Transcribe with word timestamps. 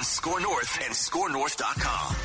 On 0.00 0.04
SKOR 0.04 0.40
North 0.40 0.80
and 0.82 0.94
SKORNorth.com. 0.94 2.16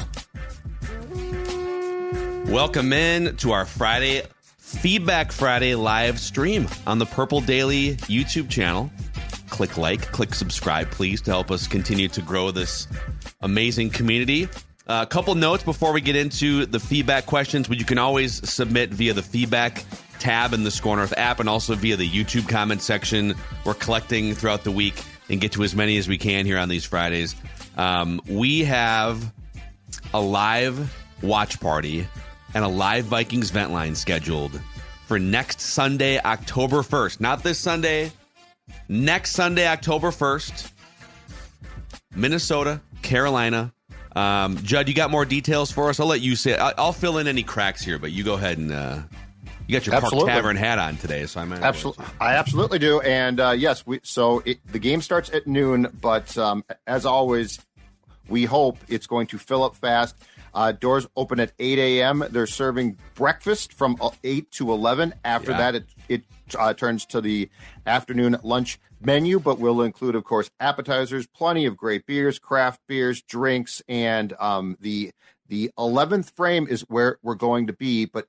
Welcome 2.50 2.94
in 2.94 3.36
to 3.36 3.52
our 3.52 3.66
Friday 3.66 4.24
Feedback 4.58 5.34
Friday 5.34 5.76
live 5.76 6.18
stream 6.18 6.70
on 6.88 7.00
the 7.00 7.06
Purple 7.06 7.42
Daily 7.42 7.98
YouTube 8.08 8.50
channel. 8.50 8.90
Click 9.50 9.78
like, 9.78 10.10
click 10.14 10.34
subscribe, 10.34 10.90
please, 10.90 11.20
to 11.24 11.32
help 11.32 11.52
us 11.52 11.68
continue 11.68 12.08
to 12.08 12.22
grow 12.22 12.50
this 12.50 12.88
amazing 13.42 13.90
community. 13.90 14.46
Uh, 14.88 15.04
a 15.04 15.08
couple 15.08 15.36
notes 15.36 15.64
before 15.64 15.92
we 15.92 16.00
get 16.00 16.16
into 16.16 16.66
the 16.66 16.80
feedback 16.80 17.26
questions, 17.26 17.68
which 17.68 17.80
you 17.80 17.86
can 17.86 17.98
always 17.98 18.50
submit 18.50 18.92
via 18.92 19.12
the 19.12 19.22
feedback 19.22 19.84
tab 20.20 20.54
in 20.54 20.64
the 20.64 20.72
SKOR 20.72 20.96
North 20.96 21.14
app 21.18 21.42
and 21.42 21.50
also 21.50 21.76
via 21.76 21.98
the 21.98 22.10
YouTube 22.10 22.48
comment 22.48 22.82
section. 22.82 23.36
We're 23.66 23.74
collecting 23.74 24.34
throughout 24.34 24.64
the 24.64 24.72
week 24.72 25.04
and 25.30 25.42
get 25.42 25.52
to 25.54 25.64
as 25.64 25.76
many 25.76 25.98
as 25.98 26.08
we 26.08 26.18
can 26.18 26.46
here 26.46 26.58
on 26.58 26.70
these 26.70 26.86
Fridays. 26.86 27.36
Um, 27.76 28.22
we 28.28 28.64
have 28.64 29.34
a 30.14 30.22
live 30.22 30.94
watch 31.22 31.60
party 31.60 32.08
and 32.54 32.64
a 32.64 32.68
live 32.68 33.06
Vikings 33.06 33.50
vent 33.52 33.72
line 33.72 33.96
scheduled 33.96 34.60
for 35.08 35.20
next 35.20 35.62
Sunday, 35.62 36.20
October 36.20 36.78
1st. 36.78 37.20
Not 37.20 37.44
this 37.44 37.60
Sunday, 37.60 38.12
next 38.88 39.32
Sunday, 39.32 39.68
October 39.68 40.10
1st. 40.10 40.72
Minnesota, 42.16 42.82
Carolina. 43.02 43.74
Um, 44.16 44.58
Judd, 44.64 44.88
you 44.88 44.94
got 44.94 45.12
more 45.12 45.26
details 45.26 45.72
for 45.72 45.90
us? 45.90 46.00
I'll 46.00 46.08
let 46.08 46.22
you 46.22 46.36
say. 46.38 46.56
I'll 46.56 46.94
fill 46.94 47.18
in 47.18 47.28
any 47.28 47.44
cracks 47.44 47.84
here, 47.84 48.00
but 48.00 48.14
you 48.14 48.24
go 48.24 48.36
ahead 48.36 48.58
and 48.58 48.72
uh, 48.72 49.00
you 49.68 49.78
got 49.78 49.86
your 49.86 49.96
absolutely. 49.96 50.30
Park 50.30 50.38
Tavern 50.38 50.56
hat 50.58 50.80
on 50.80 50.98
today, 50.98 51.26
so 51.26 51.40
I'm 51.40 51.52
absolutely. 51.54 52.06
I 52.20 52.36
absolutely 52.36 52.80
do, 52.80 53.02
and 53.02 53.40
uh, 53.40 53.52
yes, 53.52 53.86
we. 53.86 54.00
So 54.04 54.42
it, 54.46 54.60
the 54.72 54.80
game 54.80 55.02
starts 55.02 55.30
at 55.32 55.48
noon, 55.48 55.88
but 56.02 56.38
um, 56.38 56.64
as 56.86 57.06
always, 57.06 57.60
we 58.28 58.46
hope 58.46 58.78
it's 58.88 59.08
going 59.08 59.28
to 59.28 59.38
fill 59.38 59.64
up 59.64 59.76
fast. 59.76 60.16
Uh, 60.54 60.72
doors 60.72 61.06
open 61.18 61.40
at 61.42 61.52
8 61.60 61.78
a.m. 61.80 62.24
They're 62.30 62.48
serving 62.48 62.98
breakfast 63.14 63.74
from 63.74 63.98
uh, 64.00 64.12
8 64.24 64.50
to 64.52 64.72
11. 64.72 65.14
After 65.26 65.52
yeah. 65.52 65.58
that, 65.58 65.76
it, 65.76 65.86
it 66.08 66.24
uh, 66.58 66.74
turns 66.74 67.06
to 67.08 67.20
the 67.20 67.50
afternoon 67.86 68.38
lunch 68.42 68.80
menu, 69.02 69.40
but 69.40 69.60
we'll 69.60 69.82
include, 69.82 70.16
of 70.16 70.24
course, 70.24 70.50
appetizers, 70.62 71.28
plenty 71.28 71.66
of 71.66 71.76
great 71.76 72.06
beers, 72.06 72.40
craft 72.40 72.80
beers, 72.88 73.22
drinks, 73.22 73.82
and 73.90 74.34
um, 74.40 74.78
the 74.80 75.12
the 75.48 75.70
11th 75.78 76.36
frame 76.36 76.68
is 76.68 76.82
where 76.84 77.20
we're 77.22 77.36
going 77.36 77.68
to 77.68 77.74
be. 77.74 78.06
But 78.06 78.28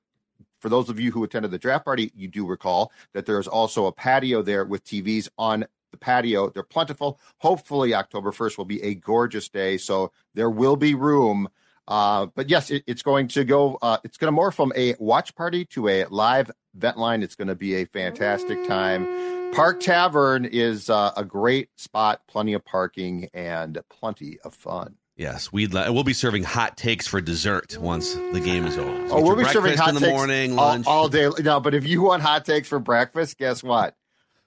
for 0.59 0.69
those 0.69 0.89
of 0.89 0.99
you 0.99 1.11
who 1.11 1.23
attended 1.23 1.51
the 1.51 1.57
draft 1.57 1.85
party, 1.85 2.11
you 2.15 2.27
do 2.27 2.45
recall 2.45 2.91
that 3.13 3.25
there's 3.25 3.47
also 3.47 3.85
a 3.85 3.91
patio 3.91 4.41
there 4.41 4.65
with 4.65 4.83
TVs 4.83 5.29
on 5.37 5.65
the 5.91 5.97
patio. 5.97 6.49
They're 6.49 6.63
plentiful. 6.63 7.19
Hopefully, 7.37 7.93
October 7.93 8.31
1st 8.31 8.57
will 8.57 8.65
be 8.65 8.81
a 8.83 8.95
gorgeous 8.95 9.49
day. 9.49 9.77
So 9.77 10.11
there 10.33 10.49
will 10.49 10.75
be 10.75 10.95
room. 10.95 11.49
Uh, 11.87 12.27
but 12.35 12.49
yes, 12.49 12.69
it, 12.69 12.83
it's 12.85 13.01
going 13.01 13.29
to 13.29 13.45
go, 13.45 13.77
uh, 13.81 13.97
it's 14.03 14.17
going 14.17 14.33
to 14.33 14.39
morph 14.39 14.55
from 14.55 14.73
a 14.75 14.95
watch 14.99 15.33
party 15.35 15.63
to 15.65 15.87
a 15.87 16.05
live 16.05 16.51
vent 16.75 16.97
line. 16.97 17.23
It's 17.23 17.35
going 17.35 17.47
to 17.47 17.55
be 17.55 17.75
a 17.75 17.85
fantastic 17.85 18.67
time. 18.67 19.53
Park 19.53 19.79
Tavern 19.79 20.45
is 20.45 20.89
uh, 20.89 21.13
a 21.15 21.23
great 21.23 21.69
spot, 21.77 22.21
plenty 22.27 22.53
of 22.53 22.65
parking 22.65 23.29
and 23.33 23.79
plenty 23.89 24.37
of 24.43 24.53
fun. 24.53 24.95
Yes, 25.17 25.51
we'd 25.51 25.73
we'll 25.73 26.03
be 26.03 26.13
serving 26.13 26.43
hot 26.43 26.77
takes 26.77 27.07
for 27.07 27.19
dessert 27.19 27.75
once 27.79 28.13
the 28.13 28.39
game 28.39 28.67
is 28.67 28.77
over. 28.77 29.09
So 29.09 29.15
oh, 29.15 29.21
we'll 29.23 29.35
be 29.35 29.45
serving 29.45 29.75
hot 29.75 29.85
takes 29.85 29.89
in 29.89 29.95
the 29.95 29.99
takes 30.01 30.15
morning, 30.15 30.55
lunch. 30.55 30.85
All, 30.85 30.99
all, 30.99 31.09
day. 31.09 31.27
No, 31.39 31.59
but 31.59 31.73
if 31.73 31.87
you 31.87 32.03
want 32.03 32.21
hot 32.21 32.45
takes 32.45 32.67
for 32.67 32.77
breakfast, 32.77 33.39
guess 33.39 33.63
what? 33.63 33.95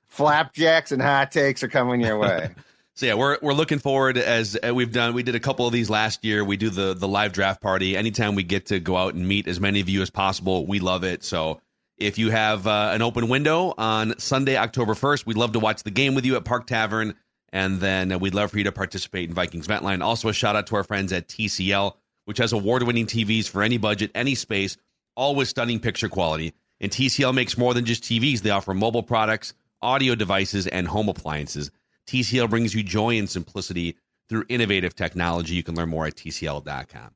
Flapjacks 0.07 0.93
and 0.93 1.03
hot 1.03 1.33
takes 1.33 1.65
are 1.65 1.69
coming 1.69 2.01
your 2.01 2.19
way. 2.19 2.51
so 2.95 3.07
yeah, 3.07 3.15
we're 3.15 3.39
we're 3.43 3.53
looking 3.53 3.81
forward 3.81 4.17
as 4.17 4.57
uh, 4.65 4.73
we've 4.73 4.93
done. 4.93 5.13
We 5.13 5.25
did 5.25 5.35
a 5.35 5.41
couple 5.41 5.67
of 5.67 5.73
these 5.73 5.91
last 5.91 6.25
year. 6.25 6.45
We 6.45 6.57
do 6.57 6.71
the 6.71 6.95
the 6.95 7.09
live 7.09 7.33
draft 7.33 7.61
party. 7.61 7.97
Anytime 7.97 8.37
we 8.37 8.45
get 8.45 8.67
to 8.67 8.79
go 8.79 8.97
out 8.97 9.15
and 9.15 9.27
meet 9.27 9.49
as 9.49 9.59
many 9.59 9.81
of 9.81 9.89
you 9.89 10.03
as 10.03 10.11
possible, 10.11 10.67
we 10.67 10.79
love 10.79 11.03
it. 11.03 11.25
So 11.25 11.61
if 11.99 12.17
you 12.17 12.31
have 12.31 12.69
uh, 12.69 12.91
an 12.95 13.03
open 13.03 13.29
window 13.29 13.75
on 13.77 14.17
Sunday, 14.21 14.57
October 14.57 14.95
first, 14.95 15.27
we'd 15.27 15.37
love 15.37 15.53
to 15.53 15.59
watch 15.59 15.83
the 15.83 15.91
game 15.91 16.15
with 16.15 16.25
you 16.25 16.37
at 16.37 16.45
Park 16.45 16.69
Tavern. 16.69 17.17
And 17.53 17.81
then 17.81 18.13
uh, 18.13 18.19
we'd 18.19 18.35
love 18.35 18.51
for 18.51 18.59
you 18.59 18.65
to 18.65 18.73
participate 18.73 19.29
in 19.29 19.35
Vikings 19.35 19.67
Vent 19.67 19.83
Line. 19.83 20.03
Also, 20.03 20.29
a 20.29 20.33
shout 20.33 20.57
out 20.57 20.67
to 20.69 20.77
our 20.77 20.85
friends 20.85 21.13
at 21.13 21.29
TCL, 21.29 21.95
which 22.25 22.39
has 22.39 22.53
award 22.53 22.83
winning 22.85 23.07
TVs 23.07 23.49
for 23.49 23.63
any 23.63 23.77
budget, 23.77 24.11
any 24.15 24.35
space, 24.35 24.77
all 25.17 25.35
with 25.35 25.49
stunning 25.49 25.81
picture 25.81 26.09
quality. 26.09 26.55
And 26.81 26.91
TCL 26.91 27.35
makes 27.35 27.59
more 27.59 27.75
than 27.75 27.85
just 27.85 28.05
TVs, 28.05 28.41
they 28.41 28.51
offer 28.51 28.73
mobile 28.73 29.03
products, 29.03 29.55
audio 29.83 30.15
devices, 30.15 30.67
and 30.67 30.87
home 30.87 31.09
appliances. 31.09 31.71
TCL 32.07 32.51
brings 32.51 32.75
you 32.75 32.83
joy 32.83 33.19
and 33.19 33.29
simplicity 33.29 33.97
through 34.29 34.45
innovative 34.49 34.95
technology. 34.95 35.55
You 35.55 35.63
can 35.63 35.75
learn 35.75 35.89
more 35.89 36.07
at 36.07 36.15
TCL.com. 36.15 37.11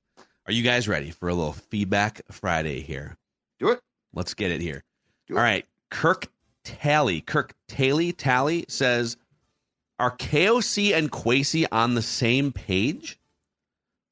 Are 0.47 0.53
you 0.53 0.63
guys 0.63 0.87
ready 0.87 1.11
for 1.11 1.29
a 1.29 1.35
little 1.35 1.55
feedback 1.55 2.21
Friday 2.31 2.81
here? 2.81 3.17
Do 3.59 3.71
it. 3.71 3.81
Let's 4.13 4.35
get 4.35 4.51
it 4.51 4.61
here. 4.61 4.85
All 5.31 5.37
right. 5.37 5.65
Kirk 5.91 6.27
Tally, 6.65 7.21
Kirk 7.21 7.55
Tally 7.69 8.13
Tally 8.13 8.67
says, 8.69 9.17
are 9.99 10.17
KOC 10.17 10.95
and 10.95 11.11
Kwesi 11.11 11.67
on 11.71 11.95
the 11.95 12.03
same 12.03 12.53
page? 12.53 13.19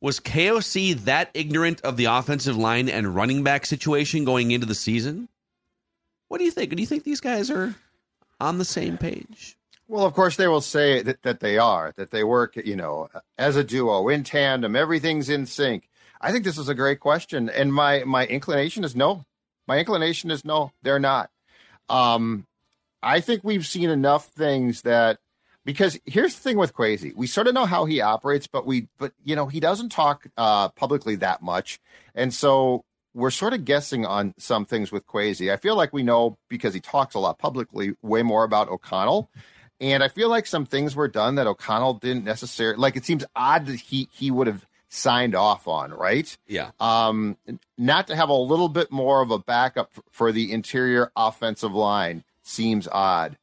Was 0.00 0.20
KOC 0.20 1.04
that 1.04 1.30
ignorant 1.34 1.80
of 1.82 1.96
the 1.96 2.06
offensive 2.06 2.56
line 2.56 2.88
and 2.88 3.14
running 3.14 3.42
back 3.42 3.66
situation 3.66 4.24
going 4.24 4.50
into 4.50 4.66
the 4.66 4.74
season? 4.74 5.28
What 6.28 6.38
do 6.38 6.44
you 6.44 6.50
think? 6.50 6.74
Do 6.74 6.80
you 6.80 6.86
think 6.86 7.04
these 7.04 7.20
guys 7.20 7.50
are 7.50 7.74
on 8.40 8.58
the 8.58 8.64
same 8.64 8.98
page? 8.98 9.56
Well, 9.88 10.06
of 10.06 10.14
course, 10.14 10.36
they 10.36 10.48
will 10.48 10.60
say 10.62 11.02
that, 11.02 11.22
that 11.22 11.40
they 11.40 11.58
are, 11.58 11.92
that 11.96 12.10
they 12.10 12.24
work, 12.24 12.56
you 12.56 12.76
know, 12.76 13.08
as 13.36 13.56
a 13.56 13.64
duo, 13.64 14.08
in 14.08 14.24
tandem, 14.24 14.74
everything's 14.74 15.28
in 15.28 15.46
sync. 15.46 15.88
I 16.20 16.32
think 16.32 16.44
this 16.44 16.58
is 16.58 16.68
a 16.68 16.74
great 16.74 17.00
question. 17.00 17.50
And 17.50 17.74
my, 17.74 18.04
my 18.04 18.26
inclination 18.26 18.84
is 18.84 18.96
no. 18.96 19.24
My 19.66 19.78
inclination 19.78 20.30
is 20.30 20.44
no, 20.44 20.72
they're 20.82 20.98
not. 20.98 21.30
Um, 21.88 22.46
I 23.02 23.20
think 23.20 23.44
we've 23.44 23.66
seen 23.66 23.90
enough 23.90 24.28
things 24.28 24.82
that 24.82 25.18
because 25.64 25.98
here's 26.04 26.34
the 26.34 26.40
thing 26.40 26.56
with 26.56 26.74
Kwesi. 26.74 27.14
We 27.14 27.26
sort 27.26 27.46
of 27.46 27.54
know 27.54 27.66
how 27.66 27.84
he 27.84 28.00
operates, 28.00 28.46
but 28.46 28.66
we 28.66 28.88
but 28.98 29.12
you 29.24 29.36
know, 29.36 29.46
he 29.46 29.60
doesn't 29.60 29.90
talk 29.90 30.26
uh 30.36 30.68
publicly 30.70 31.16
that 31.16 31.42
much. 31.42 31.80
And 32.14 32.32
so 32.32 32.84
we're 33.14 33.30
sort 33.30 33.52
of 33.52 33.64
guessing 33.64 34.06
on 34.06 34.34
some 34.38 34.64
things 34.64 34.90
with 34.90 35.06
Kwesi. 35.06 35.52
I 35.52 35.56
feel 35.56 35.76
like 35.76 35.92
we 35.92 36.02
know 36.02 36.38
because 36.48 36.74
he 36.74 36.80
talks 36.80 37.14
a 37.14 37.18
lot 37.18 37.38
publicly 37.38 37.94
way 38.02 38.22
more 38.22 38.44
about 38.44 38.68
O'Connell. 38.68 39.30
And 39.80 40.02
I 40.02 40.08
feel 40.08 40.28
like 40.28 40.46
some 40.46 40.64
things 40.64 40.94
were 40.94 41.08
done 41.08 41.34
that 41.34 41.46
O'Connell 41.46 41.94
didn't 41.94 42.24
necessarily 42.24 42.78
like 42.78 42.96
it 42.96 43.04
seems 43.04 43.24
odd 43.36 43.66
that 43.66 43.80
he 43.80 44.08
he 44.12 44.30
would 44.30 44.46
have 44.46 44.66
signed 44.88 45.34
off 45.34 45.66
on, 45.66 45.92
right? 45.92 46.36
Yeah. 46.46 46.70
Um 46.80 47.36
not 47.78 48.06
to 48.08 48.16
have 48.16 48.28
a 48.28 48.34
little 48.34 48.68
bit 48.68 48.90
more 48.90 49.22
of 49.22 49.30
a 49.30 49.38
backup 49.38 49.90
for 50.10 50.32
the 50.32 50.52
interior 50.52 51.10
offensive 51.16 51.72
line 51.72 52.24
seems 52.42 52.88
odd. 52.88 53.36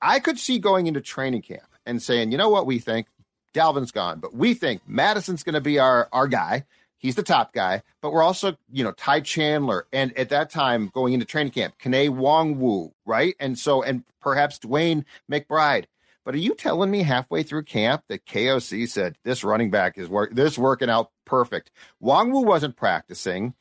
I 0.00 0.20
could 0.20 0.38
see 0.38 0.58
going 0.58 0.86
into 0.86 1.00
training 1.00 1.42
camp 1.42 1.68
and 1.84 2.02
saying, 2.02 2.32
you 2.32 2.38
know 2.38 2.48
what, 2.48 2.66
we 2.66 2.78
think 2.78 3.06
Dalvin's 3.54 3.92
gone, 3.92 4.20
but 4.20 4.34
we 4.34 4.54
think 4.54 4.82
Mattison's 4.86 5.42
going 5.42 5.54
to 5.54 5.60
be 5.60 5.78
our 5.78 6.08
our 6.12 6.28
guy. 6.28 6.64
He's 6.98 7.14
the 7.14 7.22
top 7.22 7.52
guy, 7.52 7.82
but 8.00 8.12
we're 8.12 8.22
also, 8.22 8.56
you 8.72 8.82
know, 8.82 8.92
Ty 8.92 9.20
Chandler, 9.20 9.86
and 9.92 10.16
at 10.18 10.30
that 10.30 10.50
time 10.50 10.90
going 10.92 11.12
into 11.12 11.26
training 11.26 11.52
camp, 11.52 11.74
Kene 11.78 12.10
Nwangwu, 12.10 12.92
right? 13.04 13.34
And 13.38 13.58
so, 13.58 13.82
and 13.82 14.02
perhaps 14.20 14.58
DeWayne 14.58 15.04
McBride. 15.30 15.84
But 16.24 16.34
are 16.34 16.38
you 16.38 16.54
telling 16.54 16.90
me 16.90 17.02
halfway 17.02 17.44
through 17.44 17.62
camp 17.62 18.02
that 18.08 18.26
KOC 18.26 18.88
said 18.88 19.16
this 19.22 19.44
running 19.44 19.70
back 19.70 19.96
is 19.96 20.08
work 20.08 20.34
this 20.34 20.58
working 20.58 20.90
out 20.90 21.12
perfect? 21.24 21.70
Nwangwu 22.02 22.44
wasn't 22.44 22.76
practicing. 22.76 23.54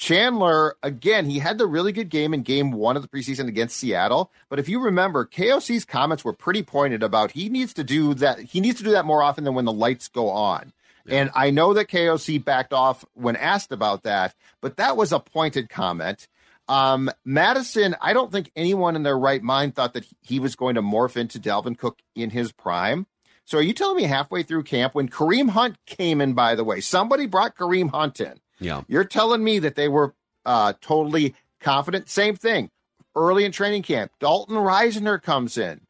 Chandler, 0.00 0.76
again, 0.82 1.28
he 1.28 1.40
had 1.40 1.58
the 1.58 1.66
really 1.66 1.92
good 1.92 2.08
game 2.08 2.32
in 2.32 2.40
game 2.40 2.72
one 2.72 2.96
of 2.96 3.02
the 3.02 3.08
preseason 3.08 3.48
against 3.48 3.76
Seattle. 3.76 4.32
But 4.48 4.58
if 4.58 4.66
you 4.66 4.80
remember, 4.80 5.26
KOC's 5.26 5.84
comments 5.84 6.24
were 6.24 6.32
pretty 6.32 6.62
pointed 6.62 7.02
about 7.02 7.32
he 7.32 7.50
needs 7.50 7.74
to 7.74 7.84
do 7.84 8.14
that. 8.14 8.38
He 8.40 8.60
needs 8.60 8.78
to 8.78 8.84
do 8.84 8.92
that 8.92 9.04
more 9.04 9.22
often 9.22 9.44
than 9.44 9.52
when 9.52 9.66
the 9.66 9.74
lights 9.74 10.08
go 10.08 10.30
on. 10.30 10.72
Yeah. 11.04 11.20
And 11.20 11.30
I 11.34 11.50
know 11.50 11.74
that 11.74 11.88
KOC 11.88 12.42
backed 12.42 12.72
off 12.72 13.04
when 13.12 13.36
asked 13.36 13.72
about 13.72 14.04
that, 14.04 14.34
but 14.62 14.78
that 14.78 14.96
was 14.96 15.12
a 15.12 15.20
pointed 15.20 15.68
comment. 15.68 16.28
Um, 16.66 17.10
Mattison, 17.26 17.94
I 18.00 18.14
don't 18.14 18.32
think 18.32 18.50
anyone 18.56 18.96
in 18.96 19.02
their 19.02 19.18
right 19.18 19.42
mind 19.42 19.74
thought 19.74 19.92
that 19.92 20.06
he 20.22 20.40
was 20.40 20.56
going 20.56 20.76
to 20.76 20.82
morph 20.82 21.18
into 21.18 21.38
Dalvin 21.38 21.76
Cook 21.76 21.98
in 22.14 22.30
his 22.30 22.52
prime. 22.52 23.06
So 23.44 23.58
are 23.58 23.62
you 23.62 23.74
telling 23.74 23.98
me 23.98 24.04
halfway 24.04 24.44
through 24.44 24.62
camp 24.62 24.94
when 24.94 25.10
Kareem 25.10 25.50
Hunt 25.50 25.76
came 25.84 26.22
in, 26.22 26.32
by 26.32 26.54
the 26.54 26.64
way, 26.64 26.80
somebody 26.80 27.26
brought 27.26 27.54
Kareem 27.54 27.90
Hunt 27.90 28.18
in. 28.18 28.40
Yeah. 28.60 28.82
You're 28.88 29.04
telling 29.04 29.42
me 29.42 29.58
that 29.60 29.74
they 29.74 29.88
were 29.88 30.14
uh, 30.44 30.74
totally 30.80 31.34
confident. 31.60 32.08
Same 32.08 32.36
thing. 32.36 32.70
Early 33.16 33.44
in 33.44 33.52
training 33.52 33.82
camp, 33.82 34.12
Dalton 34.20 34.56
Risner 34.56 35.20
comes 35.20 35.58
in 35.58 35.80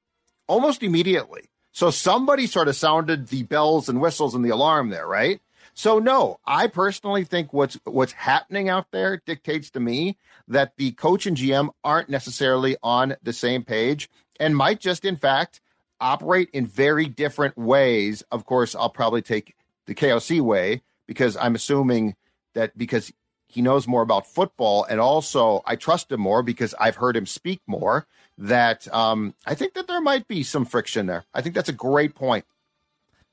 almost 0.47 0.83
immediately. 0.83 1.51
So 1.73 1.91
somebody 1.91 2.47
sort 2.47 2.69
of 2.69 2.77
sounded 2.77 3.29
the 3.29 3.45
bells 3.45 3.89
and 3.89 4.01
whistles 4.01 4.35
and 4.35 4.45
the 4.45 4.51
alarm 4.51 4.91
there, 4.91 5.07
right? 5.07 5.41
So 5.75 5.99
no, 5.99 6.41
I 6.45 6.67
personally 6.67 7.25
think 7.25 7.53
what's 7.53 7.79
what's 7.85 8.13
happening 8.13 8.69
out 8.69 8.87
there 8.91 9.23
dictates 9.25 9.71
to 9.71 9.81
me 9.81 10.17
that 10.49 10.77
the 10.77 10.93
coach 10.93 11.27
and 11.27 11.37
GM 11.37 11.71
aren't 11.85 12.09
necessarily 12.09 12.77
on 12.83 13.17
the 13.23 13.33
same 13.33 13.63
page 13.63 14.11
and 14.41 14.57
might 14.57 14.81
just 14.81 15.05
in 15.05 15.17
fact 15.17 15.61
operate 16.01 16.51
in 16.53 16.67
very 16.67 17.07
different 17.07 17.57
ways. 17.57 18.25
Of 18.33 18.45
course, 18.45 18.75
I'll 18.75 18.91
probably 18.91 19.23
take 19.23 19.55
the 19.87 19.95
KOC 19.95 20.41
way 20.41 20.83
because 21.07 21.37
I'm 21.37 21.55
assuming 21.55 22.17
that 22.55 22.77
because 22.77 23.13
he 23.49 23.63
knows 23.63 23.87
more 23.89 24.03
about 24.03 24.27
football 24.27 24.85
and 24.89 25.01
also 25.01 25.63
I 25.67 25.75
trust 25.77 26.13
him 26.13 26.21
more 26.21 26.43
because 26.43 26.75
I've 26.79 26.97
heard 26.97 27.17
him 27.17 27.27
speak 27.27 27.61
more 27.67 28.07
that 28.39 28.87
um, 28.95 29.35
I 29.45 29.55
think 29.55 29.75
that 29.75 29.89
there 29.89 30.01
might 30.01 30.29
be 30.29 30.43
some 30.43 30.65
friction 30.65 31.07
there. 31.07 31.25
I 31.35 31.43
think 31.43 31.55
that's 31.55 31.69
a 31.69 31.73
great 31.75 32.15
point. 32.15 32.45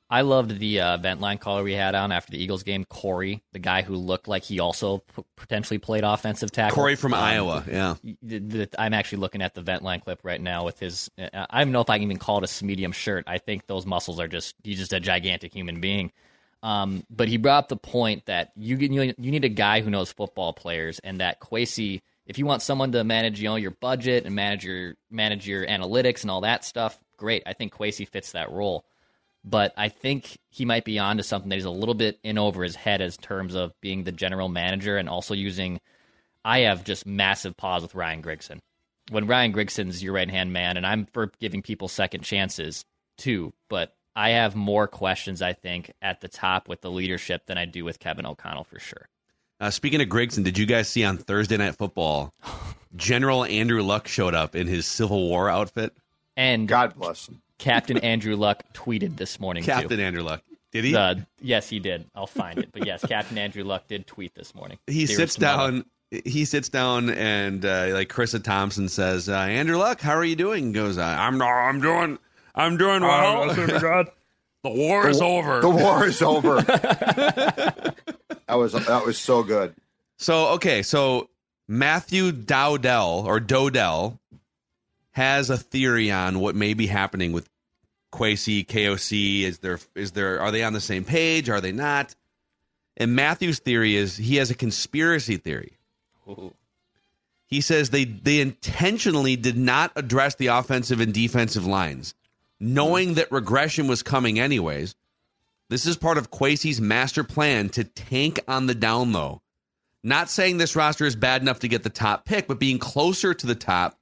I 0.10 0.22
loved 0.22 0.58
the 0.60 0.80
uh, 0.80 0.98
vent 0.98 1.20
line 1.20 1.38
caller 1.38 1.64
we 1.64 1.74
had 1.74 1.94
on 1.94 2.14
after 2.14 2.32
the 2.32 2.42
Eagles 2.42 2.64
game, 2.64 2.86
Corey, 2.86 3.44
the 3.52 3.60
guy 3.60 3.82
who 3.82 3.96
looked 3.98 4.30
like 4.30 4.42
he 4.42 4.62
also 4.62 5.00
p- 5.00 5.24
potentially 5.36 5.80
played 5.80 6.06
offensive 6.06 6.50
tackle. 6.50 6.76
Corey 6.76 6.96
from 6.96 7.14
Um, 7.14 7.20
Iowa. 7.22 7.64
Yeah. 7.70 7.96
the- 8.22 8.40
the- 8.40 8.70
I'm 8.80 8.94
actually 8.94 9.18
looking 9.18 9.42
at 9.42 9.54
the 9.54 9.62
vent 9.62 9.84
line 9.84 10.00
clip 10.00 10.22
right 10.24 10.40
now 10.40 10.64
with 10.64 10.80
his. 10.80 11.12
uh, 11.22 11.46
I 11.50 11.62
don't 11.66 11.74
know 11.74 11.82
if 11.82 11.90
I 11.90 11.98
can 11.98 12.04
even 12.06 12.18
call 12.20 12.42
it 12.42 12.62
a 12.62 12.66
medium 12.66 12.94
shirt. 12.94 13.26
I 13.28 13.38
think 13.38 13.68
those 13.68 13.86
muscles 13.86 14.18
are 14.18 14.30
just 14.30 14.56
he's 14.64 14.78
just 14.80 14.94
a 14.94 15.00
gigantic 15.02 15.54
human 15.54 15.82
being. 15.82 16.14
Um, 16.64 17.04
but 17.10 17.28
he 17.28 17.38
brought 17.38 17.60
up 17.60 17.68
the 17.70 17.78
point 17.78 18.26
that 18.26 18.52
you 18.56 18.78
you 18.78 19.14
you 19.18 19.32
need 19.32 19.46
a 19.46 19.50
guy 19.50 19.82
who 19.82 19.90
knows 19.90 20.12
football 20.12 20.54
players, 20.54 21.00
and 21.00 21.20
that 21.20 21.40
Kwesi, 21.40 22.02
if 22.26 22.38
you 22.40 22.46
want 22.46 22.62
someone 22.62 22.92
to 22.94 23.04
manage 23.04 23.40
you 23.40 23.48
know 23.48 23.56
your 23.56 23.72
budget 23.72 24.26
and 24.26 24.36
manage 24.36 24.66
your 24.66 24.96
manage 25.12 25.48
your 25.48 25.66
analytics 25.66 26.24
and 26.24 26.32
all 26.32 26.42
that 26.42 26.66
stuff, 26.66 26.98
great. 27.18 27.44
I 27.46 27.54
think 27.54 27.74
Kwesi 27.74 28.08
fits 28.08 28.32
that 28.32 28.52
role. 28.52 28.86
But 29.44 29.74
I 29.78 29.90
think 29.90 30.38
he 30.50 30.66
might 30.66 30.84
be 30.84 31.00
onto 31.00 31.24
something 31.24 31.48
that 31.50 31.56
he's 31.56 31.66
a 31.66 31.70
little 31.70 31.94
bit 31.94 32.20
in 32.22 32.38
over 32.38 32.64
his 32.64 32.76
head 32.76 33.02
as 33.02 33.16
terms 33.16 33.56
of 33.56 33.72
being 33.80 34.04
the 34.04 34.12
general 34.12 34.50
manager 34.50 34.98
and 34.98 35.08
also 35.08 35.34
using 35.34 35.80
I 36.48 36.60
have 36.60 36.86
just 36.86 37.06
massive 37.06 37.58
pause 37.58 37.82
with 37.82 37.94
Ryan 37.94 38.24
Grigson. 38.24 38.60
When 39.10 39.28
Ryan 39.28 39.52
Grigson's 39.54 40.02
your 40.02 40.14
right 40.14 40.30
hand 40.30 40.54
man, 40.54 40.78
and 40.78 40.86
I'm 40.86 41.06
for 41.14 41.32
giving 41.40 41.62
people 41.62 41.90
second 41.90 42.24
chances 42.24 42.86
too, 43.18 43.54
but 43.70 43.97
I 44.18 44.30
have 44.32 44.56
more 44.56 44.88
questions, 44.88 45.44
I 45.44 45.54
think, 45.54 45.94
at 46.02 46.22
the 46.22 46.28
top 46.28 46.68
with 46.68 46.82
the 46.82 46.90
leadership 46.90 47.46
than 47.46 47.60
I 47.60 47.66
do 47.66 47.86
with 47.86 48.00
Kevin 48.00 48.26
O'Connell 48.26 48.64
for 48.64 48.80
sure. 48.80 49.08
Uh, 49.60 49.70
speaking 49.70 50.02
of 50.02 50.08
Grigson, 50.10 50.44
did 50.44 50.58
you 50.58 50.66
guys 50.66 50.90
see 50.90 51.04
on 51.06 51.18
Thursday 51.18 51.56
Night 51.56 51.76
Football, 51.76 52.34
General 52.96 53.46
Andrew 53.46 53.84
Luck 53.84 54.08
showed 54.08 54.34
up 54.34 54.56
in 54.56 54.66
his 54.66 54.88
Civil 54.88 55.30
War 55.30 55.52
outfit? 55.52 55.94
And 56.36 56.68
God 56.68 56.96
bless 56.96 57.28
him. 57.30 57.44
Captain 57.60 57.98
Andrew 58.04 58.36
Luck 58.36 58.64
tweeted 58.74 59.18
this 59.18 59.40
morning 59.40 59.64
Captain 59.64 59.98
too. 60.00 60.04
Andrew 60.04 60.24
Luck. 60.24 60.42
Did 60.72 60.84
he? 60.86 60.94
The- 60.94 61.26
yes, 61.40 61.70
he 61.70 61.80
did. 61.80 62.06
I'll 62.16 62.26
find 62.26 62.58
it. 62.58 62.70
But 62.72 62.88
yes, 62.88 63.06
Captain 63.06 63.38
Andrew 63.38 63.64
Luck 63.64 63.88
did 63.88 64.08
tweet 64.08 64.34
this 64.34 64.56
morning. 64.56 64.80
he 64.88 65.06
Dearest 65.06 65.16
sits 65.16 65.40
mother. 65.40 65.72
down. 65.72 65.86
He 66.26 66.44
sits 66.46 66.70
down 66.70 67.12
and 67.12 67.64
uh, 67.66 67.90
like 67.92 68.10
Charissa 68.10 68.44
Thompson 68.44 68.88
says, 68.90 69.28
uh, 69.30 69.34
"Andrew 69.36 69.78
Luck, 69.78 70.00
how 70.02 70.14
are 70.16 70.24
you 70.26 70.38
doing?" 70.38 70.68
He 70.68 70.72
goes, 70.72 70.98
uh, 70.98 71.04
"I'm 71.04 71.42
I'm 71.42 71.82
doing 71.82 72.18
I'm 72.58 72.78
doing 72.78 73.04
um, 73.04 73.08
well. 73.08 73.54
the 74.64 74.70
war 74.70 75.08
is 75.08 75.22
over." 75.22 75.62
The 75.62 75.70
war 75.70 76.06
is 76.06 76.22
over. 76.22 76.62
that 76.62 77.96
was 78.50 78.74
that 78.74 79.06
was 79.06 79.18
so 79.18 79.44
good. 79.44 79.76
So 80.18 80.48
okay, 80.56 80.84
so 80.84 81.30
Matthew 81.68 82.32
Dowdell 82.32 83.24
or 83.26 83.40
Dodell 83.40 84.20
has 85.12 85.50
a 85.50 85.58
theory 85.58 86.12
on 86.12 86.40
what 86.40 86.56
may 86.56 86.74
be 86.74 86.88
happening 86.88 87.32
with 87.32 87.50
Kwesi 88.14 88.66
KOC. 88.66 89.44
Is 89.44 89.60
there 89.60 89.80
is 89.96 90.12
there 90.12 90.42
are 90.42 90.52
they 90.52 90.64
on 90.64 90.74
the 90.74 90.82
same 90.82 91.06
page? 91.06 91.50
Are 91.50 91.62
they 91.62 91.72
not? 91.72 92.16
And 92.98 93.16
Matthew's 93.16 93.60
theory 93.60 93.96
is 93.96 94.18
he 94.18 94.38
has 94.38 94.50
a 94.50 94.56
conspiracy 94.56 95.38
theory. 95.38 95.78
Ooh. 96.28 96.54
He 97.46 97.62
says 97.62 97.90
they 97.90 98.06
they 98.06 98.42
intentionally 98.42 99.36
did 99.36 99.58
not 99.58 99.92
address 99.96 100.36
the 100.36 100.48
offensive 100.48 101.00
and 101.00 101.14
defensive 101.14 101.66
lines, 101.66 102.14
knowing 102.60 103.16
that 103.16 103.32
regression 103.32 103.88
was 103.88 104.04
coming 104.04 104.40
anyways. 104.40 104.96
This 105.70 105.86
is 105.86 105.98
part 105.98 106.18
of 106.18 106.32
Kwesi's 106.32 106.80
master 106.80 107.24
plan 107.24 107.70
to 107.70 107.84
tank 107.84 108.40
on 108.48 108.68
the 108.68 108.76
down 108.76 109.12
low. 109.12 109.42
Not 110.04 110.30
saying 110.30 110.58
this 110.58 110.76
roster 110.76 111.06
is 111.06 111.16
bad 111.16 111.42
enough 111.42 111.60
to 111.60 111.68
get 111.68 111.84
the 111.84 111.90
top 111.90 112.26
pick, 112.26 112.48
but 112.48 112.60
being 112.60 112.80
closer 112.80 113.34
to 113.34 113.48
the 113.48 113.56
top 113.56 113.98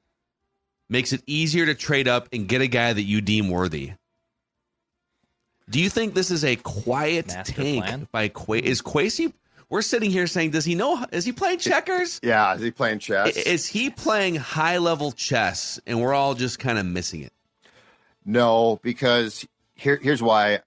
makes 0.89 1.13
it 1.13 1.23
easier 1.25 1.65
to 1.65 1.73
trade 1.73 2.07
up 2.07 2.29
and 2.31 2.47
get 2.47 2.61
a 2.61 2.67
guy 2.67 2.93
that 2.93 3.01
you 3.01 3.21
deem 3.21 3.49
worthy. 3.49 3.93
Do 5.67 5.79
you 5.79 5.89
think 5.89 6.13
this 6.13 6.29
is 6.29 6.45
a 6.45 6.57
quiet 6.57 7.27
Master 7.27 7.53
tank 7.53 7.83
plan? 7.83 8.07
by 8.11 8.29
Kwesi? 8.29 8.61
Is 8.61 8.81
Kwesi? 8.83 9.33
We're 9.67 9.81
sitting 9.81 10.11
here 10.11 10.27
saying, 10.27 10.51
does 10.51 10.63
he 10.63 10.75
know? 10.75 11.03
Is 11.11 11.25
he 11.25 11.31
playing 11.31 11.57
checkers? 11.57 12.19
Yeah, 12.21 12.53
is 12.53 12.61
he 12.61 12.69
playing 12.69 12.99
chess? 12.99 13.35
Is 13.35 13.65
he 13.65 13.89
playing 13.89 14.35
high 14.35 14.77
level 14.77 15.11
chess 15.11 15.79
and 15.87 15.99
we're 15.99 16.13
all 16.13 16.35
just 16.35 16.59
kind 16.59 16.77
of 16.77 16.85
missing 16.85 17.21
it? 17.21 17.33
No, 18.25 18.79
because 18.81 19.47
here 19.75 19.99
here's 20.01 20.21
why 20.21 20.59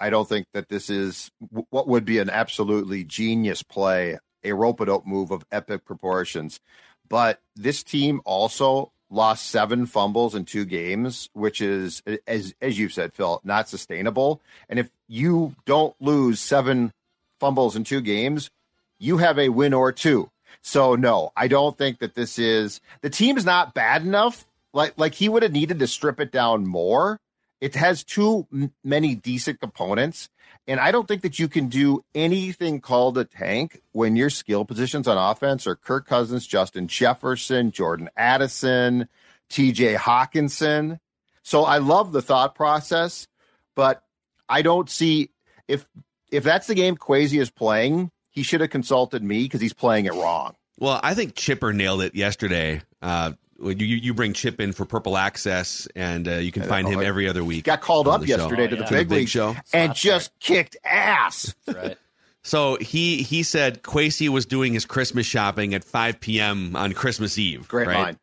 I 0.00 0.10
don't 0.10 0.28
think 0.28 0.46
that 0.52 0.68
this 0.68 0.88
is 0.90 1.30
what 1.70 1.86
would 1.86 2.04
be 2.04 2.18
an 2.18 2.30
absolutely 2.30 3.04
genius 3.04 3.62
play, 3.62 4.18
a 4.42 4.52
rope 4.52 4.80
a 4.80 4.86
dope 4.86 5.06
move 5.06 5.30
of 5.30 5.44
epic 5.52 5.84
proportions. 5.84 6.60
But 7.08 7.40
this 7.54 7.82
team 7.82 8.20
also 8.24 8.90
lost 9.10 9.50
seven 9.50 9.86
fumbles 9.86 10.34
in 10.34 10.44
two 10.44 10.64
games, 10.64 11.28
which 11.34 11.60
is 11.60 12.02
as 12.26 12.54
as 12.60 12.78
you've 12.78 12.92
said, 12.92 13.12
Phil, 13.12 13.40
not 13.44 13.68
sustainable. 13.68 14.40
And 14.68 14.78
if 14.78 14.88
you 15.06 15.54
don't 15.66 15.94
lose 16.00 16.40
seven 16.40 16.92
fumbles 17.38 17.76
in 17.76 17.84
two 17.84 18.00
games, 18.00 18.50
you 18.98 19.18
have 19.18 19.38
a 19.38 19.50
win 19.50 19.74
or 19.74 19.92
two. 19.92 20.30
So 20.62 20.94
no, 20.94 21.32
I 21.36 21.48
don't 21.48 21.76
think 21.76 21.98
that 21.98 22.14
this 22.14 22.38
is 22.38 22.80
the 23.02 23.10
team's 23.10 23.44
not 23.44 23.74
bad 23.74 24.02
enough. 24.02 24.46
Like 24.74 24.94
like 24.98 25.14
he 25.14 25.28
would 25.28 25.42
have 25.42 25.52
needed 25.52 25.78
to 25.78 25.86
strip 25.86 26.20
it 26.20 26.30
down 26.30 26.66
more. 26.66 27.18
It 27.60 27.76
has 27.76 28.04
too 28.04 28.46
many 28.82 29.14
decent 29.14 29.60
components, 29.60 30.28
and 30.66 30.78
I 30.78 30.90
don't 30.90 31.08
think 31.08 31.22
that 31.22 31.38
you 31.38 31.48
can 31.48 31.68
do 31.68 32.04
anything 32.14 32.80
called 32.80 33.16
a 33.16 33.24
tank 33.24 33.80
when 33.92 34.16
your 34.16 34.28
skill 34.28 34.66
positions 34.66 35.08
on 35.08 35.16
offense 35.16 35.66
are 35.66 35.76
Kirk 35.76 36.06
Cousins, 36.06 36.46
Justin 36.46 36.88
Jefferson, 36.88 37.70
Jordan 37.70 38.10
Addison, 38.16 39.08
T.J. 39.48 39.94
Hockenson. 39.94 40.98
So 41.42 41.64
I 41.64 41.78
love 41.78 42.12
the 42.12 42.20
thought 42.20 42.54
process, 42.54 43.28
but 43.74 44.02
I 44.48 44.60
don't 44.62 44.90
see 44.90 45.30
if 45.68 45.86
if 46.30 46.42
that's 46.42 46.66
the 46.66 46.74
game 46.74 46.96
Kwesi 46.96 47.40
is 47.40 47.50
playing, 47.50 48.10
he 48.30 48.42
should 48.42 48.60
have 48.60 48.70
consulted 48.70 49.22
me 49.22 49.44
because 49.44 49.60
he's 49.60 49.72
playing 49.72 50.06
it 50.06 50.12
wrong. 50.12 50.56
Well, 50.78 50.98
I 51.02 51.14
think 51.14 51.36
Chipper 51.36 51.72
nailed 51.72 52.02
it 52.02 52.16
yesterday. 52.16 52.82
Uh, 53.00 53.32
you, 53.62 53.74
you 53.74 54.14
bring 54.14 54.32
Chip 54.32 54.60
in 54.60 54.72
for 54.72 54.84
Purple 54.84 55.16
Access, 55.16 55.86
and 55.94 56.26
uh, 56.28 56.32
you 56.36 56.52
can 56.52 56.62
find 56.64 56.88
him 56.88 57.00
every 57.00 57.28
other 57.28 57.44
week. 57.44 57.64
Got 57.64 57.80
called 57.80 58.08
up 58.08 58.20
the 58.20 58.26
show. 58.26 58.36
yesterday 58.36 58.64
Oh, 58.64 58.68
to 58.68 58.76
the 58.76 58.82
yeah. 58.82 58.88
Big 58.90 59.08
big 59.08 59.18
league 59.18 59.28
show. 59.28 59.56
and 59.72 59.94
just 59.94 60.38
kicked 60.40 60.76
ass. 60.84 61.54
That's 61.66 61.78
right. 61.78 61.98
So 62.42 62.76
he 62.76 63.22
he 63.22 63.42
said 63.42 63.82
Kwesi 63.82 64.28
was 64.28 64.44
doing 64.44 64.74
his 64.74 64.84
Christmas 64.84 65.24
shopping 65.26 65.72
at 65.74 65.82
5 65.82 66.20
p.m. 66.20 66.76
on 66.76 66.92
Christmas 66.92 67.38
Eve. 67.38 67.66
Great 67.68 67.88
right? 67.88 67.96
line. 68.02 68.18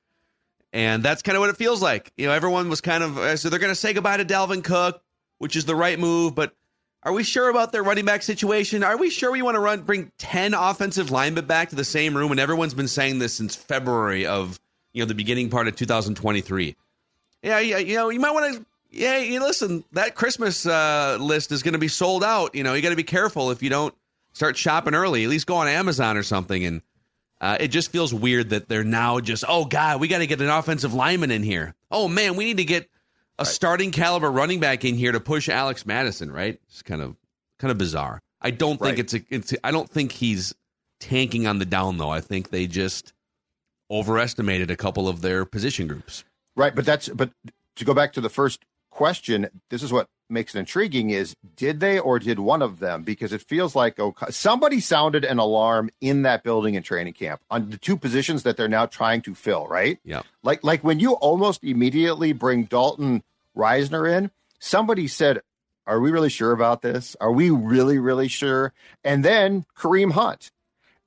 And 0.73 1.03
that's 1.03 1.21
kind 1.21 1.35
of 1.35 1.41
what 1.41 1.49
it 1.49 1.57
feels 1.57 1.81
like. 1.81 2.13
You 2.17 2.27
know, 2.27 2.31
everyone 2.33 2.69
was 2.69 2.81
kind 2.81 3.03
of 3.03 3.17
uh, 3.17 3.35
so 3.35 3.49
they're 3.49 3.59
going 3.59 3.71
to 3.71 3.75
say 3.75 3.93
goodbye 3.93 4.17
to 4.17 4.25
Dalvin 4.25 4.63
Cook, 4.63 5.01
which 5.39 5.55
is 5.55 5.65
the 5.65 5.75
right 5.75 5.97
move. 5.99 6.35
But 6.35 6.53
are 7.03 7.11
we 7.11 7.23
sure 7.23 7.49
about 7.49 7.71
their 7.71 7.81
running 7.83 8.05
back 8.05 8.21
situation? 8.21 8.83
Are 8.83 8.95
we 8.95 9.09
sure 9.09 9.31
we 9.31 9.41
want 9.41 9.55
to 9.55 9.59
run 9.59 9.81
bring 9.81 10.11
ten 10.19 10.53
offensive 10.53 11.09
linemen 11.09 11.45
back 11.45 11.69
to 11.69 11.75
the 11.75 11.83
same 11.83 12.15
room? 12.15 12.29
And 12.29 12.39
everyone's 12.39 12.75
been 12.75 12.87
saying 12.87 13.17
this 13.19 13.33
since 13.33 13.55
February 13.55 14.27
of 14.27 14.59
you 14.93 15.01
know 15.01 15.07
the 15.07 15.15
beginning 15.15 15.49
part 15.49 15.67
of 15.67 15.75
2023. 15.75 16.75
Yeah, 17.43 17.59
yeah 17.59 17.77
you 17.77 17.95
know, 17.95 18.09
you 18.09 18.19
might 18.19 18.31
want 18.31 18.55
to. 18.55 18.65
Yeah, 18.91 19.19
you 19.19 19.39
listen. 19.39 19.83
That 19.93 20.15
Christmas 20.15 20.65
uh, 20.65 21.17
list 21.19 21.51
is 21.51 21.63
going 21.63 21.73
to 21.73 21.79
be 21.79 21.87
sold 21.87 22.23
out. 22.23 22.55
You 22.55 22.63
know, 22.63 22.73
you 22.73 22.81
got 22.81 22.89
to 22.89 22.95
be 22.95 23.03
careful 23.03 23.51
if 23.51 23.63
you 23.63 23.69
don't 23.69 23.95
start 24.33 24.57
shopping 24.57 24.93
early. 24.93 25.23
At 25.23 25.29
least 25.29 25.47
go 25.47 25.55
on 25.55 25.67
Amazon 25.67 26.17
or 26.17 26.23
something. 26.23 26.65
And 26.65 26.81
uh, 27.39 27.57
it 27.59 27.69
just 27.69 27.91
feels 27.91 28.13
weird 28.13 28.49
that 28.49 28.67
they're 28.67 28.83
now 28.83 29.19
just, 29.21 29.45
oh 29.47 29.63
God, 29.65 30.01
we 30.01 30.07
got 30.09 30.19
to 30.19 30.27
get 30.27 30.41
an 30.41 30.49
offensive 30.49 30.93
lineman 30.93 31.31
in 31.31 31.41
here. 31.41 31.73
Oh 31.89 32.07
man, 32.09 32.35
we 32.35 32.43
need 32.43 32.57
to 32.57 32.65
get 32.65 32.89
a 33.39 33.45
starting 33.45 33.91
caliber 33.91 34.29
running 34.29 34.59
back 34.59 34.83
in 34.83 34.95
here 34.95 35.13
to 35.13 35.19
push 35.21 35.47
Alex 35.47 35.85
Mattison. 35.85 36.29
Right? 36.29 36.59
It's 36.67 36.81
kind 36.81 37.01
of 37.01 37.15
kind 37.59 37.71
of 37.71 37.77
bizarre. 37.77 38.21
I 38.41 38.51
don't 38.51 38.77
think 38.77 38.97
Right. 38.97 38.99
it's 38.99 39.13
a, 39.13 39.21
it's. 39.29 39.53
A, 39.53 39.65
I 39.65 39.71
don't 39.71 39.89
think 39.89 40.11
he's 40.11 40.53
tanking 40.99 41.47
on 41.47 41.59
the 41.59 41.65
down 41.65 41.97
though. 41.97 42.09
I 42.11 42.19
think 42.19 42.49
they 42.49 42.67
just 42.67 43.13
overestimated 43.91 44.71
a 44.71 44.77
couple 44.77 45.07
of 45.07 45.21
their 45.21 45.45
position 45.45 45.87
groups. 45.87 46.23
Right, 46.55 46.73
but 46.73 46.85
that's 46.85 47.09
but 47.09 47.31
to 47.75 47.85
go 47.85 47.93
back 47.93 48.13
to 48.13 48.21
the 48.21 48.29
first 48.29 48.65
question, 48.89 49.49
this 49.69 49.83
is 49.83 49.91
what 49.91 50.07
makes 50.29 50.55
it 50.55 50.59
intriguing 50.59 51.09
is 51.09 51.35
did 51.57 51.81
they 51.81 51.99
or 51.99 52.17
did 52.17 52.39
one 52.39 52.61
of 52.61 52.79
them 52.79 53.03
because 53.03 53.33
it 53.33 53.41
feels 53.41 53.75
like 53.75 53.99
oh, 53.99 54.15
somebody 54.29 54.79
sounded 54.79 55.25
an 55.25 55.37
alarm 55.39 55.89
in 55.99 56.21
that 56.21 56.41
building 56.43 56.75
in 56.75 56.83
training 56.83 57.13
camp 57.13 57.41
on 57.51 57.69
the 57.69 57.77
two 57.77 57.97
positions 57.97 58.43
that 58.43 58.55
they're 58.55 58.69
now 58.69 58.85
trying 58.85 59.21
to 59.21 59.35
fill, 59.35 59.67
right? 59.67 59.99
Yeah. 60.03 60.21
Like 60.41 60.63
like 60.63 60.83
when 60.83 60.99
you 60.99 61.13
almost 61.13 61.63
immediately 61.63 62.33
bring 62.33 62.63
Dalton 62.63 63.23
Risner 63.55 64.09
in, 64.09 64.31
somebody 64.59 65.07
said, 65.07 65.41
"Are 65.85 65.99
we 65.99 66.11
really 66.11 66.29
sure 66.29 66.53
about 66.53 66.81
this? 66.81 67.15
Are 67.19 67.31
we 67.31 67.49
really 67.49 67.99
really 67.99 68.29
sure?" 68.29 68.73
And 69.03 69.25
then 69.25 69.65
Kareem 69.77 70.13
Hunt. 70.13 70.51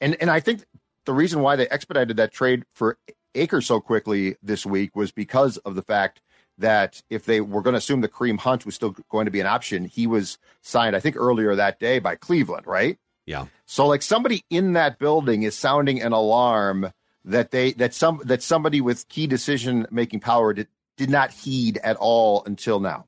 And 0.01 0.17
and 0.21 0.31
I 0.31 0.41
think 0.41 0.65
the 1.05 1.13
reason 1.13 1.41
why 1.41 1.57
they 1.57 1.69
expedited 1.69 2.17
that 2.17 2.33
trade 2.33 2.65
for 2.73 2.99
Akers 3.35 3.67
so 3.67 3.81
quickly 3.81 4.37
this 4.43 4.65
week 4.65 4.95
was 4.95 5.13
because 5.13 5.57
of 5.59 5.75
the 5.75 5.83
fact 5.83 6.21
that 6.59 7.03
if 7.11 7.25
they 7.25 7.41
were 7.41 7.63
going 7.63 7.73
to 7.73 7.79
assume 7.79 8.01
the 8.01 8.09
Kareem 8.09 8.39
Hunt 8.39 8.65
was 8.65 8.75
still 8.75 8.95
going 9.11 9.25
to 9.25 9.31
be 9.31 9.41
an 9.41 9.47
option, 9.47 9.85
he 9.85 10.07
was 10.07 10.39
signed, 10.63 10.95
I 10.95 11.01
think, 11.01 11.17
earlier 11.17 11.55
that 11.57 11.81
day 11.81 11.99
by 11.99 12.15
Cleveland, 12.15 12.67
right? 12.67 12.99
Yeah. 13.27 13.47
So 13.67 13.87
like 13.87 14.03
somebody 14.03 14.45
in 14.51 14.75
that 14.75 14.99
building 14.99 15.43
is 15.43 15.57
sounding 15.57 16.01
an 16.03 16.13
alarm 16.13 16.93
that 17.25 17.51
they 17.51 17.73
that 17.73 17.95
some 17.95 18.21
that 18.25 18.43
somebody 18.43 18.81
with 18.81 19.09
key 19.09 19.27
decision 19.27 19.87
making 19.91 20.21
power 20.21 20.53
did, 20.53 20.69
did 20.97 21.11
not 21.11 21.31
heed 21.31 21.79
at 21.79 21.97
all 21.97 22.43
until 22.45 22.81
now. 22.81 23.07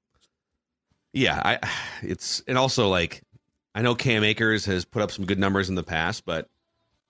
Yeah, 1.13 1.41
I 1.45 1.71
it's 2.03 2.43
and 2.49 2.57
also 2.57 2.89
like 2.89 3.23
I 3.75 3.83
know 3.83 3.95
Cam 3.95 4.25
Akers 4.25 4.65
has 4.65 4.85
put 4.85 5.03
up 5.03 5.11
some 5.11 5.27
good 5.27 5.39
numbers 5.39 5.69
in 5.69 5.75
the 5.75 5.83
past, 5.83 6.25
but 6.25 6.49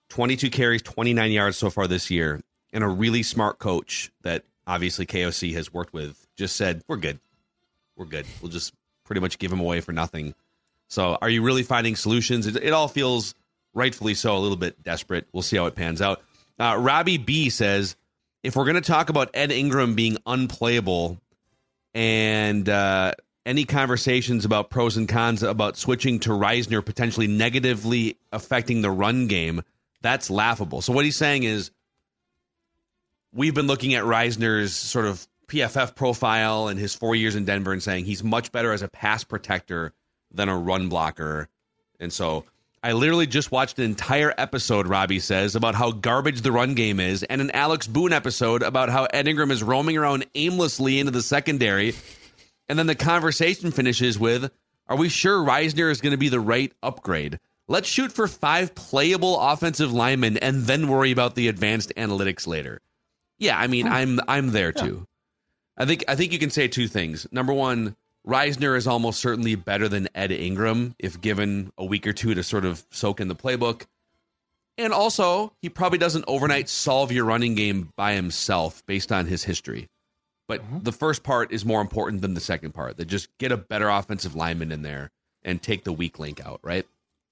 22 0.09 0.49
carries, 0.49 0.81
29 0.81 1.31
yards 1.31 1.57
so 1.57 1.69
far 1.69 1.87
this 1.87 2.09
year, 2.09 2.41
and 2.73 2.83
a 2.83 2.87
really 2.87 3.23
smart 3.23 3.59
coach 3.59 4.11
that 4.23 4.43
obviously 4.65 5.05
KOC 5.05 5.53
has 5.53 5.73
worked 5.73 5.93
with 5.93 6.27
just 6.35 6.55
said, 6.55 6.83
"We're 6.87 6.97
good, 6.97 7.19
we're 7.95 8.05
good. 8.05 8.25
We'll 8.41 8.51
just 8.51 8.73
pretty 9.03 9.21
much 9.21 9.39
give 9.39 9.51
him 9.51 9.59
away 9.59 9.81
for 9.81 9.91
nothing." 9.91 10.33
So, 10.89 11.17
are 11.21 11.29
you 11.29 11.41
really 11.41 11.63
finding 11.63 11.95
solutions? 11.95 12.47
It, 12.47 12.55
it 12.55 12.71
all 12.71 12.87
feels 12.87 13.35
rightfully 13.73 14.13
so 14.13 14.35
a 14.35 14.39
little 14.39 14.57
bit 14.57 14.81
desperate. 14.83 15.27
We'll 15.31 15.43
see 15.43 15.57
how 15.57 15.65
it 15.65 15.75
pans 15.75 16.01
out. 16.01 16.21
Uh, 16.59 16.77
Robbie 16.79 17.17
B 17.17 17.49
says, 17.49 17.95
if 18.43 18.55
we're 18.55 18.63
going 18.63 18.75
to 18.75 18.81
talk 18.81 19.09
about 19.09 19.29
Ed 19.33 19.51
Ingram 19.51 19.95
being 19.95 20.17
unplayable 20.25 21.19
and 21.93 22.67
uh, 22.67 23.13
any 23.45 23.65
conversations 23.65 24.45
about 24.45 24.69
pros 24.69 24.97
and 24.97 25.07
cons 25.07 25.43
about 25.43 25.77
switching 25.77 26.19
to 26.21 26.29
Risner 26.29 26.83
potentially 26.83 27.27
negatively 27.27 28.17
affecting 28.31 28.81
the 28.81 28.91
run 28.91 29.27
game, 29.27 29.61
that's 30.01 30.29
laughable. 30.29 30.81
So 30.81 30.93
what 30.93 31.05
he's 31.05 31.17
saying 31.17 31.43
is 31.43 31.71
we've 33.33 33.53
been 33.53 33.67
looking 33.67 33.93
at 33.93 34.03
Risner's 34.03 34.73
sort 34.73 35.05
of 35.05 35.27
PFF 35.47 35.95
profile 35.95 36.67
and 36.67 36.79
his 36.79 36.93
four 36.93 37.15
years 37.15 37.35
in 37.35 37.45
Denver 37.45 37.71
and 37.71 37.81
saying 37.81 38.05
he's 38.05 38.23
much 38.23 38.51
better 38.51 38.73
as 38.73 38.81
a 38.81 38.87
pass 38.87 39.23
protector 39.23 39.93
than 40.33 40.49
a 40.49 40.57
run 40.57 40.89
blocker. 40.89 41.47
And 41.99 42.11
so 42.11 42.43
I 42.83 42.93
literally 42.93 43.27
just 43.27 43.51
watched 43.51 43.79
an 43.79 43.85
entire 43.85 44.33
episode, 44.37 44.87
Robbie 44.87 45.19
says, 45.19 45.55
about 45.55 45.75
how 45.75 45.91
garbage 45.91 46.41
the 46.41 46.51
run 46.51 46.75
game 46.75 46.99
is, 46.99 47.23
and 47.23 47.41
an 47.41 47.51
Alex 47.51 47.87
Boone 47.87 48.13
episode 48.13 48.61
about 48.61 48.89
how 48.89 49.05
Ed 49.05 49.27
Ingram 49.27 49.51
is 49.51 49.63
roaming 49.63 49.97
around 49.97 50.25
aimlessly 50.35 50.99
into 50.99 51.11
the 51.11 51.21
secondary. 51.21 51.95
And 52.69 52.77
then 52.77 52.87
the 52.87 52.95
conversation 52.95 53.71
finishes 53.71 54.19
with 54.19 54.51
Are 54.87 54.97
we 54.97 55.09
sure 55.09 55.43
Risner 55.43 55.89
is 55.89 56.01
going 56.01 56.11
to 56.11 56.17
be 56.17 56.29
the 56.29 56.39
right 56.39 56.71
upgrade? 56.83 57.39
Let's 57.67 57.89
shoot 57.89 58.11
for 58.11 58.27
five 58.27 58.73
playable 58.75 59.39
offensive 59.39 59.91
linemen 59.91 60.37
and 60.37 60.63
then 60.63 60.87
worry 60.87 61.11
about 61.11 61.35
the 61.35 61.49
advanced 61.49 61.91
analytics 61.97 62.47
later. 62.47 62.81
Yeah, 63.39 63.59
I 63.59 63.67
mean, 63.67 63.87
I'm 63.87 64.19
I'm 64.27 64.51
there 64.51 64.71
too. 64.71 65.05
I 65.77 65.85
think 65.85 66.05
I 66.07 66.15
think 66.15 66.31
you 66.31 66.39
can 66.39 66.49
say 66.49 66.67
two 66.67 66.87
things. 66.87 67.27
Number 67.31 67.53
one, 67.53 67.95
Risner 68.25 68.75
is 68.75 68.87
almost 68.87 69.19
certainly 69.19 69.55
better 69.55 69.87
than 69.87 70.09
Ed 70.15 70.31
Ingram 70.31 70.95
if 70.97 71.21
given 71.21 71.71
a 71.77 71.85
week 71.85 72.07
or 72.07 72.13
two 72.13 72.33
to 72.33 72.43
sort 72.43 72.65
of 72.65 72.85
soak 72.91 73.19
in 73.19 73.27
the 73.27 73.35
playbook. 73.35 73.85
And 74.77 74.93
also, 74.93 75.53
he 75.61 75.69
probably 75.69 75.97
doesn't 75.97 76.25
overnight 76.27 76.69
solve 76.69 77.11
your 77.11 77.25
running 77.25 77.55
game 77.55 77.91
by 77.95 78.13
himself 78.13 78.85
based 78.85 79.11
on 79.11 79.25
his 79.25 79.43
history. 79.43 79.87
But 80.47 80.61
uh-huh. 80.61 80.79
the 80.83 80.91
first 80.91 81.23
part 81.23 81.51
is 81.51 81.65
more 81.65 81.81
important 81.81 82.21
than 82.21 82.33
the 82.33 82.41
second 82.41 82.73
part. 82.73 82.97
That 82.97 83.05
just 83.05 83.29
get 83.39 83.51
a 83.51 83.57
better 83.57 83.89
offensive 83.89 84.35
lineman 84.35 84.71
in 84.71 84.83
there 84.83 85.09
and 85.43 85.61
take 85.61 85.83
the 85.83 85.93
weak 85.93 86.19
link 86.19 86.45
out, 86.45 86.59
right? 86.63 86.85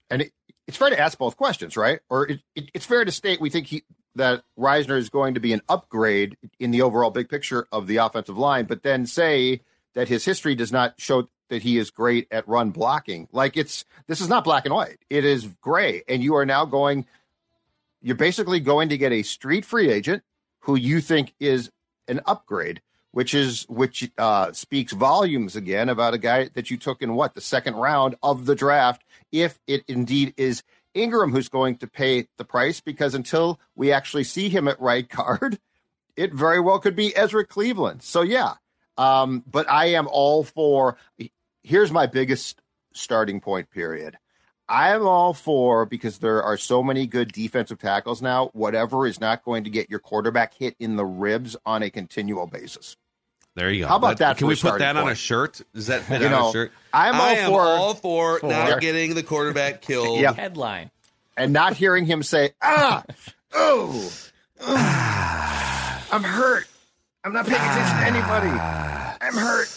And 0.10 0.24
it, 0.24 0.32
it's 0.68 0.78
fair 0.78 0.90
to 0.90 1.00
ask 1.00 1.18
both 1.18 1.38
questions, 1.38 1.78
right? 1.78 2.00
Or 2.10 2.28
it, 2.28 2.40
it, 2.56 2.72
it's 2.74 2.86
fair 2.86 3.06
to 3.06 3.12
state 3.12 3.40
we 3.42 3.50
think 3.50 3.68
he 3.68 3.84
that 4.16 4.44
Risner 4.58 4.98
is 4.98 5.10
going 5.10 5.34
to 5.34 5.40
be 5.42 5.52
an 5.52 5.62
upgrade 5.68 6.38
in 6.58 6.72
the 6.72 6.82
overall 6.82 7.12
big 7.12 7.28
picture 7.28 7.68
of 7.72 7.86
the 7.86 7.98
offensive 7.98 8.38
line, 8.38 8.66
but 8.66 8.82
then 8.82 9.06
say 9.06 9.62
that 9.94 10.08
his 10.08 10.24
history 10.24 10.56
does 10.56 10.72
not 10.72 10.94
show 10.98 11.28
that 11.50 11.64
he 11.64 11.78
is 11.78 11.92
great 11.92 12.28
at 12.32 12.48
run 12.48 12.72
blocking. 12.72 13.28
Like 13.32 13.58
it's 13.58 13.86
this 14.08 14.22
is 14.22 14.30
not 14.30 14.44
black 14.44 14.66
and 14.66 14.74
white. 14.74 15.00
It 15.10 15.26
is 15.26 15.48
gray. 15.62 16.04
And 16.08 16.24
you 16.24 16.36
are 16.36 16.46
now 16.46 16.66
going 16.66 17.06
you're 18.02 18.16
basically 18.16 18.60
going 18.60 18.90
to 18.90 18.98
get 18.98 19.12
a 19.12 19.24
street 19.24 19.66
free 19.66 19.90
agent 19.90 20.24
who 20.62 20.76
you 20.76 21.02
think 21.02 21.34
is 21.40 21.72
an 22.08 22.22
upgrade, 22.26 22.82
which 23.12 23.34
is 23.34 23.66
which 23.68 24.12
uh, 24.18 24.52
speaks 24.52 24.94
volumes 24.94 25.56
again 25.56 25.90
about 25.90 26.14
a 26.14 26.20
guy 26.20 26.50
that 26.54 26.70
you 26.70 26.78
took 26.78 27.02
in 27.02 27.16
what 27.16 27.34
the 27.34 27.42
second 27.42 27.76
round 27.76 28.16
of 28.22 28.46
the 28.46 28.56
draft, 28.56 29.04
if 29.32 29.60
it 29.68 29.84
indeed 29.88 30.34
is 30.38 30.64
Ingram 30.94 31.32
who's 31.32 31.50
going 31.50 31.78
to 31.78 31.88
pay 31.88 32.28
the 32.38 32.46
price, 32.46 32.80
because 32.80 33.14
until 33.14 33.60
we 33.76 33.92
actually 33.92 34.24
see 34.24 34.50
him 34.50 34.68
at 34.68 34.80
right 34.80 35.08
guard, 35.08 35.60
it 36.16 36.34
very 36.34 36.60
well 36.60 36.80
could 36.80 36.96
be 36.96 37.16
Ezra 37.16 37.46
Cleveland. 37.46 38.02
So 38.04 38.22
yeah, 38.22 38.54
um, 38.98 39.44
but 39.50 39.70
I 39.70 39.88
am 39.88 40.08
all 40.10 40.44
for. 40.44 40.98
Here's 41.64 41.92
my 41.92 42.06
biggest 42.06 42.62
starting 42.94 43.42
point. 43.42 43.70
Period. 43.70 44.18
I 44.68 44.90
am 44.96 45.06
all 45.06 45.34
for 45.34 45.86
because 45.86 46.18
there 46.18 46.42
are 46.42 46.58
so 46.58 46.82
many 46.82 47.06
good 47.06 47.32
defensive 47.32 47.78
tackles 47.78 48.22
now. 48.22 48.50
Whatever 48.54 49.06
is 49.06 49.20
not 49.20 49.44
going 49.44 49.64
to 49.64 49.70
get 49.70 49.92
your 49.92 50.00
quarterback 50.00 50.56
hit 50.56 50.76
in 50.80 50.96
the 50.96 51.06
ribs 51.06 51.56
on 51.66 51.84
a 51.84 51.92
continual 51.92 52.48
basis. 52.48 52.98
There 53.56 53.72
you 53.72 53.84
go. 53.84 53.88
How 53.88 53.96
about 53.96 54.18
that 54.18 54.38
Can 54.38 54.48
we 54.48 54.54
put 54.54 54.60
starting 54.60 54.80
that 54.86 54.98
on 54.98 55.10
a 55.10 55.16
shirt? 55.16 55.62
Does 55.74 55.88
that 55.88 56.02
fit 56.08 56.20
You 56.22 56.28
on 56.28 56.32
know, 56.32 56.50
a 56.50 56.52
shirt? 56.52 56.72
I'm 56.94 57.16
all 57.16 57.22
I 57.22 57.32
am 57.34 57.50
for- 57.52 57.62
all 57.62 57.94
for, 57.94 58.40
For- 58.42 58.48
not 58.50 58.82
getting 58.82 59.16
the 59.16 59.24
quarterback 59.24 59.82
killed. 59.82 60.20
Yep. 60.20 60.36
Headline. 60.36 60.92
and 61.38 61.54
not 61.54 61.74
hearing 61.76 62.06
him 62.06 62.22
say, 62.24 62.52
"Ah, 62.62 63.04
oh, 63.54 64.12
oh, 64.62 66.08
I'm 66.12 66.24
hurt. 66.24 66.68
I'm 67.24 67.34
not 67.34 67.46
paying 67.48 67.62
attention 67.62 67.98
to 67.98 68.06
anybody. 68.06 68.50
I'm 68.50 69.34
hurt." 69.34 69.68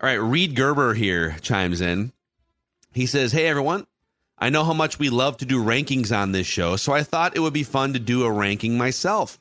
All 0.00 0.08
right, 0.08 0.14
Reed 0.14 0.54
Gerber 0.54 0.94
here 0.94 1.36
chimes 1.40 1.80
in. 1.80 2.12
He 2.92 3.06
says, 3.06 3.32
Hey, 3.32 3.46
everyone. 3.48 3.86
I 4.38 4.50
know 4.50 4.62
how 4.62 4.72
much 4.72 4.98
we 5.00 5.10
love 5.10 5.38
to 5.38 5.44
do 5.44 5.64
rankings 5.64 6.16
on 6.16 6.30
this 6.30 6.46
show, 6.46 6.76
so 6.76 6.92
I 6.92 7.02
thought 7.02 7.34
it 7.36 7.40
would 7.40 7.52
be 7.52 7.64
fun 7.64 7.94
to 7.94 7.98
do 7.98 8.22
a 8.24 8.30
ranking 8.30 8.78
myself. 8.78 9.40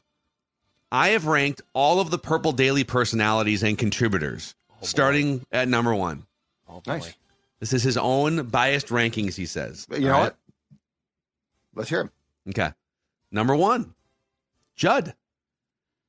I 0.91 1.09
have 1.09 1.25
ranked 1.25 1.61
all 1.73 1.99
of 1.99 2.11
the 2.11 2.17
Purple 2.17 2.51
Daily 2.51 2.83
personalities 2.83 3.63
and 3.63 3.77
contributors, 3.77 4.55
starting 4.81 5.45
at 5.51 5.67
number 5.67 5.93
one. 5.93 6.25
Oh. 6.69 6.81
Nice. 6.85 7.13
This 7.59 7.73
is 7.73 7.83
his 7.83 7.97
own 7.97 8.47
biased 8.47 8.87
rankings, 8.87 9.35
he 9.35 9.45
says. 9.45 9.85
But 9.89 9.99
you 9.99 10.07
know 10.07 10.13
All 10.13 10.21
what? 10.21 10.37
Let's 11.75 11.89
hear 11.89 12.01
him. 12.01 12.11
Okay. 12.49 12.71
Number 13.31 13.55
one, 13.55 13.93
Judd. 14.75 15.13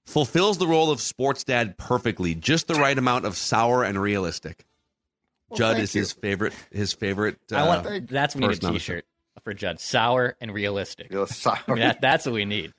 Fulfills 0.06 0.56
the 0.56 0.66
role 0.66 0.90
of 0.90 1.02
sports 1.02 1.44
dad 1.44 1.76
perfectly, 1.76 2.34
just 2.34 2.66
the 2.66 2.74
right 2.74 2.96
amount 2.96 3.26
of 3.26 3.36
sour 3.36 3.84
and 3.84 4.00
realistic. 4.00 4.64
Well, 5.50 5.58
Judd 5.58 5.78
is 5.78 5.94
you. 5.94 6.00
his 6.00 6.12
favorite. 6.12 6.54
His 6.72 6.94
favorite. 6.94 7.36
Uh, 7.52 7.56
I 7.56 7.66
want 7.66 8.08
that's 8.08 8.34
we 8.34 8.40
need 8.40 8.46
a 8.46 8.48
person 8.48 8.66
on 8.68 8.72
the 8.72 8.78
T-shirt 8.78 9.04
for 9.44 9.52
Judd. 9.52 9.80
Sour 9.80 10.34
and 10.40 10.54
realistic. 10.54 11.12
Sour. 11.26 11.58
I 11.68 11.70
mean, 11.72 11.80
that, 11.80 12.00
that's 12.00 12.24
what 12.24 12.34
we 12.34 12.46
need. 12.46 12.72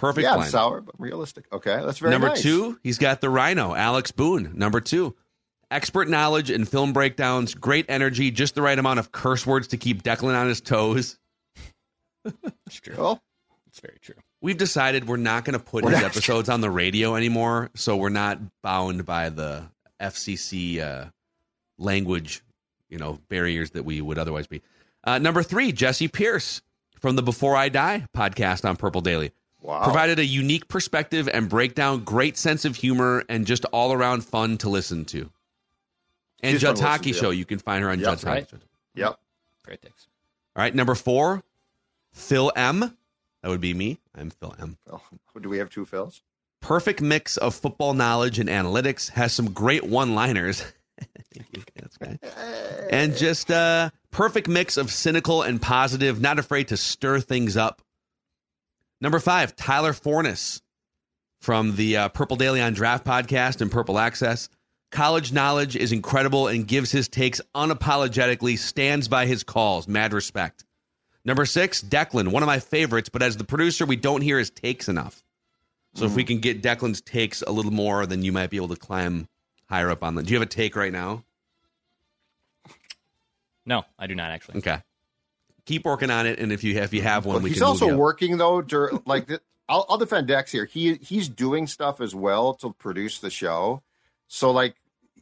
Perfect. 0.00 0.24
yeah, 0.24 0.42
sour 0.44 0.80
but 0.80 0.98
realistic. 0.98 1.46
Okay, 1.52 1.82
that's 1.84 1.98
very 1.98 2.10
nice. 2.10 2.20
Number 2.20 2.28
nice. 2.28 2.42
two, 2.42 2.78
he's 2.82 2.98
got 2.98 3.20
the 3.20 3.28
Rhino, 3.28 3.74
Alex 3.74 4.10
Boone. 4.10 4.52
Number 4.54 4.80
two, 4.80 5.14
expert 5.70 6.08
knowledge 6.08 6.50
and 6.50 6.68
film 6.68 6.92
breakdowns, 6.92 7.54
great 7.54 7.86
energy, 7.88 8.30
just 8.30 8.54
the 8.54 8.62
right 8.62 8.78
amount 8.78 8.98
of 8.98 9.12
curse 9.12 9.46
words 9.46 9.68
to 9.68 9.76
keep 9.76 10.02
Declan 10.02 10.34
on 10.34 10.48
his 10.48 10.60
toes. 10.60 11.18
It's 12.66 12.76
true. 12.80 13.18
It's 13.68 13.80
very 13.80 13.98
true. 14.00 14.16
We've 14.40 14.56
decided 14.56 15.06
we're 15.06 15.16
not 15.16 15.44
going 15.44 15.58
to 15.58 15.64
put 15.64 15.84
We're 15.84 15.90
his 15.90 16.02
episodes 16.02 16.48
on 16.48 16.60
the 16.60 16.70
radio 16.70 17.14
anymore, 17.14 17.70
so 17.74 17.96
we're 17.96 18.08
not 18.08 18.38
bound 18.62 19.04
by 19.04 19.28
the 19.28 19.64
FCC 20.00 20.80
uh, 20.80 21.10
language, 21.78 22.42
you 22.88 22.98
know, 22.98 23.18
barriers 23.28 23.70
that 23.72 23.84
we 23.84 24.00
would 24.00 24.18
otherwise 24.18 24.46
be. 24.46 24.62
Uh, 25.04 25.18
number 25.18 25.42
three, 25.42 25.72
Jesse 25.72 26.08
Pierce 26.08 26.62
from 27.00 27.16
the 27.16 27.22
Before 27.22 27.56
I 27.56 27.68
Die 27.68 28.06
podcast 28.16 28.68
on 28.68 28.76
Purple 28.76 29.00
Daily. 29.00 29.32
Wow. 29.60 29.84
Provided 29.84 30.18
a 30.18 30.24
unique 30.24 30.68
perspective 30.68 31.28
and 31.32 31.48
breakdown, 31.48 32.02
great 32.02 32.36
sense 32.38 32.64
of 32.64 32.76
humor, 32.76 33.24
and 33.28 33.46
just 33.46 33.64
all 33.66 33.92
around 33.92 34.24
fun 34.24 34.56
to 34.58 34.68
listen 34.70 35.04
to. 35.06 35.30
And 36.42 36.52
She's 36.52 36.62
fun 36.62 36.70
Judd's 36.76 36.80
Hockey 36.80 37.12
Show. 37.12 37.30
You 37.30 37.44
can 37.44 37.58
find 37.58 37.82
her 37.84 37.90
on 37.90 37.98
Yep. 38.00 38.08
Judd's 38.08 38.24
Right. 38.24 38.44
Hockey 38.44 38.56
Show. 38.56 38.62
Yep. 38.94 39.20
Great 39.64 39.82
things. 39.82 40.06
All 40.56 40.62
right, 40.62 40.74
number 40.74 40.94
four, 40.94 41.42
Phil 42.12 42.50
M. 42.56 42.80
That 43.42 43.48
would 43.48 43.60
be 43.60 43.74
me. 43.74 43.98
I'm 44.14 44.30
Phil 44.30 44.54
M. 44.58 44.76
Phil. 44.86 45.02
Do 45.40 45.48
we 45.48 45.58
have 45.58 45.70
two 45.70 45.84
Phils? 45.86 46.20
Perfect 46.60 47.00
mix 47.00 47.36
of 47.36 47.54
football 47.54 47.94
knowledge 47.94 48.38
and 48.38 48.48
analytics. 48.48 49.10
Has 49.10 49.32
some 49.32 49.52
great 49.52 49.84
one-liners. 49.84 50.64
That's 51.76 51.96
great. 51.96 52.18
And 52.90 53.16
just 53.16 53.50
uh, 53.50 53.90
perfect 54.10 54.48
mix 54.48 54.76
of 54.76 54.90
cynical 54.90 55.42
and 55.42 55.60
positive. 55.62 56.20
Not 56.20 56.38
afraid 56.38 56.68
to 56.68 56.76
stir 56.76 57.20
things 57.20 57.56
up. 57.56 57.80
Number 59.00 59.18
five, 59.18 59.56
Tyler 59.56 59.92
Forness 59.92 60.60
from 61.40 61.76
the 61.76 61.96
uh, 61.96 62.08
Purple 62.10 62.36
Daily 62.36 62.60
on 62.60 62.74
Draft 62.74 63.04
podcast 63.04 63.60
and 63.60 63.70
Purple 63.70 63.98
Access. 63.98 64.48
College 64.90 65.32
knowledge 65.32 65.76
is 65.76 65.92
incredible 65.92 66.48
and 66.48 66.66
gives 66.66 66.90
his 66.90 67.08
takes 67.08 67.40
unapologetically, 67.54 68.58
stands 68.58 69.08
by 69.08 69.26
his 69.26 69.42
calls. 69.42 69.88
Mad 69.88 70.12
respect. 70.12 70.64
Number 71.24 71.46
six, 71.46 71.82
Declan, 71.82 72.28
one 72.28 72.42
of 72.42 72.46
my 72.46 72.58
favorites, 72.58 73.08
but 73.08 73.22
as 73.22 73.36
the 73.36 73.44
producer, 73.44 73.86
we 73.86 73.96
don't 73.96 74.20
hear 74.20 74.38
his 74.38 74.50
takes 74.50 74.88
enough. 74.88 75.22
So 75.94 76.04
if 76.04 76.14
we 76.14 76.22
can 76.24 76.38
get 76.38 76.62
Declan's 76.62 77.00
takes 77.00 77.42
a 77.42 77.50
little 77.50 77.72
more, 77.72 78.06
then 78.06 78.22
you 78.22 78.30
might 78.30 78.50
be 78.50 78.56
able 78.56 78.68
to 78.68 78.76
climb 78.76 79.28
higher 79.68 79.90
up 79.90 80.04
on 80.04 80.14
the. 80.14 80.22
Do 80.22 80.32
you 80.32 80.38
have 80.38 80.46
a 80.46 80.50
take 80.50 80.76
right 80.76 80.92
now? 80.92 81.24
No, 83.66 83.84
I 83.98 84.06
do 84.06 84.14
not 84.14 84.30
actually. 84.30 84.58
Okay. 84.58 84.80
Keep 85.70 85.84
working 85.84 86.10
on 86.10 86.26
it, 86.26 86.38
and 86.40 86.50
if 86.52 86.64
you 86.64 86.76
if 86.78 86.92
you 86.92 87.02
have 87.02 87.24
one, 87.26 87.34
Well, 87.36 87.42
we 87.44 87.50
he's 87.50 87.58
can. 87.58 87.66
move 87.66 87.68
also 87.70 87.86
you 87.86 87.92
up. 87.92 87.98
working 87.98 88.36
though. 88.38 88.60
Dur- 88.60 88.90
like 89.06 89.28
th- 89.28 89.40
I'll, 89.68 89.86
I'll 89.88 89.98
defend 89.98 90.26
Dex 90.26 90.50
here. 90.50 90.64
He 90.64 90.94
he's 90.96 91.28
doing 91.28 91.68
stuff 91.68 92.00
as 92.00 92.12
well 92.14 92.54
to 92.54 92.72
produce 92.72 93.20
the 93.20 93.30
show. 93.30 93.82
So 94.26 94.50
like 94.50 94.74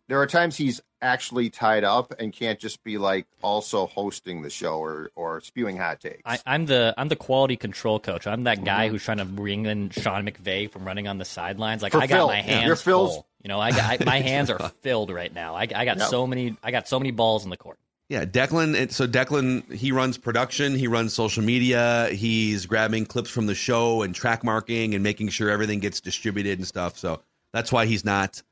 there 0.07 0.19
are 0.23 0.27
times 0.27 0.57
he's 0.57 0.81
actually 1.03 1.51
tied 1.51 1.85
up 1.85 2.15
and 2.19 2.33
can't 2.33 2.59
just 2.59 2.83
be 2.83 2.97
like 2.97 3.27
also 3.43 3.87
hosting 3.89 4.41
the 4.41 4.49
show 4.49 4.79
or 4.83 5.11
or 5.15 5.43
spewing 5.43 5.77
hot 5.77 6.01
takes. 6.01 6.23
I, 6.25 6.39
I'm 6.47 6.65
the 6.65 6.95
I'm 6.97 7.09
the 7.09 7.17
quality 7.17 7.57
control 7.59 8.01
coach. 8.01 8.27
I'm 8.27 8.45
that 8.45 8.65
guy 8.65 8.87
mm-hmm. 8.87 8.93
who's 8.93 9.05
trying 9.05 9.19
to 9.19 9.27
bring 9.27 9.67
in 9.67 9.91
Sean 9.91 10.27
McVay 10.27 10.71
from 10.71 10.87
running 10.87 11.07
on 11.09 11.19
the 11.19 11.27
sidelines. 11.27 11.83
Like 11.83 11.93
For 11.93 11.99
I 12.01 12.07
got 12.07 12.17
Phil. 12.17 12.27
my 12.29 12.41
hands 12.41 12.67
Your 12.67 12.77
Phil's- 12.77 13.15
full. 13.17 13.27
You 13.43 13.49
know, 13.49 13.61
I 13.61 13.71
got 13.71 14.01
I, 14.01 14.05
my 14.05 14.21
hands 14.21 14.51
are 14.51 14.59
filled 14.81 15.11
right 15.11 15.33
now. 15.33 15.55
I, 15.55 15.69
I 15.75 15.85
got 15.85 15.99
Yep. 15.99 16.09
so 16.09 16.27
many 16.27 16.57
I 16.63 16.71
got 16.71 16.89
so 16.89 16.99
many 16.99 17.11
balls 17.13 17.45
in 17.45 17.51
the 17.51 17.57
court. 17.57 17.79
Yeah, 18.09 18.25
Declan. 18.25 18.91
So 18.91 19.07
Declan, 19.07 19.71
he 19.73 19.93
runs 19.93 20.17
production, 20.17 20.75
he 20.75 20.87
runs 20.89 21.13
social 21.13 21.43
media, 21.43 22.09
he's 22.11 22.65
grabbing 22.67 23.05
clips 23.07 23.29
from 23.31 23.47
the 23.47 23.55
show 23.55 24.03
and 24.03 24.15
track 24.15 24.43
marking 24.43 24.95
and 24.95 25.03
making 25.03 25.29
sure 25.29 25.51
everything 25.51 25.79
gets 25.81 26.01
distributed 26.01 26.59
and 26.59 26.67
stuff. 26.67 26.97
So 26.99 27.21
that's 27.53 27.71
why 27.71 27.85
he's 27.87 28.05
not. 28.05 28.43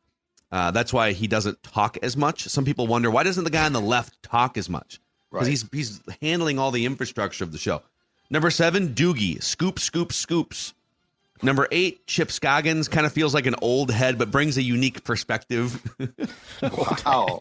Uh, 0.53 0.71
that's 0.71 0.93
why 0.93 1.13
he 1.13 1.27
doesn't 1.27 1.63
talk 1.63 1.97
as 2.03 2.17
much. 2.17 2.43
Some 2.45 2.65
people 2.65 2.87
wonder 2.87 3.11
why 3.11 3.23
doesn't 3.23 3.45
the 3.45 3.51
guy 3.51 3.65
on 3.65 3.73
the 3.73 3.81
left 3.81 4.23
talk 4.23 4.57
as 4.59 4.69
much? 4.69 5.01
Because 5.33 5.47
Right. 5.49 5.51
he's 5.51 5.65
he's 5.73 6.01
handling 6.23 6.59
all 6.59 6.71
the 6.71 6.85
infrastructure 6.87 7.43
of 7.43 7.51
the 7.51 7.59
show. 7.59 7.83
Number 8.31 8.51
seven, 8.51 8.95
Doogie, 8.95 9.43
scoop, 9.43 9.79
scoop, 9.79 10.13
scoops. 10.13 10.73
Number 11.43 11.67
eight, 11.71 12.07
Chip 12.07 12.31
Scoggins 12.31 12.89
kind 12.89 13.05
of 13.07 13.13
feels 13.13 13.35
like 13.35 13.47
an 13.47 13.57
old 13.61 13.91
head, 13.91 14.17
but 14.19 14.31
brings 14.31 14.57
a 14.57 14.63
unique 14.63 15.05
perspective. 15.05 15.83
wow, 16.63 17.41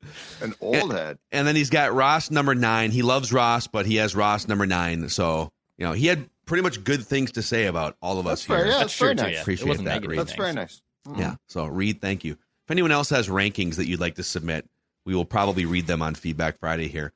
an 0.42 0.54
old 0.60 0.92
head. 0.92 1.18
And 1.32 1.46
then 1.46 1.56
he's 1.56 1.70
got 1.70 1.94
Ross 1.94 2.30
number 2.30 2.54
nine. 2.54 2.90
He 2.90 3.02
loves 3.02 3.32
Ross, 3.32 3.66
but 3.66 3.86
he 3.86 3.96
has 3.96 4.14
Ross 4.14 4.48
number 4.48 4.66
nine. 4.66 5.08
So, 5.08 5.50
you 5.76 5.86
know, 5.86 5.92
he 5.92 6.06
had 6.06 6.28
pretty 6.46 6.62
much 6.62 6.82
good 6.84 7.04
things 7.04 7.32
to 7.32 7.42
say 7.42 7.66
about 7.66 7.96
all 8.00 8.18
of 8.18 8.26
us 8.26 8.42
fair. 8.44 8.58
here. 8.58 8.66
Yeah, 8.66 8.70
That's 8.72 8.80
that's 8.80 8.98
very 8.98 9.14
true 9.14 9.24
nice. 9.24 9.34
Yeah. 9.34 9.40
Appreciate 9.42 9.76
that, 9.76 9.82
negative 9.82 10.10
Reed. 10.10 10.18
That's 10.18 10.34
very 10.34 10.52
nice. 10.52 10.82
Yeah. 11.16 11.34
So, 11.46 11.66
Reed, 11.66 12.00
thank 12.00 12.24
you. 12.24 12.32
If 12.32 12.70
anyone 12.70 12.92
else 12.92 13.10
has 13.10 13.28
rankings 13.28 13.76
that 13.76 13.86
you'd 13.86 14.00
like 14.00 14.16
to 14.16 14.22
submit, 14.22 14.68
we 15.04 15.14
will 15.14 15.24
probably 15.24 15.64
read 15.64 15.86
them 15.86 16.02
on 16.02 16.14
Feedback 16.14 16.58
Friday 16.58 16.88
here. 16.88 17.12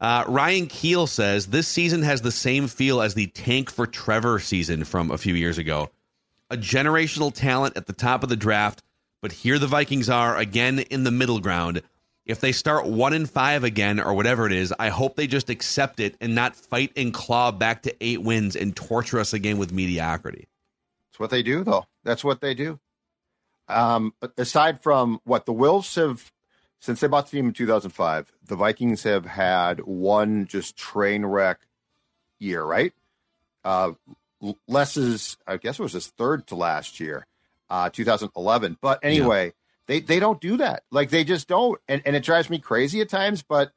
Uh, 0.00 0.24
Ryan 0.26 0.66
Keel 0.66 1.06
says 1.06 1.46
this 1.46 1.68
season 1.68 2.02
has 2.02 2.20
the 2.20 2.32
same 2.32 2.68
feel 2.68 3.00
as 3.00 3.14
the 3.14 3.26
Tank 3.28 3.70
for 3.70 3.86
Trevor 3.86 4.38
season 4.38 4.84
from 4.84 5.10
a 5.10 5.18
few 5.18 5.34
years 5.34 5.58
ago. 5.58 5.90
A 6.50 6.56
generational 6.56 7.32
talent 7.32 7.76
at 7.76 7.86
the 7.86 7.92
top 7.92 8.22
of 8.22 8.28
the 8.28 8.36
draft, 8.36 8.82
but 9.22 9.32
here 9.32 9.58
the 9.58 9.66
Vikings 9.66 10.08
are 10.08 10.36
again 10.36 10.78
in 10.78 11.04
the 11.04 11.10
middle 11.10 11.40
ground. 11.40 11.82
If 12.26 12.40
they 12.40 12.50
start 12.50 12.86
one 12.86 13.12
and 13.12 13.30
five 13.30 13.62
again 13.62 14.00
or 14.00 14.12
whatever 14.12 14.46
it 14.46 14.52
is, 14.52 14.74
I 14.78 14.88
hope 14.88 15.14
they 15.14 15.28
just 15.28 15.48
accept 15.48 16.00
it 16.00 16.16
and 16.20 16.34
not 16.34 16.56
fight 16.56 16.92
and 16.96 17.14
claw 17.14 17.52
back 17.52 17.82
to 17.82 17.94
eight 18.00 18.20
wins 18.20 18.56
and 18.56 18.74
torture 18.74 19.20
us 19.20 19.32
again 19.32 19.58
with 19.58 19.72
mediocrity. 19.72 20.48
That's 21.12 21.20
what 21.20 21.30
they 21.30 21.44
do, 21.44 21.62
though. 21.62 21.86
That's 22.02 22.24
what 22.24 22.40
they 22.40 22.52
do. 22.52 22.80
Um, 23.68 24.12
aside 24.36 24.82
from 24.82 25.20
what 25.24 25.46
the 25.46 25.52
Wilfs 25.52 25.94
have, 25.96 26.32
since 26.80 27.00
they 27.00 27.06
bought 27.06 27.26
the 27.30 27.36
team 27.36 27.46
in 27.46 27.52
2005, 27.52 28.32
the 28.44 28.56
Vikings 28.56 29.04
have 29.04 29.24
had 29.24 29.80
one 29.80 30.46
just 30.46 30.76
train 30.76 31.24
wreck 31.24 31.60
year, 32.40 32.62
right? 32.62 32.92
Uh, 33.64 33.92
Les's, 34.66 35.36
I 35.46 35.56
guess 35.58 35.78
it 35.78 35.82
was 35.82 35.92
his 35.92 36.08
third 36.08 36.48
to 36.48 36.56
last 36.56 36.98
year, 37.00 37.26
uh, 37.70 37.88
2011. 37.88 38.78
But 38.80 39.00
anyway, 39.02 39.52
they, 39.86 40.00
they 40.00 40.20
don't 40.20 40.40
do 40.40 40.56
that. 40.58 40.82
Like 40.90 41.10
they 41.10 41.24
just 41.24 41.48
don't. 41.48 41.80
And, 41.88 42.02
and 42.04 42.16
it 42.16 42.24
drives 42.24 42.50
me 42.50 42.58
crazy 42.58 43.00
at 43.00 43.08
times, 43.08 43.42
but 43.42 43.72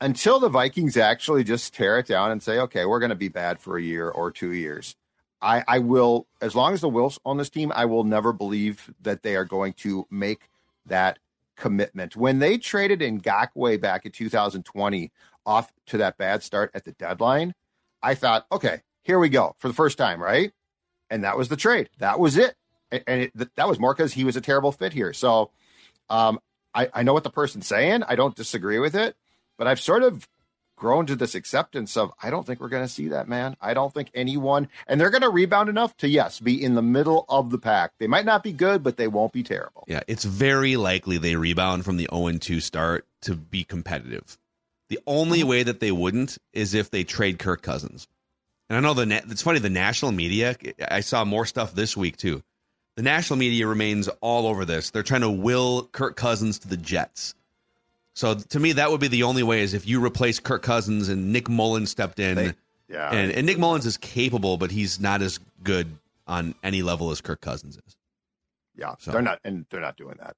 until 0.00 0.40
the 0.40 0.48
Vikings 0.48 0.96
actually 0.96 1.44
just 1.44 1.74
tear 1.74 1.98
it 1.98 2.06
down 2.06 2.30
and 2.30 2.42
say, 2.42 2.58
okay, 2.58 2.84
we're 2.84 2.98
going 2.98 3.10
to 3.10 3.16
be 3.16 3.28
bad 3.28 3.60
for 3.60 3.76
a 3.76 3.82
year 3.82 4.08
or 4.08 4.30
two 4.30 4.52
years. 4.52 4.96
I, 5.40 5.64
I 5.66 5.78
will, 5.80 6.26
as 6.40 6.54
long 6.54 6.72
as 6.72 6.80
the 6.80 6.90
Wilfs 6.90 7.18
on 7.24 7.36
this 7.36 7.50
team, 7.50 7.72
I 7.74 7.84
will 7.84 8.04
never 8.04 8.32
believe 8.32 8.92
that 9.00 9.22
they 9.22 9.36
are 9.36 9.44
going 9.44 9.72
to 9.74 10.06
make 10.10 10.50
that 10.86 11.18
commitment. 11.56 12.16
When 12.16 12.38
they 12.38 12.58
traded 12.58 13.02
in 13.02 13.20
Ngakoue 13.20 13.80
back 13.80 14.06
in 14.06 14.12
2020 14.12 15.12
off 15.44 15.72
to 15.86 15.98
that 15.98 16.18
bad 16.18 16.42
start 16.42 16.70
at 16.74 16.84
the 16.84 16.92
deadline, 16.92 17.54
I 18.02 18.14
thought, 18.14 18.46
okay, 18.50 18.82
here 19.02 19.18
we 19.18 19.28
go 19.28 19.54
for 19.58 19.68
the 19.68 19.74
first 19.74 19.98
time, 19.98 20.20
right? 20.20 20.52
And 21.10 21.24
that 21.24 21.36
was 21.36 21.48
the 21.48 21.56
trade. 21.56 21.90
That 21.98 22.18
was 22.18 22.36
it. 22.36 22.54
And 23.06 23.22
it, 23.22 23.56
that 23.56 23.68
was 23.68 23.78
more 23.78 23.94
because 23.94 24.12
he 24.12 24.24
was 24.24 24.36
a 24.36 24.40
terrible 24.40 24.72
fit 24.72 24.92
here. 24.92 25.12
So 25.12 25.50
um, 26.10 26.38
I, 26.74 26.88
I 26.92 27.02
know 27.02 27.12
what 27.12 27.24
the 27.24 27.30
person's 27.30 27.66
saying. 27.66 28.02
I 28.04 28.16
don't 28.16 28.36
disagree 28.36 28.78
with 28.78 28.94
it, 28.94 29.16
but 29.58 29.66
I've 29.66 29.80
sort 29.80 30.02
of 30.02 30.28
grown 30.76 31.06
to 31.06 31.14
this 31.14 31.34
acceptance 31.36 31.96
of 31.96 32.10
I 32.22 32.30
don't 32.30 32.44
think 32.44 32.60
we're 32.60 32.68
going 32.68 32.84
to 32.84 32.92
see 32.92 33.08
that, 33.08 33.28
man. 33.28 33.56
I 33.60 33.72
don't 33.72 33.94
think 33.94 34.10
anyone, 34.14 34.68
and 34.86 35.00
they're 35.00 35.10
going 35.10 35.22
to 35.22 35.30
rebound 35.30 35.68
enough 35.68 35.96
to, 35.98 36.08
yes, 36.08 36.40
be 36.40 36.62
in 36.62 36.74
the 36.74 36.82
middle 36.82 37.24
of 37.28 37.50
the 37.50 37.58
pack. 37.58 37.92
They 37.98 38.08
might 38.08 38.24
not 38.24 38.42
be 38.42 38.52
good, 38.52 38.82
but 38.82 38.96
they 38.96 39.06
won't 39.06 39.32
be 39.32 39.42
terrible. 39.42 39.84
Yeah, 39.86 40.00
it's 40.08 40.24
very 40.24 40.76
likely 40.76 41.18
they 41.18 41.36
rebound 41.36 41.84
from 41.84 41.98
the 41.98 42.08
0 42.12 42.32
2 42.38 42.60
start 42.60 43.06
to 43.22 43.36
be 43.36 43.64
competitive. 43.64 44.36
The 44.88 44.98
only 45.06 45.44
way 45.44 45.62
that 45.62 45.80
they 45.80 45.92
wouldn't 45.92 46.36
is 46.52 46.74
if 46.74 46.90
they 46.90 47.04
trade 47.04 47.38
Kirk 47.38 47.62
Cousins. 47.62 48.08
And 48.68 48.76
I 48.76 48.80
know 48.80 48.94
the 48.94 49.22
it's 49.30 49.42
funny 49.42 49.58
the 49.58 49.70
national 49.70 50.12
media. 50.12 50.56
I 50.86 51.00
saw 51.00 51.24
more 51.24 51.46
stuff 51.46 51.74
this 51.74 51.96
week 51.96 52.16
too. 52.16 52.42
The 52.96 53.02
national 53.02 53.38
media 53.38 53.66
remains 53.66 54.08
all 54.20 54.46
over 54.46 54.64
this. 54.64 54.90
They're 54.90 55.02
trying 55.02 55.22
to 55.22 55.30
will 55.30 55.84
Kirk 55.92 56.16
Cousins 56.16 56.58
to 56.60 56.68
the 56.68 56.76
Jets. 56.76 57.34
So 58.14 58.34
to 58.34 58.60
me, 58.60 58.72
that 58.72 58.90
would 58.90 59.00
be 59.00 59.08
the 59.08 59.22
only 59.22 59.42
way 59.42 59.62
is 59.62 59.72
if 59.72 59.86
you 59.86 60.04
replace 60.04 60.38
Kirk 60.38 60.62
Cousins 60.62 61.08
and 61.08 61.32
Nick 61.32 61.48
Mullens 61.48 61.90
stepped 61.90 62.18
in. 62.18 62.34
They- 62.36 62.52
yeah. 62.88 63.10
and, 63.10 63.32
and 63.32 63.46
Nick 63.46 63.58
Mullens 63.58 63.86
is 63.86 63.96
capable, 63.96 64.58
but 64.58 64.70
he's 64.70 65.00
not 65.00 65.22
as 65.22 65.40
good 65.62 65.96
on 66.26 66.54
any 66.62 66.82
level 66.82 67.10
as 67.10 67.22
Kirk 67.22 67.40
Cousins 67.40 67.78
is. 67.86 67.96
Yeah. 68.76 68.94
So- 68.98 69.12
They're 69.12 69.22
not, 69.22 69.40
and 69.44 69.64
they're 69.70 69.80
not 69.80 69.96
doing 69.96 70.16
that. 70.20 70.36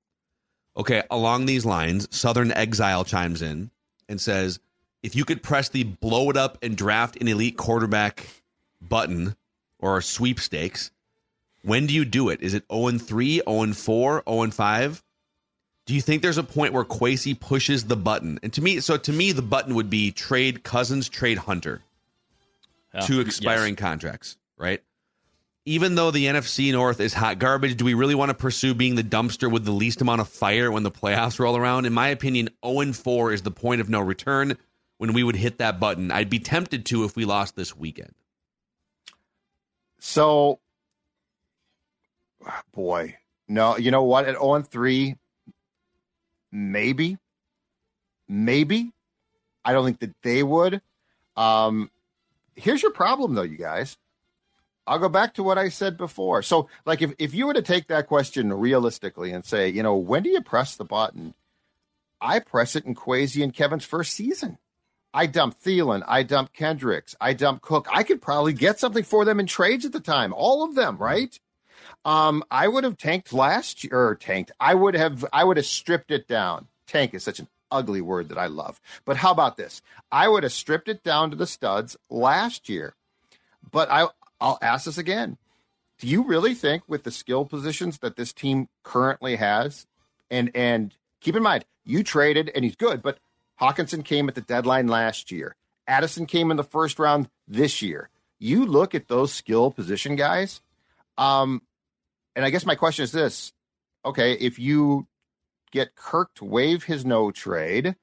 Okay, 0.77 1.03
along 1.11 1.47
these 1.47 1.65
lines, 1.65 2.07
Southern 2.17 2.53
Exile 2.53 3.05
chimes 3.05 3.43
in 3.43 3.71
and 4.09 4.21
says, 4.21 4.61
if 5.03 5.15
you 5.17 5.25
could 5.25 5.43
press 5.43 5.69
the 5.69 5.83
blow 5.85 6.31
it 6.31 6.37
up 6.37 6.59
and 6.63 6.77
draft 6.77 7.17
an 7.21 7.27
elite 7.29 7.57
quarterback 7.57 8.27
button 8.81 9.35
or 9.81 10.01
sweepstakes, 10.01 10.91
when 11.65 11.87
do 11.87 11.95
you 11.95 12.05
do 12.05 12.29
it? 12.29 12.43
Is 12.43 12.55
it 12.55 12.65
0 12.73 12.99
3, 12.99 13.43
0 13.49 13.73
4, 13.73 14.23
0 14.29 14.51
5? 14.51 15.03
Do 15.87 15.95
you 15.95 16.01
think 16.01 16.23
there's 16.23 16.39
a 16.39 16.43
point 16.43 16.73
where 16.73 16.85
Kwesi 16.85 17.39
pushes 17.39 17.85
the 17.85 17.97
button? 17.97 18.39
And 18.43 18.53
to 18.55 18.63
me, 18.63 18.81
so 18.81 18.97
to 18.97 19.13
me, 19.13 19.33
the 19.33 19.43
button 19.43 19.75
would 19.75 19.91
be 19.91 20.13
trade 20.13 20.63
Cousins, 20.63 21.09
trade 21.09 21.39
Hunter 21.39 21.83
Yeah. 22.95 23.01
two 23.01 23.21
expiring 23.21 23.77
contracts, 23.77 24.37
right? 24.57 24.83
Even 25.67 25.95
though 25.95 26.11
the 26.11 26.27
NFC 26.27 26.73
North 26.73 27.01
is 27.01 27.15
hot 27.15 27.39
garbage, 27.39 27.77
do 27.77 27.85
we 27.87 27.95
really 27.95 28.15
want 28.15 28.29
to 28.29 28.35
pursue 28.35 28.75
being 28.75 28.95
the 28.95 29.03
dumpster 29.03 29.51
with 29.51 29.65
the 29.65 29.73
least 29.73 30.03
amount 30.03 30.21
of 30.21 30.29
fire 30.29 30.71
when 30.71 30.83
the 30.83 30.91
playoffs 30.91 31.39
roll 31.39 31.57
around? 31.57 31.87
In 31.87 31.93
my 31.95 32.09
opinion, 32.09 32.51
0 32.65 32.93
4 32.93 33.33
is 33.33 33.43
the 33.43 33.51
point 33.51 33.81
of 33.81 33.89
no 33.89 34.01
return 34.01 34.57
when 34.99 35.13
we 35.13 35.23
would 35.23 35.37
hit 35.37 35.59
that 35.59 35.81
button. 35.81 36.11
I'd 36.11 36.31
be 36.31 36.39
tempted 36.39 36.85
to 36.87 37.05
if 37.05 37.17
we 37.17 37.25
lost 37.25 37.57
this 37.57 37.75
weekend. 37.77 38.15
So, 39.99 40.61
boy, 42.73 43.17
no, 43.49 43.77
you 43.77 43.91
know 43.91 44.03
what? 44.03 44.27
At 44.27 44.37
0 44.41 44.63
3, 44.63 45.17
maybe, 46.53 47.19
maybe. 48.29 48.93
I 49.65 49.73
don't 49.73 49.85
think 49.85 50.01
that 50.01 50.15
they 50.23 50.43
would. 50.43 50.81
Um, 51.37 51.91
here's 52.55 52.83
your 52.83 52.93
problem, 52.93 53.35
though, 53.35 53.43
you 53.43 53.57
guys. 53.57 53.97
I'll 54.87 54.99
go 54.99 55.09
back 55.09 55.35
to 55.35 55.43
what 55.43 55.57
I 55.57 55.71
said 55.71 55.97
before. 55.97 56.43
So, 56.43 56.69
like, 56.85 57.01
if, 57.01 57.15
if 57.19 57.35
you 57.35 57.47
were 57.47 57.55
to 57.55 57.63
take 57.63 57.89
that 57.89 58.07
question 58.07 58.53
realistically 58.53 59.33
and 59.33 59.45
say, 59.45 59.71
you 59.71 59.83
know, 59.83 59.97
when 59.97 60.23
do 60.23 60.29
you 60.29 60.43
press 60.43 60.77
the 60.77 60.85
button? 60.85 61.35
I 62.21 62.41
press 62.41 62.77
it 62.77 62.85
in 62.85 62.95
Kwesi 62.95 63.43
and 63.43 63.55
Kevin's 63.55 63.85
first 63.85 64.13
season. 64.13 64.59
I 65.15 65.27
dump 65.27 65.61
Thielen, 65.63 66.03
I 66.09 66.25
dump 66.25 66.53
Kendricks, 66.53 67.15
I 67.21 67.35
dump 67.35 67.63
Cook. 67.63 67.87
I 67.93 68.03
could 68.03 68.21
probably 68.21 68.53
get 68.53 68.81
something 68.81 69.05
for 69.05 69.25
them 69.25 69.39
in 69.39 69.47
trades 69.47 69.85
at 69.85 69.93
the 69.93 70.01
time, 70.01 70.33
all 70.33 70.65
of 70.65 70.75
them, 70.75 70.97
right? 70.99 71.39
Um, 72.05 72.45
I 72.51 72.69
would 72.69 72.85
have 72.85 72.99
tanked 72.99 73.33
last 73.33 73.85
year, 73.85 74.17
tanked. 74.21 74.53
I 74.61 74.75
would 74.75 74.95
have, 74.95 75.25
I 75.33 75.45
would 75.45 75.57
have 75.57 75.67
stripped 75.67 76.11
it 76.11 76.29
down. 76.29 76.69
Tank 76.87 77.15
is 77.15 77.25
such 77.25 77.39
an 77.39 77.49
ugly 77.71 78.01
word 78.01 78.29
that 78.29 78.39
I 78.39 78.47
love. 78.47 78.81
But 79.05 79.17
how 79.17 79.31
about 79.31 79.57
this? 79.57 79.83
I 80.13 80.29
would 80.29 80.43
have 80.43 80.53
stripped 80.53 80.89
it 80.89 81.03
down 81.03 81.31
to 81.31 81.37
the 81.37 81.47
studs 81.47 81.97
last 82.11 82.69
year. 82.69 82.95
But 83.71 83.91
I, 83.91 84.09
I'll 84.41 84.59
ask 84.61 84.85
this 84.85 84.99
again. 84.99 85.39
Do 85.99 86.07
you 86.07 86.25
really 86.25 86.55
think 86.55 86.83
with 86.87 87.05
the 87.05 87.11
skill 87.11 87.45
positions 87.45 87.99
that 87.99 88.17
this 88.17 88.33
team 88.33 88.69
currently 88.83 89.37
has, 89.37 89.87
and 90.31 90.51
and 90.55 90.95
keep 91.21 91.37
in 91.37 91.43
mind, 91.43 91.65
you 91.85 92.03
traded 92.03 92.51
and 92.55 92.65
he's 92.65 92.77
good, 92.77 93.01
but 93.01 93.19
Hockenson 93.61 94.05
came 94.05 94.29
at 94.29 94.35
the 94.35 94.41
deadline 94.41 94.89
last 94.89 95.31
year. 95.31 95.55
Addison 95.87 96.27
came 96.27 96.51
in 96.51 96.57
the 96.57 96.65
first 96.65 96.99
round 96.99 97.29
this 97.47 97.81
year. 97.81 98.09
You 98.39 98.67
look 98.67 98.95
at 98.95 99.09
those 99.09 99.33
skill 99.33 99.71
position 99.71 100.17
guys, 100.17 100.61
um, 101.17 101.63
and 102.37 102.45
I 102.45 102.51
guess 102.51 102.67
my 102.67 102.75
question 102.75 103.03
is 103.03 103.13
this: 103.13 103.53
Okay, 104.05 104.33
if 104.35 104.59
you 104.59 105.07
get 105.73 105.97
Kirk 105.97 106.33
to 106.37 106.45
waive 106.45 106.85
his 106.85 107.05
no 107.05 107.31
trade, 107.31 107.97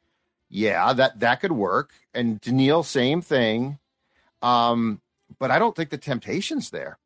yeah, 0.50 0.94
that 0.94 1.20
that 1.20 1.42
could 1.42 1.54
work. 1.54 1.92
And 2.14 2.40
Danielle, 2.42 2.84
same 2.84 3.22
thing. 3.22 3.80
Um, 4.42 5.02
but 5.40 5.52
I 5.52 5.60
don't 5.60 5.76
think 5.76 5.90
the 5.90 5.98
temptation's 5.98 6.70
there. 6.70 6.98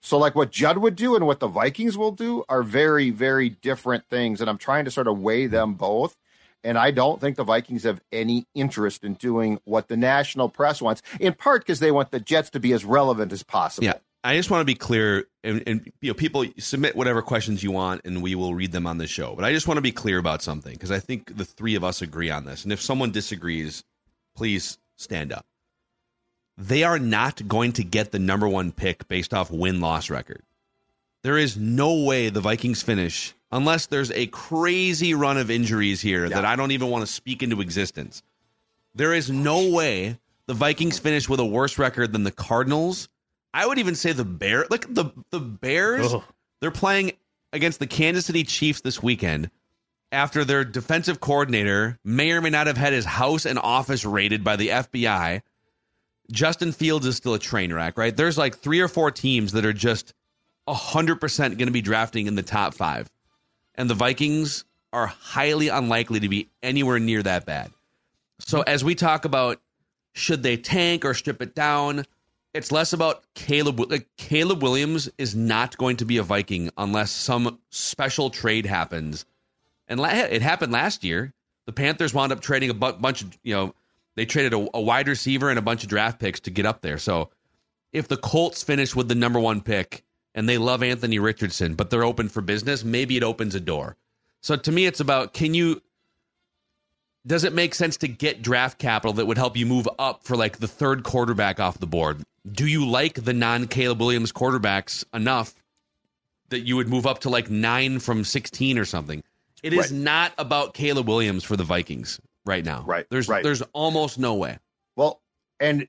So, 0.00 0.18
like 0.18 0.34
what 0.34 0.50
Judd 0.50 0.78
would 0.78 0.96
do 0.96 1.16
and 1.16 1.26
what 1.26 1.40
the 1.40 1.48
Vikings 1.48 1.98
will 1.98 2.12
do 2.12 2.44
are 2.48 2.62
very, 2.62 3.10
very 3.10 3.48
different 3.48 4.04
things. 4.08 4.40
And 4.40 4.48
I'm 4.48 4.58
trying 4.58 4.84
to 4.84 4.90
sort 4.90 5.08
of 5.08 5.18
weigh 5.18 5.46
them 5.46 5.74
both. 5.74 6.16
And 6.64 6.76
I 6.76 6.90
don't 6.90 7.20
think 7.20 7.36
the 7.36 7.44
Vikings 7.44 7.84
have 7.84 8.00
any 8.10 8.46
interest 8.54 9.04
in 9.04 9.14
doing 9.14 9.60
what 9.64 9.88
the 9.88 9.96
national 9.96 10.48
press 10.48 10.82
wants, 10.82 11.02
in 11.20 11.32
part 11.32 11.62
because 11.62 11.78
they 11.78 11.92
want 11.92 12.10
the 12.10 12.18
Jets 12.20 12.50
to 12.50 12.60
be 12.60 12.72
as 12.72 12.84
relevant 12.84 13.32
as 13.32 13.44
possible. 13.44 13.86
Yeah. 13.86 13.94
I 14.28 14.36
just 14.36 14.50
want 14.50 14.60
to 14.60 14.66
be 14.66 14.74
clear, 14.74 15.24
and, 15.42 15.62
and, 15.66 15.90
you 16.02 16.10
know, 16.10 16.14
people 16.14 16.44
submit 16.58 16.94
whatever 16.94 17.22
questions 17.22 17.62
you 17.62 17.72
want, 17.72 18.02
and 18.04 18.22
we 18.22 18.34
will 18.34 18.54
read 18.54 18.72
them 18.72 18.86
on 18.86 18.98
the 18.98 19.06
show. 19.06 19.34
But 19.34 19.46
I 19.46 19.54
just 19.54 19.66
want 19.66 19.78
to 19.78 19.82
be 19.82 19.90
clear 19.90 20.18
about 20.18 20.42
something 20.42 20.74
because 20.74 20.90
I 20.90 20.98
think 20.98 21.34
the 21.34 21.46
three 21.46 21.76
of 21.76 21.82
us 21.82 22.02
agree 22.02 22.30
on 22.30 22.44
this. 22.44 22.62
And 22.62 22.70
if 22.70 22.82
someone 22.82 23.10
disagrees, 23.10 23.84
please 24.36 24.76
stand 24.96 25.32
up. 25.32 25.46
They 26.58 26.84
are 26.84 26.98
not 26.98 27.48
going 27.48 27.72
to 27.72 27.82
get 27.82 28.12
the 28.12 28.18
number 28.18 28.46
one 28.46 28.70
pick 28.70 29.08
based 29.08 29.32
off 29.32 29.50
win 29.50 29.80
loss 29.80 30.10
record. 30.10 30.42
There 31.22 31.38
is 31.38 31.56
no 31.56 32.04
way 32.04 32.28
the 32.28 32.42
Vikings 32.42 32.82
finish 32.82 33.34
unless 33.50 33.86
there's 33.86 34.10
a 34.10 34.26
crazy 34.26 35.14
run 35.14 35.38
of 35.38 35.50
injuries 35.50 36.02
here 36.02 36.26
yeah. 36.26 36.34
that 36.34 36.44
I 36.44 36.54
don't 36.54 36.72
even 36.72 36.90
want 36.90 37.00
to 37.00 37.10
speak 37.10 37.42
into 37.42 37.62
existence. 37.62 38.22
There 38.94 39.14
is 39.14 39.30
no 39.30 39.70
way 39.70 40.18
the 40.44 40.52
Vikings 40.52 40.98
finish 40.98 41.30
with 41.30 41.40
a 41.40 41.46
worse 41.46 41.78
record 41.78 42.12
than 42.12 42.24
the 42.24 42.30
Cardinals. 42.30 43.08
I 43.54 43.66
would 43.66 43.78
even 43.78 43.94
say 43.94 44.12
the 44.12 44.24
Bear, 44.24 44.66
like 44.70 44.92
the 44.92 45.06
the 45.30 45.40
Bears, 45.40 46.14
Ugh. 46.14 46.22
they're 46.60 46.70
playing 46.70 47.12
against 47.52 47.78
the 47.80 47.86
Kansas 47.86 48.26
City 48.26 48.44
Chiefs 48.44 48.82
this 48.82 49.02
weekend 49.02 49.50
after 50.12 50.44
their 50.44 50.64
defensive 50.64 51.20
coordinator 51.20 51.98
may 52.04 52.32
or 52.32 52.40
may 52.40 52.50
not 52.50 52.66
have 52.66 52.76
had 52.76 52.92
his 52.92 53.04
house 53.04 53.46
and 53.46 53.58
office 53.58 54.04
raided 54.04 54.44
by 54.44 54.56
the 54.56 54.68
FBI. 54.68 55.42
Justin 56.30 56.72
Fields 56.72 57.06
is 57.06 57.16
still 57.16 57.34
a 57.34 57.38
train 57.38 57.72
wreck, 57.72 57.96
right? 57.96 58.14
There's 58.14 58.36
like 58.36 58.58
three 58.58 58.80
or 58.80 58.88
four 58.88 59.10
teams 59.10 59.52
that 59.52 59.64
are 59.64 59.72
just 59.72 60.12
100% 60.68 61.20
going 61.38 61.58
to 61.58 61.70
be 61.70 61.80
drafting 61.80 62.26
in 62.26 62.34
the 62.34 62.42
top 62.42 62.74
five 62.74 63.10
and 63.78 63.88
the 63.88 63.94
Vikings 63.94 64.64
are 64.92 65.06
highly 65.06 65.68
unlikely 65.68 66.20
to 66.20 66.28
be 66.28 66.50
anywhere 66.62 66.98
near 66.98 67.22
that 67.22 67.46
bad. 67.46 67.70
So 68.40 68.62
as 68.62 68.84
we 68.84 68.94
talk 68.94 69.24
about 69.24 69.60
should 70.14 70.42
they 70.42 70.56
tank 70.56 71.04
or 71.04 71.14
strip 71.14 71.40
it 71.40 71.54
down, 71.54 72.04
it's 72.58 72.72
less 72.72 72.92
about 72.92 73.22
Caleb. 73.34 73.80
Like 73.90 74.08
Caleb 74.16 74.62
Williams 74.62 75.08
is 75.16 75.34
not 75.34 75.78
going 75.78 75.96
to 75.98 76.04
be 76.04 76.18
a 76.18 76.22
Viking 76.22 76.70
unless 76.76 77.10
some 77.10 77.58
special 77.70 78.30
trade 78.30 78.66
happens. 78.66 79.24
And 79.86 80.00
it 80.00 80.42
happened 80.42 80.72
last 80.72 81.04
year. 81.04 81.32
The 81.66 81.72
Panthers 81.72 82.12
wound 82.12 82.32
up 82.32 82.40
trading 82.40 82.70
a 82.70 82.74
bunch 82.74 83.22
of 83.22 83.38
you 83.42 83.54
know 83.54 83.74
they 84.16 84.26
traded 84.26 84.54
a, 84.54 84.68
a 84.74 84.80
wide 84.80 85.06
receiver 85.06 85.48
and 85.48 85.58
a 85.58 85.62
bunch 85.62 85.84
of 85.84 85.88
draft 85.88 86.18
picks 86.18 86.40
to 86.40 86.50
get 86.50 86.66
up 86.66 86.82
there. 86.82 86.98
So 86.98 87.30
if 87.92 88.08
the 88.08 88.16
Colts 88.16 88.62
finish 88.62 88.94
with 88.94 89.08
the 89.08 89.14
number 89.14 89.38
one 89.38 89.60
pick 89.60 90.04
and 90.34 90.48
they 90.48 90.58
love 90.58 90.82
Anthony 90.82 91.18
Richardson, 91.20 91.74
but 91.74 91.90
they're 91.90 92.04
open 92.04 92.28
for 92.28 92.40
business, 92.40 92.84
maybe 92.84 93.16
it 93.16 93.22
opens 93.22 93.54
a 93.54 93.60
door. 93.60 93.96
So 94.40 94.56
to 94.56 94.72
me, 94.72 94.86
it's 94.86 95.00
about 95.00 95.32
can 95.32 95.54
you 95.54 95.80
does 97.26 97.44
it 97.44 97.52
make 97.52 97.74
sense 97.74 97.98
to 97.98 98.08
get 98.08 98.42
draft 98.42 98.78
capital 98.78 99.12
that 99.12 99.26
would 99.26 99.38
help 99.38 99.56
you 99.56 99.66
move 99.66 99.88
up 99.98 100.24
for 100.24 100.36
like 100.36 100.58
the 100.58 100.68
third 100.68 101.04
quarterback 101.04 101.60
off 101.60 101.78
the 101.78 101.86
board? 101.86 102.24
Do 102.50 102.66
you 102.66 102.86
like 102.86 103.24
the 103.24 103.32
non 103.32 103.66
Caleb 103.66 104.00
Williams 104.00 104.32
quarterbacks 104.32 105.04
enough 105.12 105.54
that 106.50 106.60
you 106.60 106.76
would 106.76 106.88
move 106.88 107.06
up 107.06 107.20
to 107.20 107.30
like 107.30 107.50
nine 107.50 107.98
from 107.98 108.24
16 108.24 108.78
or 108.78 108.84
something? 108.84 109.22
It 109.62 109.72
is 109.72 109.90
right. 109.90 110.00
not 110.00 110.32
about 110.38 110.74
Caleb 110.74 111.08
Williams 111.08 111.44
for 111.44 111.56
the 111.56 111.64
Vikings 111.64 112.20
right 112.46 112.64
now. 112.64 112.84
Right. 112.86 113.06
There's 113.10 113.28
right. 113.28 113.42
there's 113.42 113.62
almost 113.72 114.18
no 114.18 114.34
way. 114.34 114.58
Well, 114.96 115.20
and 115.58 115.88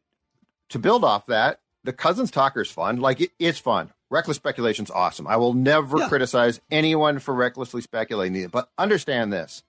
to 0.70 0.80
build 0.80 1.04
off 1.04 1.28
that, 1.28 1.60
the 1.84 1.94
Cousins 1.94 2.32
talker 2.32 2.62
is 2.62 2.72
fun. 2.72 2.98
Like 3.00 3.22
it, 3.22 3.32
it's 3.40 3.60
fun 3.60 3.92
reckless 4.10 4.38
speculation 4.38 4.84
is 4.84 4.92
awesome. 4.92 5.28
I 5.28 5.38
will 5.38 5.54
never 5.54 6.00
yeah. 6.00 6.10
criticize 6.10 6.60
anyone 6.72 7.20
for 7.20 7.34
recklessly 7.34 7.82
speculating, 7.82 8.48
but 8.48 8.70
understand 8.78 9.32
this. 9.32 9.64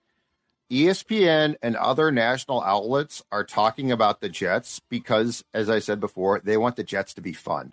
ESPN 0.70 1.56
and 1.62 1.74
other 1.76 2.12
national 2.12 2.62
outlets 2.62 3.22
are 3.32 3.44
talking 3.44 3.90
about 3.90 4.20
the 4.20 4.28
Jets 4.28 4.80
because, 4.88 5.44
as 5.52 5.68
I 5.68 5.80
said 5.80 5.98
before, 5.98 6.40
they 6.44 6.56
want 6.56 6.76
the 6.76 6.84
Jets 6.84 7.14
to 7.14 7.20
be 7.20 7.32
fun. 7.32 7.72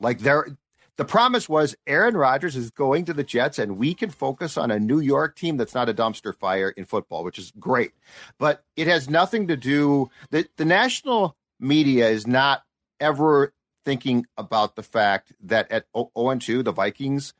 Like 0.00 0.20
they're 0.20 0.56
the 0.96 1.04
promise 1.04 1.48
was 1.48 1.76
Aaron 1.86 2.16
Rodgers 2.16 2.56
is 2.56 2.72
going 2.72 3.04
to 3.04 3.14
the 3.14 3.22
Jets 3.22 3.60
and 3.60 3.78
we 3.78 3.94
can 3.94 4.10
focus 4.10 4.56
on 4.56 4.72
a 4.72 4.80
New 4.80 4.98
York 4.98 5.36
team 5.36 5.56
that's 5.56 5.74
not 5.74 5.88
a 5.88 5.94
dumpster 5.94 6.34
fire 6.34 6.70
in 6.70 6.86
football, 6.86 7.22
which 7.22 7.38
is 7.38 7.52
great. 7.58 7.92
But 8.36 8.64
it 8.76 8.88
has 8.88 9.08
nothing 9.08 9.46
to 9.46 9.56
do 9.56 10.10
the, 10.30 10.48
the 10.56 10.64
national 10.64 11.36
media 11.60 12.08
is 12.08 12.26
not 12.26 12.64
ever 12.98 13.52
thinking 13.84 14.26
about 14.36 14.74
the 14.74 14.82
fact 14.82 15.32
that 15.44 15.70
at 15.70 15.86
0 15.96 16.10
and 16.30 16.42
2, 16.42 16.64
the 16.64 16.72
Vikings, 16.72 17.32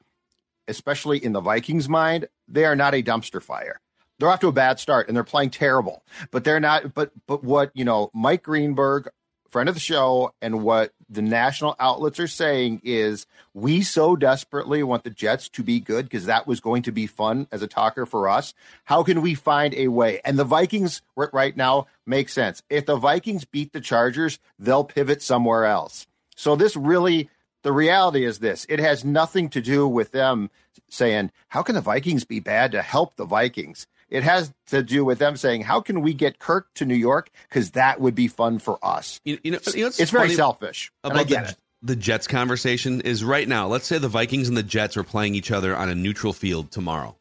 especially 0.69 1.23
in 1.23 1.33
the 1.33 1.41
Vikings' 1.41 1.89
mind, 1.89 2.29
they 2.47 2.65
are 2.65 2.77
not 2.77 2.95
a 2.95 3.03
dumpster 3.03 3.43
fire. 3.43 3.81
They're 4.19 4.29
off 4.29 4.41
to 4.41 4.49
a 4.49 4.53
bad 4.53 4.81
start 4.81 5.09
and 5.09 5.17
they're 5.17 5.25
playing 5.25 5.51
terrible, 5.51 6.03
but 6.31 6.45
they're 6.45 6.61
not. 6.61 6.95
But 6.95 7.13
but 7.27 7.45
what 7.45 7.71
you 7.75 7.85
know, 7.85 8.11
Mike 8.13 8.43
Greenberg, 8.43 9.09
friend 9.49 9.69
of 9.69 9.77
the 9.77 9.81
show, 9.81 10.35
and 10.43 10.63
what 10.63 10.93
the 11.09 11.23
national 11.23 11.77
outlets 11.79 12.19
are 12.19 12.27
saying 12.27 12.81
is 12.83 13.27
we 13.55 13.81
so 13.83 14.17
desperately 14.17 14.83
want 14.83 15.05
the 15.05 15.11
Jets 15.11 15.49
to 15.51 15.63
be 15.63 15.81
good 15.81 16.05
because 16.07 16.27
that 16.27 16.47
was 16.47 16.61
going 16.61 16.83
to 16.83 16.93
be 16.93 17.07
fun 17.07 17.47
as 17.53 17.63
a 17.63 17.69
talker 17.69 18.07
for 18.07 18.29
us. 18.29 18.55
How 18.85 19.05
can 19.05 19.23
we 19.23 19.35
find 19.35 19.73
a 19.75 19.89
way? 19.89 20.21
And 20.25 20.39
the 20.39 20.45
Vikings 20.45 21.01
right 21.15 21.57
now 21.57 21.87
make 22.05 22.29
sense. 22.29 22.63
If 22.69 22.87
the 22.87 22.97
Vikings 22.97 23.45
beat 23.45 23.73
the 23.73 23.81
Chargers, 23.81 24.39
they'll 24.59 24.85
pivot 24.85 25.23
somewhere 25.23 25.65
else. 25.65 26.07
So 26.35 26.57
this 26.57 26.77
really, 26.77 27.31
the 27.63 27.73
reality 27.73 28.25
is 28.25 28.41
this: 28.41 28.67
it 28.69 28.81
has 28.81 29.05
nothing 29.05 29.49
to 29.51 29.61
do 29.61 29.87
with 29.87 30.11
them 30.11 30.51
saying, 30.89 31.31
"How 31.49 31.63
can 31.63 31.77
the 31.77 31.81
Vikings 31.81 32.25
be 32.25 32.41
bad 32.41 32.73
to 32.73 32.83
help 32.83 33.15
the 33.15 33.25
Vikings?" 33.25 33.87
It 34.11 34.23
has 34.23 34.53
to 34.69 34.83
do 34.83 35.05
with 35.05 35.19
them 35.19 35.37
saying, 35.37 35.63
"How 35.63 35.81
can 35.81 36.01
we 36.01 36.15
get 36.15 36.39
Kirk 36.39 36.73
to 36.75 36.85
New 36.85 36.95
York? 36.95 37.31
Because 37.49 37.73
that 37.73 38.01
would 38.01 38.15
be 38.15 38.29
fun 38.29 38.59
for 38.59 38.79
us." 38.83 39.21
You, 39.25 39.39
you 39.45 39.51
know, 39.51 39.59
you 39.75 39.83
know 39.83 39.89
it's 39.89 40.11
very 40.11 40.31
selfish. 40.31 40.91
About 41.05 41.29
the, 41.29 41.57
the 41.83 41.97
Jets 41.97 42.27
conversation 42.27 43.03
is 43.03 43.23
right 43.23 43.47
now. 43.47 43.67
Let's 43.67 43.87
say 43.87 43.99
the 43.99 44.09
Vikings 44.09 44.49
and 44.49 44.57
the 44.57 44.63
Jets 44.63 44.97
are 44.97 45.05
playing 45.05 45.35
each 45.35 45.51
other 45.51 45.77
on 45.77 45.89
a 45.89 45.95
neutral 45.95 46.33
field 46.33 46.71
tomorrow. 46.71 47.17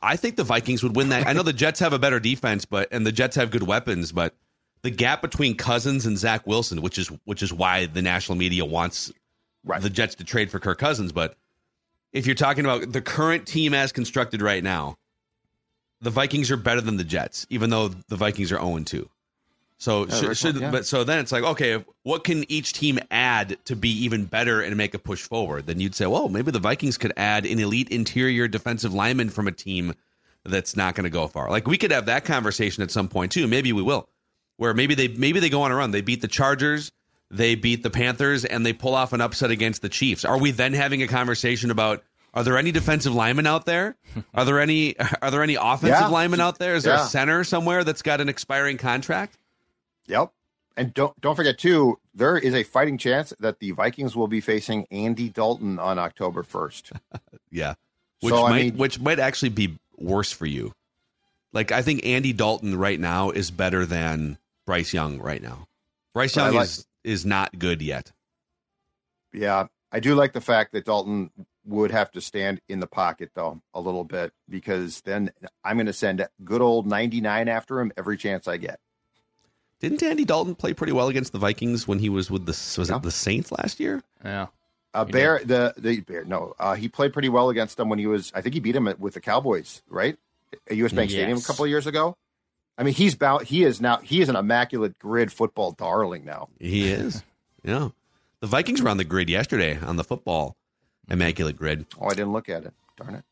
I 0.00 0.16
think 0.16 0.36
the 0.36 0.44
Vikings 0.44 0.82
would 0.82 0.96
win 0.96 1.08
that. 1.10 1.26
I 1.26 1.32
know 1.32 1.42
the 1.42 1.52
Jets 1.52 1.80
have 1.80 1.92
a 1.92 1.98
better 1.98 2.20
defense, 2.20 2.64
but 2.64 2.88
and 2.92 3.06
the 3.06 3.12
Jets 3.12 3.36
have 3.36 3.50
good 3.50 3.64
weapons, 3.64 4.12
but 4.12 4.34
the 4.82 4.90
gap 4.90 5.22
between 5.22 5.56
Cousins 5.56 6.06
and 6.06 6.16
Zach 6.16 6.46
Wilson, 6.46 6.82
which 6.82 6.98
is 6.98 7.08
which 7.24 7.42
is 7.42 7.52
why 7.52 7.86
the 7.86 8.02
national 8.02 8.38
media 8.38 8.64
wants 8.64 9.12
right. 9.64 9.82
the 9.82 9.90
Jets 9.90 10.16
to 10.16 10.24
trade 10.24 10.50
for 10.50 10.58
Kirk 10.58 10.78
Cousins. 10.78 11.12
But 11.12 11.36
if 12.12 12.26
you're 12.26 12.34
talking 12.34 12.64
about 12.64 12.92
the 12.92 13.00
current 13.00 13.46
team 13.46 13.74
as 13.74 13.92
constructed 13.92 14.42
right 14.42 14.62
now, 14.62 14.98
the 16.02 16.10
Vikings 16.10 16.50
are 16.50 16.56
better 16.56 16.80
than 16.80 16.96
the 16.96 17.04
Jets, 17.04 17.46
even 17.48 17.70
though 17.70 17.88
the 17.88 18.16
Vikings 18.16 18.52
are 18.52 18.58
0 18.58 18.80
2. 18.80 19.08
So 19.78 20.06
should, 20.08 20.36
should 20.36 20.56
yeah. 20.60 20.70
but 20.70 20.86
so 20.86 21.02
then 21.02 21.18
it's 21.18 21.32
like 21.32 21.42
okay, 21.42 21.84
what 22.04 22.22
can 22.22 22.50
each 22.50 22.72
team 22.72 23.00
add 23.10 23.58
to 23.64 23.74
be 23.74 23.88
even 24.04 24.26
better 24.26 24.60
and 24.60 24.76
make 24.76 24.94
a 24.94 24.98
push 24.98 25.22
forward? 25.22 25.66
Then 25.66 25.80
you'd 25.80 25.94
say, 25.94 26.06
well, 26.06 26.28
maybe 26.28 26.52
the 26.52 26.60
Vikings 26.60 26.98
could 26.98 27.12
add 27.16 27.46
an 27.46 27.58
elite 27.58 27.88
interior 27.88 28.46
defensive 28.46 28.94
lineman 28.94 29.30
from 29.30 29.48
a 29.48 29.52
team 29.52 29.94
that's 30.44 30.76
not 30.76 30.94
going 30.94 31.04
to 31.04 31.10
go 31.10 31.26
far. 31.26 31.50
Like 31.50 31.66
we 31.66 31.78
could 31.78 31.90
have 31.90 32.06
that 32.06 32.24
conversation 32.24 32.82
at 32.82 32.90
some 32.92 33.08
point 33.08 33.32
too. 33.32 33.48
Maybe 33.48 33.72
we 33.72 33.82
will 33.82 34.08
where 34.56 34.74
maybe 34.74 34.94
they 34.94 35.08
maybe 35.08 35.40
they 35.40 35.48
go 35.48 35.62
on 35.62 35.72
a 35.72 35.74
run. 35.74 35.90
They 35.90 36.00
beat 36.00 36.20
the 36.20 36.28
Chargers, 36.28 36.92
they 37.30 37.56
beat 37.56 37.82
the 37.82 37.90
Panthers, 37.90 38.44
and 38.44 38.64
they 38.64 38.72
pull 38.72 38.94
off 38.94 39.12
an 39.12 39.20
upset 39.20 39.50
against 39.50 39.82
the 39.82 39.88
Chiefs. 39.88 40.24
Are 40.24 40.38
we 40.38 40.52
then 40.52 40.72
having 40.72 41.02
a 41.02 41.08
conversation 41.08 41.72
about 41.72 42.04
Are 42.34 42.42
there 42.44 42.56
any 42.56 42.72
defensive 42.72 43.14
linemen 43.14 43.46
out 43.46 43.66
there? 43.66 43.94
Are 44.34 44.44
there 44.44 44.60
any 44.60 44.96
are 45.22 45.30
there 45.30 45.42
any 45.42 45.54
offensive 45.56 45.88
Yeah. 46.00 46.08
linemen 46.08 46.40
out 46.40 46.58
there? 46.58 46.74
Is 46.74 46.84
there 46.84 46.94
Yeah. 46.94 47.04
a 47.04 47.08
center 47.08 47.44
somewhere 47.44 47.84
that's 47.84 48.02
got 48.02 48.20
an 48.20 48.28
expiring 48.28 48.78
contract? 48.78 49.36
Yep. 50.06 50.32
And 50.76 50.94
don't 50.94 51.18
don't 51.20 51.36
forget 51.36 51.58
too, 51.58 51.98
there 52.14 52.38
is 52.38 52.54
a 52.54 52.62
fighting 52.62 52.96
chance 52.96 53.34
that 53.40 53.58
the 53.58 53.72
Vikings 53.72 54.16
will 54.16 54.28
be 54.28 54.40
facing 54.40 54.86
Andy 54.90 55.28
Dalton 55.28 55.78
on 55.78 55.98
October 55.98 56.42
first. 56.42 56.92
Yeah. 57.50 57.74
Which 58.20 58.32
So, 58.32 58.46
I 58.46 58.50
might 58.50 58.62
mean- 58.62 58.76
which 58.78 58.98
might 58.98 59.18
actually 59.18 59.50
be 59.50 59.78
worse 59.98 60.32
for 60.32 60.46
you. 60.46 60.72
Like 61.52 61.70
I 61.70 61.82
think 61.82 62.06
Andy 62.06 62.32
Dalton 62.32 62.78
right 62.78 62.98
now 62.98 63.28
is 63.30 63.50
better 63.50 63.84
than 63.84 64.38
Bryce 64.64 64.94
Young 64.94 65.18
right 65.20 65.42
now. 65.42 65.66
Bryce 66.14 66.34
Young 66.34 66.54
like- 66.54 66.64
is 66.64 66.86
is 67.04 67.26
not 67.26 67.58
good 67.58 67.82
yet. 67.82 68.10
Yeah, 69.34 69.66
I 69.90 70.00
do 70.00 70.14
like 70.14 70.32
the 70.32 70.40
fact 70.40 70.72
that 70.72 70.84
Dalton 70.86 71.30
would 71.64 71.90
have 71.90 72.10
to 72.12 72.20
stand 72.20 72.60
in 72.68 72.80
the 72.80 72.86
pocket 72.86 73.30
though 73.34 73.60
a 73.74 73.80
little 73.80 74.04
bit 74.04 74.32
because 74.48 75.00
then 75.02 75.30
I'm 75.64 75.76
going 75.76 75.86
to 75.86 75.92
send 75.92 76.26
good 76.44 76.60
old 76.60 76.86
99 76.86 77.48
after 77.48 77.80
him 77.80 77.92
every 77.96 78.16
chance 78.16 78.48
I 78.48 78.56
get. 78.56 78.80
Didn't 79.80 80.02
Andy 80.02 80.24
Dalton 80.24 80.54
play 80.54 80.74
pretty 80.74 80.92
well 80.92 81.08
against 81.08 81.32
the 81.32 81.38
Vikings 81.38 81.88
when 81.88 81.98
he 81.98 82.08
was 82.08 82.30
with 82.30 82.46
the 82.46 82.52
was 82.78 82.88
Yeah. 82.90 82.96
it 82.96 83.02
the 83.02 83.10
Saints 83.10 83.50
last 83.50 83.80
year? 83.80 84.02
Yeah. 84.24 84.46
Uh, 84.94 85.04
Bear, 85.04 85.40
the 85.44 85.74
the 85.78 86.00
Bear, 86.00 86.24
no, 86.24 86.54
uh, 86.58 86.74
he 86.74 86.88
played 86.88 87.12
pretty 87.12 87.28
well 87.30 87.48
against 87.48 87.78
them 87.78 87.88
when 87.88 87.98
he 87.98 88.06
was. 88.06 88.30
I 88.34 88.42
think 88.42 88.54
he 88.54 88.60
beat 88.60 88.76
him 88.76 88.92
with 88.98 89.14
the 89.14 89.20
Cowboys, 89.20 89.82
right? 89.88 90.18
At 90.70 90.76
U.S. 90.76 90.92
Bank 90.92 91.10
Stadium 91.10 91.38
a 91.38 91.42
couple 91.42 91.64
of 91.64 91.70
years 91.70 91.86
ago. 91.86 92.16
I 92.76 92.82
mean, 92.82 92.92
he's 92.94 93.14
bound. 93.14 93.46
He 93.46 93.64
is 93.64 93.80
now. 93.80 93.96
He 93.98 94.20
is 94.20 94.28
an 94.28 94.36
immaculate 94.36 94.98
grid 94.98 95.32
football 95.32 95.72
darling 95.72 96.24
now. 96.26 96.48
He 96.60 96.90
is. 96.90 97.22
yeah. 97.64 97.88
The 98.40 98.46
Vikings 98.46 98.82
were 98.82 98.90
on 98.90 98.98
the 98.98 99.04
grid 99.04 99.30
yesterday 99.30 99.78
on 99.78 99.96
the 99.96 100.04
football 100.04 100.56
immaculate 101.08 101.56
grid. 101.56 101.86
Oh, 102.00 102.06
I 102.06 102.14
didn't 102.14 102.32
look 102.32 102.48
at 102.48 102.64
it. 102.64 102.72
Darn 102.96 103.14
it. 103.16 103.24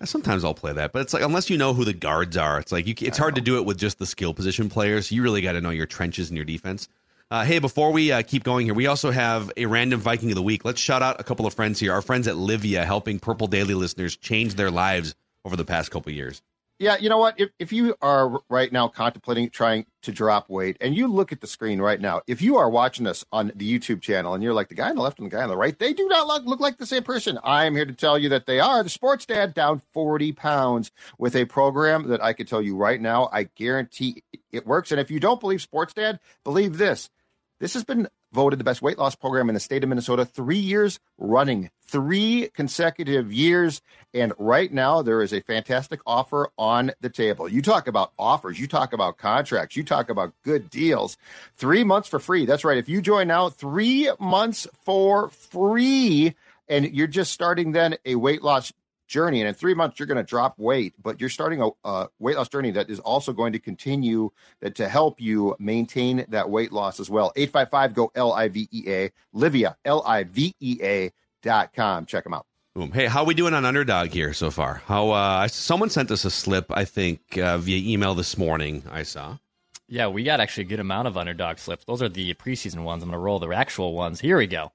Yeah, 0.00 0.06
sometimes 0.06 0.44
I'll 0.44 0.54
play 0.54 0.72
that, 0.72 0.92
but 0.92 1.02
it's 1.02 1.14
like 1.14 1.22
unless 1.22 1.48
you 1.48 1.56
know 1.56 1.72
who 1.72 1.84
the 1.84 1.92
guards 1.92 2.36
are, 2.36 2.58
it's 2.58 2.72
like 2.72 2.86
you, 2.86 2.94
it's 3.00 3.18
hard 3.18 3.36
to 3.36 3.40
do 3.40 3.58
it 3.58 3.64
with 3.64 3.78
just 3.78 3.98
the 3.98 4.06
skill 4.06 4.34
position 4.34 4.68
players. 4.68 5.12
You 5.12 5.22
really 5.22 5.40
got 5.40 5.52
to 5.52 5.60
know 5.60 5.70
your 5.70 5.86
trenches 5.86 6.30
and 6.30 6.36
your 6.36 6.44
defense. 6.44 6.88
Uh, 7.30 7.44
hey, 7.44 7.58
before 7.58 7.90
we 7.90 8.12
uh, 8.12 8.22
keep 8.22 8.44
going 8.44 8.66
here, 8.66 8.74
we 8.74 8.86
also 8.86 9.10
have 9.10 9.50
a 9.56 9.66
random 9.66 10.00
Viking 10.00 10.30
of 10.30 10.34
the 10.34 10.42
week. 10.42 10.64
Let's 10.64 10.80
shout 10.80 11.02
out 11.02 11.20
a 11.20 11.24
couple 11.24 11.46
of 11.46 11.54
friends 11.54 11.80
here. 11.80 11.92
Our 11.92 12.02
friends 12.02 12.28
at 12.28 12.34
Livea, 12.34 12.84
helping 12.84 13.18
Purple 13.18 13.46
Daily 13.46 13.74
listeners 13.74 14.16
change 14.16 14.54
their 14.54 14.70
lives 14.70 15.14
over 15.44 15.56
the 15.56 15.64
past 15.64 15.90
couple 15.90 16.10
of 16.10 16.16
years. 16.16 16.42
Yeah, 16.80 16.96
you 16.98 17.08
know 17.08 17.18
what? 17.18 17.38
If 17.38 17.50
if 17.60 17.72
you 17.72 17.94
are 18.02 18.40
right 18.50 18.72
now 18.72 18.88
contemplating 18.88 19.48
trying 19.48 19.86
to 20.02 20.10
drop 20.10 20.50
weight, 20.50 20.76
and 20.80 20.96
you 20.96 21.06
look 21.06 21.30
at 21.30 21.40
the 21.40 21.46
screen 21.46 21.80
right 21.80 22.00
now, 22.00 22.20
if 22.26 22.42
you 22.42 22.56
are 22.56 22.68
watching 22.68 23.06
us 23.06 23.24
on 23.30 23.52
the 23.54 23.78
YouTube 23.78 24.00
channel, 24.00 24.34
and 24.34 24.42
you're 24.42 24.54
like 24.54 24.68
the 24.68 24.74
guy 24.74 24.90
on 24.90 24.96
the 24.96 25.02
left 25.02 25.20
and 25.20 25.30
the 25.30 25.34
guy 25.36 25.42
on 25.42 25.48
the 25.48 25.56
right, 25.56 25.78
they 25.78 25.92
do 25.92 26.08
not 26.08 26.26
look, 26.26 26.44
look 26.46 26.58
like 26.58 26.78
the 26.78 26.86
same 26.86 27.04
person. 27.04 27.38
I 27.44 27.66
am 27.66 27.76
here 27.76 27.86
to 27.86 27.92
tell 27.92 28.18
you 28.18 28.28
that 28.30 28.46
they 28.46 28.58
are. 28.58 28.82
The 28.82 28.90
Sports 28.90 29.24
Dad 29.24 29.54
down 29.54 29.82
40 29.92 30.32
pounds 30.32 30.90
with 31.16 31.36
a 31.36 31.44
program 31.44 32.08
that 32.08 32.22
I 32.22 32.32
could 32.32 32.48
tell 32.48 32.60
you 32.60 32.76
right 32.76 33.00
now. 33.00 33.28
I 33.32 33.44
guarantee 33.44 34.24
it 34.50 34.66
works. 34.66 34.90
And 34.90 35.00
if 35.00 35.12
you 35.12 35.20
don't 35.20 35.40
believe 35.40 35.62
Sports 35.62 35.94
Dad, 35.94 36.18
believe 36.42 36.76
this. 36.76 37.08
This 37.60 37.74
has 37.74 37.84
been 37.84 38.08
voted 38.34 38.58
the 38.58 38.64
best 38.64 38.82
weight 38.82 38.98
loss 38.98 39.14
program 39.14 39.48
in 39.48 39.54
the 39.54 39.60
state 39.60 39.82
of 39.82 39.88
Minnesota 39.88 40.24
three 40.24 40.58
years 40.58 40.98
running, 41.16 41.70
three 41.80 42.50
consecutive 42.52 43.32
years. 43.32 43.80
And 44.12 44.32
right 44.38 44.72
now, 44.72 45.02
there 45.02 45.22
is 45.22 45.32
a 45.32 45.40
fantastic 45.40 46.00
offer 46.06 46.50
on 46.58 46.92
the 47.00 47.08
table. 47.08 47.48
You 47.48 47.62
talk 47.62 47.86
about 47.86 48.12
offers, 48.18 48.58
you 48.58 48.66
talk 48.66 48.92
about 48.92 49.16
contracts, 49.16 49.76
you 49.76 49.84
talk 49.84 50.10
about 50.10 50.34
good 50.42 50.68
deals. 50.68 51.16
Three 51.54 51.84
months 51.84 52.08
for 52.08 52.18
free. 52.18 52.44
That's 52.44 52.64
right. 52.64 52.78
If 52.78 52.88
you 52.88 53.00
join 53.00 53.28
now, 53.28 53.48
three 53.48 54.10
months 54.18 54.66
for 54.84 55.28
free. 55.28 56.34
And 56.68 56.92
you're 56.94 57.06
just 57.06 57.32
starting 57.32 57.72
then 57.72 57.96
a 58.04 58.16
weight 58.16 58.42
loss 58.42 58.72
journey. 59.06 59.40
And 59.40 59.48
in 59.48 59.54
three 59.54 59.74
months, 59.74 59.98
you're 59.98 60.06
going 60.06 60.16
to 60.16 60.22
drop 60.22 60.58
weight, 60.58 60.94
but 61.02 61.20
you're 61.20 61.30
starting 61.30 61.60
a, 61.62 61.70
a 61.84 62.08
weight 62.18 62.36
loss 62.36 62.48
journey 62.48 62.70
that 62.72 62.90
is 62.90 63.00
also 63.00 63.32
going 63.32 63.52
to 63.52 63.58
continue 63.58 64.30
that 64.60 64.74
to 64.76 64.88
help 64.88 65.20
you 65.20 65.56
maintain 65.58 66.24
that 66.28 66.48
weight 66.48 66.72
loss 66.72 67.00
as 67.00 67.10
well. 67.10 67.32
855 67.36 67.94
go 67.94 68.10
L 68.14 68.32
I 68.32 68.48
V 68.48 68.68
E 68.70 68.84
A, 68.86 69.10
Livea, 69.34 69.76
L 69.84 70.02
I 70.06 70.24
V 70.24 70.54
E 70.60 70.78
A 70.82 71.12
dot 71.42 71.72
com. 71.74 72.06
Check 72.06 72.24
them 72.24 72.34
out. 72.34 72.46
Boom. 72.74 72.90
Hey, 72.90 73.06
how 73.06 73.22
we 73.22 73.34
doing 73.34 73.54
on 73.54 73.64
Underdog 73.64 74.08
here 74.08 74.32
so 74.32 74.50
far? 74.50 74.82
How 74.86 75.10
uh, 75.10 75.46
someone 75.46 75.90
sent 75.90 76.10
us 76.10 76.24
a 76.24 76.30
slip, 76.30 76.66
I 76.70 76.84
think, 76.84 77.38
uh, 77.38 77.58
via 77.58 77.92
email 77.92 78.16
this 78.16 78.36
morning. 78.36 78.82
I 78.90 79.04
saw. 79.04 79.38
Yeah, 79.86 80.08
we 80.08 80.24
got 80.24 80.40
actually 80.40 80.64
a 80.64 80.68
good 80.68 80.80
amount 80.80 81.06
of 81.06 81.16
underdog 81.16 81.58
slips. 81.58 81.84
Those 81.84 82.02
are 82.02 82.08
the 82.08 82.34
preseason 82.34 82.82
ones. 82.82 83.02
I'm 83.02 83.10
going 83.10 83.18
to 83.18 83.22
roll 83.22 83.38
the 83.38 83.48
actual 83.50 83.94
ones. 83.94 84.18
Here 84.18 84.38
we 84.38 84.46
go. 84.48 84.72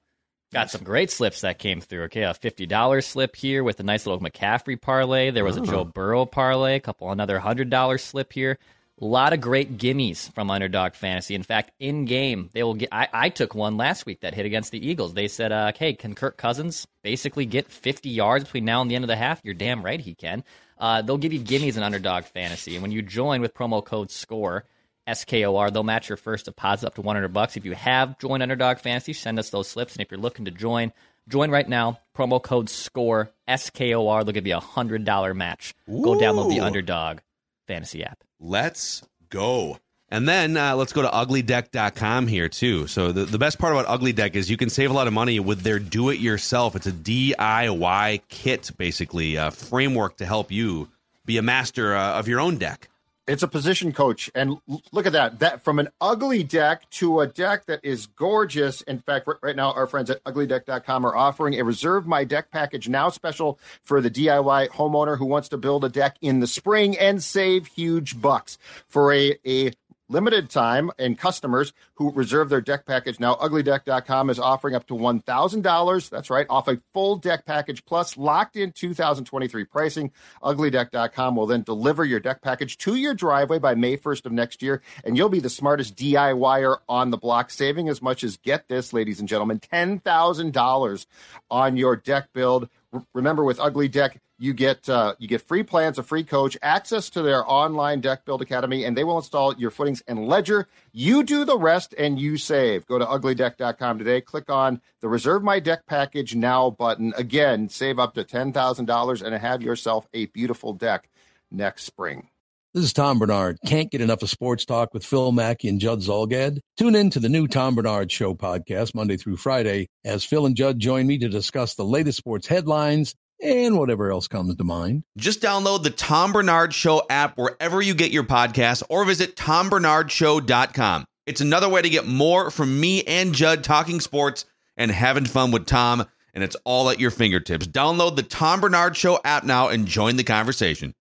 Got 0.52 0.70
some 0.70 0.82
great 0.82 1.12
slips 1.12 1.42
that 1.42 1.60
came 1.60 1.80
through. 1.80 2.04
Okay, 2.04 2.22
a 2.22 2.34
$50 2.34 3.04
slip 3.04 3.36
here 3.36 3.62
with 3.62 3.78
a 3.78 3.84
nice 3.84 4.04
little 4.04 4.20
McCaffrey 4.20 4.80
parlay. 4.80 5.30
There 5.30 5.44
was 5.44 5.56
a 5.56 5.60
Joe 5.60 5.84
Burrow 5.84 6.26
parlay, 6.26 6.74
a 6.74 6.80
couple 6.80 7.12
another 7.12 7.38
$100 7.38 8.00
slip 8.00 8.32
here. 8.32 8.58
A 9.00 9.04
lot 9.04 9.32
of 9.32 9.40
great 9.40 9.78
gimmies 9.78 10.30
from 10.34 10.50
Underdog 10.50 10.94
Fantasy. 10.94 11.36
In 11.36 11.44
fact, 11.44 11.70
in 11.78 12.04
game, 12.04 12.50
they 12.52 12.64
will 12.64 12.74
get. 12.74 12.90
I, 12.92 13.08
I 13.12 13.28
took 13.30 13.54
one 13.54 13.76
last 13.76 14.04
week 14.04 14.20
that 14.20 14.34
hit 14.34 14.44
against 14.44 14.72
the 14.72 14.86
Eagles. 14.86 15.14
They 15.14 15.28
said, 15.28 15.52
uh, 15.52 15.72
"Hey, 15.74 15.94
can 15.94 16.14
Kirk 16.14 16.36
Cousins 16.36 16.86
basically 17.02 17.46
get 17.46 17.70
50 17.70 18.10
yards 18.10 18.44
between 18.44 18.66
now 18.66 18.82
and 18.82 18.90
the 18.90 18.96
end 18.96 19.04
of 19.04 19.08
the 19.08 19.16
half?" 19.16 19.40
You're 19.42 19.54
damn 19.54 19.82
right 19.82 20.00
he 20.00 20.14
can. 20.14 20.44
Uh, 20.76 21.00
they'll 21.00 21.16
give 21.16 21.32
you 21.32 21.40
gimmies 21.40 21.78
in 21.78 21.82
Underdog 21.82 22.24
Fantasy, 22.24 22.74
and 22.74 22.82
when 22.82 22.92
you 22.92 23.00
join 23.00 23.40
with 23.40 23.54
promo 23.54 23.82
code 23.82 24.10
SCORE, 24.10 24.66
SKOR. 25.14 25.70
They'll 25.70 25.82
match 25.82 26.08
your 26.08 26.16
first 26.16 26.46
deposit 26.46 26.86
up 26.86 26.94
to 26.94 27.02
100 27.02 27.28
bucks. 27.28 27.56
If 27.56 27.64
you 27.64 27.74
have 27.74 28.18
joined 28.18 28.42
Underdog 28.42 28.78
Fantasy, 28.78 29.12
send 29.12 29.38
us 29.38 29.50
those 29.50 29.68
slips. 29.68 29.94
And 29.94 30.02
if 30.02 30.10
you're 30.10 30.20
looking 30.20 30.44
to 30.44 30.50
join, 30.50 30.92
join 31.28 31.50
right 31.50 31.68
now. 31.68 31.98
Promo 32.16 32.42
code 32.42 32.68
SCORE 32.68 33.30
SKOR. 33.48 34.24
They'll 34.24 34.32
give 34.32 34.46
you 34.46 34.56
a 34.56 34.60
hundred 34.60 35.04
dollar 35.04 35.34
match. 35.34 35.74
Go 35.88 36.14
download 36.14 36.50
the 36.50 36.60
Underdog 36.60 37.18
Fantasy 37.66 38.04
app. 38.04 38.22
Let's 38.38 39.02
go. 39.28 39.78
And 40.12 40.28
then 40.28 40.56
uh, 40.56 40.74
let's 40.74 40.92
go 40.92 41.02
to 41.02 41.08
uglydeck.com 41.08 42.26
here 42.26 42.48
too. 42.48 42.88
So 42.88 43.12
the, 43.12 43.24
the 43.24 43.38
best 43.38 43.58
part 43.60 43.72
about 43.72 43.86
Ugly 43.86 44.12
Deck 44.12 44.34
is 44.34 44.50
you 44.50 44.56
can 44.56 44.68
save 44.68 44.90
a 44.90 44.92
lot 44.92 45.06
of 45.06 45.12
money 45.12 45.38
with 45.38 45.60
their 45.60 45.78
do 45.78 46.10
it 46.10 46.18
yourself. 46.18 46.74
It's 46.74 46.86
a 46.86 46.92
DIY 46.92 48.22
kit, 48.28 48.72
basically, 48.76 49.36
a 49.36 49.52
framework 49.52 50.16
to 50.16 50.26
help 50.26 50.50
you 50.50 50.88
be 51.24 51.36
a 51.36 51.42
master 51.42 51.94
uh, 51.94 52.18
of 52.18 52.26
your 52.26 52.40
own 52.40 52.56
deck. 52.56 52.89
It's 53.30 53.44
a 53.44 53.48
position 53.48 53.92
coach, 53.92 54.28
and 54.34 54.56
look 54.90 55.06
at 55.06 55.12
that. 55.12 55.38
That 55.38 55.62
from 55.62 55.78
an 55.78 55.90
ugly 56.00 56.42
deck 56.42 56.90
to 56.90 57.20
a 57.20 57.28
deck 57.28 57.66
that 57.66 57.78
is 57.84 58.06
gorgeous. 58.06 58.80
In 58.80 58.98
fact, 58.98 59.28
right 59.40 59.54
now, 59.54 59.70
our 59.70 59.86
friends 59.86 60.10
at 60.10 60.22
uglydeck.com 60.24 61.06
are 61.06 61.14
offering 61.14 61.54
a 61.54 61.62
reserve 61.62 62.08
my 62.08 62.24
deck 62.24 62.50
package 62.50 62.88
now 62.88 63.08
special 63.08 63.60
for 63.82 64.00
the 64.00 64.10
DIY 64.10 64.70
homeowner 64.70 65.16
who 65.16 65.26
wants 65.26 65.48
to 65.50 65.58
build 65.58 65.84
a 65.84 65.88
deck 65.88 66.16
in 66.20 66.40
the 66.40 66.48
spring 66.48 66.98
and 66.98 67.22
save 67.22 67.68
huge 67.68 68.20
bucks 68.20 68.58
for 68.88 69.12
a 69.12 69.38
a 69.46 69.70
limited 70.10 70.50
time 70.50 70.90
and 70.98 71.18
customers 71.18 71.72
who 71.94 72.12
reserve 72.12 72.48
their 72.48 72.60
deck 72.60 72.84
package. 72.84 73.20
Now 73.20 73.36
uglydeck.com 73.36 74.28
is 74.28 74.38
offering 74.38 74.74
up 74.74 74.86
to 74.88 74.94
$1000 74.94 76.10
that's 76.10 76.30
right 76.30 76.46
off 76.50 76.68
a 76.68 76.80
full 76.92 77.16
deck 77.16 77.46
package 77.46 77.84
plus 77.84 78.16
locked 78.16 78.56
in 78.56 78.72
2023 78.72 79.64
pricing. 79.64 80.10
uglydeck.com 80.42 81.36
will 81.36 81.46
then 81.46 81.62
deliver 81.62 82.04
your 82.04 82.20
deck 82.20 82.42
package 82.42 82.76
to 82.78 82.96
your 82.96 83.14
driveway 83.14 83.58
by 83.58 83.74
may 83.74 83.96
1st 83.96 84.26
of 84.26 84.32
next 84.32 84.62
year 84.62 84.82
and 85.04 85.16
you'll 85.16 85.28
be 85.28 85.40
the 85.40 85.48
smartest 85.50 85.96
diyer 85.96 86.76
on 86.88 87.10
the 87.10 87.18
block 87.18 87.50
saving 87.50 87.88
as 87.88 88.02
much 88.02 88.24
as 88.24 88.36
get 88.36 88.68
this 88.68 88.92
ladies 88.92 89.20
and 89.20 89.28
gentlemen 89.28 89.60
$10000 89.60 91.06
on 91.50 91.76
your 91.76 91.96
deck 91.96 92.28
build. 92.32 92.68
Remember 93.14 93.44
with 93.44 93.60
ugly 93.60 93.88
deck 93.88 94.20
you 94.40 94.54
get 94.54 94.88
uh, 94.88 95.14
you 95.18 95.28
get 95.28 95.42
free 95.42 95.62
plans, 95.62 95.98
a 95.98 96.02
free 96.02 96.24
coach, 96.24 96.56
access 96.62 97.10
to 97.10 97.22
their 97.22 97.48
online 97.48 98.00
deck 98.00 98.24
build 98.24 98.40
academy, 98.40 98.84
and 98.84 98.96
they 98.96 99.04
will 99.04 99.18
install 99.18 99.54
your 99.56 99.70
footings 99.70 100.02
and 100.08 100.26
ledger. 100.26 100.66
You 100.92 101.22
do 101.22 101.44
the 101.44 101.58
rest, 101.58 101.94
and 101.98 102.18
you 102.18 102.38
save. 102.38 102.86
Go 102.86 102.98
to 102.98 103.04
uglydeck.com 103.04 103.98
today. 103.98 104.22
Click 104.22 104.48
on 104.48 104.80
the 105.00 105.08
Reserve 105.08 105.42
My 105.42 105.60
Deck 105.60 105.84
Package 105.86 106.34
Now 106.34 106.70
button. 106.70 107.12
Again, 107.16 107.68
save 107.68 107.98
up 107.98 108.14
to 108.14 108.24
ten 108.24 108.52
thousand 108.52 108.86
dollars 108.86 109.20
and 109.20 109.34
have 109.34 109.62
yourself 109.62 110.08
a 110.14 110.26
beautiful 110.26 110.72
deck 110.72 111.10
next 111.50 111.84
spring. 111.84 112.30
This 112.72 112.84
is 112.84 112.92
Tom 112.92 113.18
Barnard. 113.18 113.58
Can't 113.66 113.90
get 113.90 114.00
enough 114.00 114.22
of 114.22 114.30
sports 114.30 114.64
talk 114.64 114.94
with 114.94 115.04
Phil 115.04 115.32
Mackey 115.32 115.68
and 115.68 115.80
Judd 115.80 115.98
Zulgad? 115.98 116.60
Tune 116.78 116.94
in 116.94 117.10
to 117.10 117.20
the 117.20 117.28
new 117.28 117.48
Tom 117.48 117.74
Barnard 117.74 118.12
Show 118.12 118.32
podcast 118.34 118.94
Monday 118.94 119.16
through 119.16 119.38
Friday 119.38 119.88
as 120.04 120.24
Phil 120.24 120.46
and 120.46 120.54
Judd 120.54 120.78
join 120.78 121.06
me 121.06 121.18
to 121.18 121.28
discuss 121.28 121.74
the 121.74 121.84
latest 121.84 122.18
sports 122.18 122.46
headlines 122.46 123.16
and 123.42 123.78
whatever 123.78 124.10
else 124.10 124.28
comes 124.28 124.54
to 124.56 124.64
mind. 124.64 125.04
Just 125.16 125.40
download 125.40 125.82
the 125.82 125.90
Tom 125.90 126.32
Barnard 126.32 126.74
Show 126.74 127.02
app 127.08 127.36
wherever 127.36 127.80
you 127.80 127.94
get 127.94 128.10
your 128.10 128.24
podcasts 128.24 128.82
or 128.88 129.04
visit 129.04 129.36
tombarnardshow.com. 129.36 131.04
It's 131.26 131.40
another 131.40 131.68
way 131.68 131.82
to 131.82 131.88
get 131.88 132.06
more 132.06 132.50
from 132.50 132.80
me 132.80 133.02
and 133.04 133.34
Judd 133.34 133.62
talking 133.62 134.00
sports 134.00 134.44
and 134.76 134.90
having 134.90 135.26
fun 135.26 135.50
with 135.50 135.66
Tom, 135.66 136.06
and 136.34 136.42
it's 136.42 136.56
all 136.64 136.90
at 136.90 137.00
your 137.00 137.10
fingertips. 137.10 137.66
Download 137.66 138.16
the 138.16 138.22
Tom 138.22 138.60
Barnard 138.60 138.96
Show 138.96 139.20
app 139.24 139.44
now 139.44 139.68
and 139.68 139.86
join 139.86 140.16
the 140.16 140.24
conversation. 140.24 140.94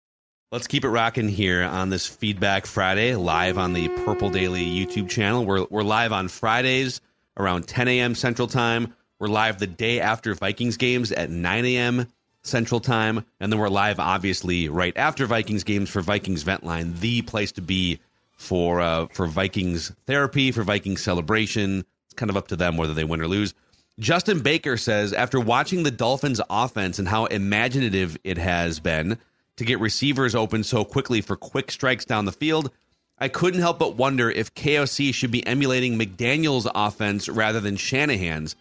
Let's 0.52 0.68
keep 0.68 0.86
it 0.86 0.90
rocking 0.90 1.28
here 1.28 1.64
on 1.64 1.90
this 1.90 2.08
Feedback 2.08 2.66
Friday, 2.66 3.16
live 3.16 3.58
on 3.58 3.74
the 3.74 3.90
Purple 3.90 4.30
Daily 4.30 4.64
YouTube 4.64 5.10
channel. 5.10 5.46
We're, 5.46 5.66
we're 5.70 5.84
live 5.84 6.14
on 6.14 6.30
Fridays 6.30 7.02
around 7.38 7.68
10 7.68 7.88
a.m. 7.90 8.16
Central 8.16 8.48
Time. 8.48 8.94
We're 9.20 9.28
live 9.28 9.60
the 9.60 9.68
day 9.68 10.00
after 10.00 10.34
Vikings 10.36 10.78
games 10.78 11.12
at 11.12 11.30
9 11.30 11.66
a.m. 11.66 12.08
Central 12.48 12.80
Time, 12.80 13.24
and 13.40 13.52
then 13.52 13.60
we're 13.60 13.70
live, 13.70 14.00
obviously, 14.00 14.70
right 14.70 14.96
after 14.96 15.26
Vikings 15.26 15.64
games 15.64 15.90
for 15.90 16.02
Vikings 16.02 16.44
Vent 16.44 16.64
Line, 16.64 16.96
the 17.00 17.22
place 17.22 17.52
to 17.54 17.62
be 17.62 18.00
for 18.38 18.80
uh, 18.80 19.08
for 19.08 19.28
Vikings 19.28 19.92
therapy, 20.06 20.52
for 20.52 20.64
Vikings 20.64 21.02
celebration. 21.02 21.86
It's 22.06 22.14
kind 22.16 22.30
of 22.30 22.38
up 22.38 22.48
to 22.50 22.56
them 22.56 22.78
whether 22.78 22.94
they 22.94 23.04
win 23.04 23.22
or 23.22 23.28
lose. 23.28 23.54
Justin 24.00 24.42
Baker 24.42 24.78
says 24.78 25.12
after 25.12 25.40
watching 25.40 25.84
the 25.84 25.92
Dolphins' 25.92 26.42
offense 26.50 27.00
and 27.00 27.08
how 27.08 27.26
imaginative 27.26 28.18
it 28.24 28.38
has 28.38 28.80
been 28.80 29.18
to 29.58 29.66
get 29.66 29.80
receivers 29.80 30.36
open 30.36 30.64
so 30.64 30.86
quickly 30.86 31.22
for 31.22 31.36
quick 31.36 31.72
strikes 31.72 32.06
down 32.06 32.26
the 32.26 32.32
field, 32.32 32.72
I 33.18 33.28
couldn't 33.28 33.62
help 33.62 33.80
but 33.80 33.96
wonder 33.96 34.30
if 34.30 34.54
KOC 34.54 35.14
should 35.14 35.32
be 35.32 35.46
emulating 35.46 35.98
McDaniel's 35.98 36.68
offense 36.74 37.28
rather 37.28 37.60
than 37.60 37.76
Shanahan's. 37.76 38.56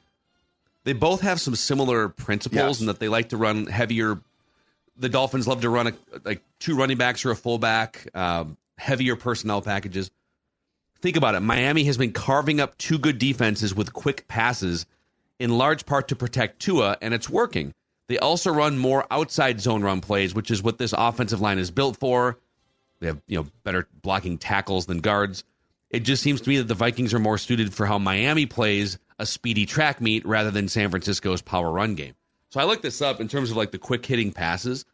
They 0.87 0.93
both 0.93 1.23
have 1.23 1.41
some 1.41 1.57
similar 1.57 2.09
principles 2.09 2.57
Yes. 2.61 2.81
in 2.81 2.87
that 2.87 3.01
they 3.01 3.09
like 3.09 3.31
to 3.31 3.37
run 3.37 3.67
heavier. 3.67 4.21
The 4.97 5.09
Dolphins 5.09 5.49
love 5.49 5.63
to 5.63 5.69
run 5.69 5.89
a, 5.89 5.93
like 6.25 6.43
two 6.61 6.77
running 6.77 6.97
backs 6.97 7.25
or 7.25 7.33
a 7.33 7.37
fullback, 7.37 8.07
um, 8.15 8.57
heavier 8.79 9.17
personnel 9.17 9.61
packages. 9.63 10.13
Think 11.03 11.17
about 11.17 11.35
it. 11.35 11.41
Miami 11.41 11.83
has 11.85 11.99
been 11.99 12.13
carving 12.13 12.61
up 12.61 12.79
two 12.79 12.99
good 12.99 13.19
defenses 13.19 13.75
with 13.75 13.93
quick 13.93 14.29
passes, 14.29 14.87
in 15.41 15.59
large 15.59 15.87
part 15.87 16.07
to 16.09 16.17
protect 16.17 16.61
Tua, 16.61 16.97
and 17.03 17.13
it's 17.13 17.29
working. 17.29 17.75
They 18.07 18.19
also 18.19 18.53
run 18.53 18.79
more 18.79 19.05
outside 19.11 19.61
zone 19.61 19.83
run 19.83 20.01
plays, 20.01 20.37
which 20.37 20.53
is 20.53 20.63
what 20.63 20.79
this 20.79 20.95
offensive 20.97 21.41
line 21.41 21.59
is 21.59 21.73
built 21.73 21.97
for. 21.97 22.39
They 23.01 23.09
have 23.09 23.21
you 23.27 23.39
know 23.41 23.47
better 23.65 23.89
blocking 24.03 24.39
tackles 24.39 24.87
than 24.87 25.01
guards. 25.01 25.43
It 25.91 26.05
just 26.05 26.23
seems 26.23 26.43
to 26.43 26.49
me 26.49 26.59
that 26.59 26.69
the 26.69 26.75
Vikings 26.75 27.13
are 27.13 27.19
more 27.19 27.39
suited 27.39 27.75
for 27.75 27.87
how 27.87 27.99
Miami 27.99 28.47
plays 28.47 28.99
a 29.19 29.27
speedy 29.27 29.67
track 29.67 30.01
meet 30.01 30.25
rather 30.27 30.51
than 30.51 30.69
San 30.69 30.91
Francisco's 30.91 31.43
power 31.43 31.71
run 31.71 31.95
game. 31.95 32.15
So 32.51 32.61
I 32.61 32.65
looked 32.65 32.83
this 32.83 33.03
up 33.03 33.21
in 33.21 33.29
terms 33.29 33.51
of 33.51 33.57
like 33.57 33.71
the 33.71 33.79
quick 33.79 34.05
hitting 34.05 34.33
passes. 34.33 34.85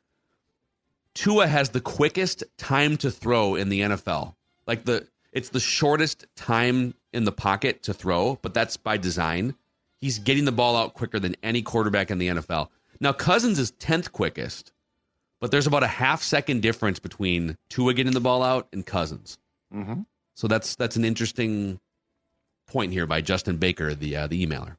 Tua 1.15 1.47
has 1.47 1.71
the 1.71 1.81
quickest 1.81 2.43
time 2.57 2.97
to 2.99 3.11
throw 3.11 3.55
in 3.55 3.69
the 3.69 3.81
NFL. 3.83 4.35
Like 4.67 4.85
the 4.85 5.07
it's 5.33 5.51
the 5.51 5.61
shortest 5.61 6.27
time 6.37 6.95
in 7.13 7.25
the 7.25 7.33
pocket 7.33 7.83
to 7.85 7.95
throw, 7.95 8.39
but 8.43 8.55
that's 8.55 8.77
by 8.77 8.97
design. 8.97 9.55
He's 10.01 10.19
getting 10.19 10.45
the 10.45 10.53
ball 10.53 10.77
out 10.77 10.95
quicker 10.95 11.19
than 11.19 11.37
any 11.43 11.63
quarterback 11.63 12.11
in 12.11 12.19
the 12.19 12.29
NFL. 12.29 12.69
Now 13.01 13.13
Cousins 13.13 13.59
is 13.59 13.73
10th 13.73 14.13
quickest, 14.13 14.73
but 15.41 15.51
there's 15.51 15.67
about 15.67 15.83
a 15.83 15.89
half 15.89 16.23
second 16.23 16.63
difference 16.63 16.99
between 16.99 17.57
Tua 17.69 17.95
getting 17.95 18.13
the 18.15 18.21
ball 18.21 18.43
out 18.43 18.69
and 18.73 18.85
Cousins. 18.87 19.39
Mhm. 19.75 20.07
So 20.35 20.49
that's 20.49 20.77
that's 20.77 20.97
an 20.97 21.05
interesting 21.05 21.79
point 22.73 22.93
here 22.93 23.07
by 23.07 23.21
Justin 23.21 23.59
Baker, 23.59 23.95
the 23.95 24.17
uh, 24.17 24.27
the 24.27 24.45
emailer. 24.47 24.77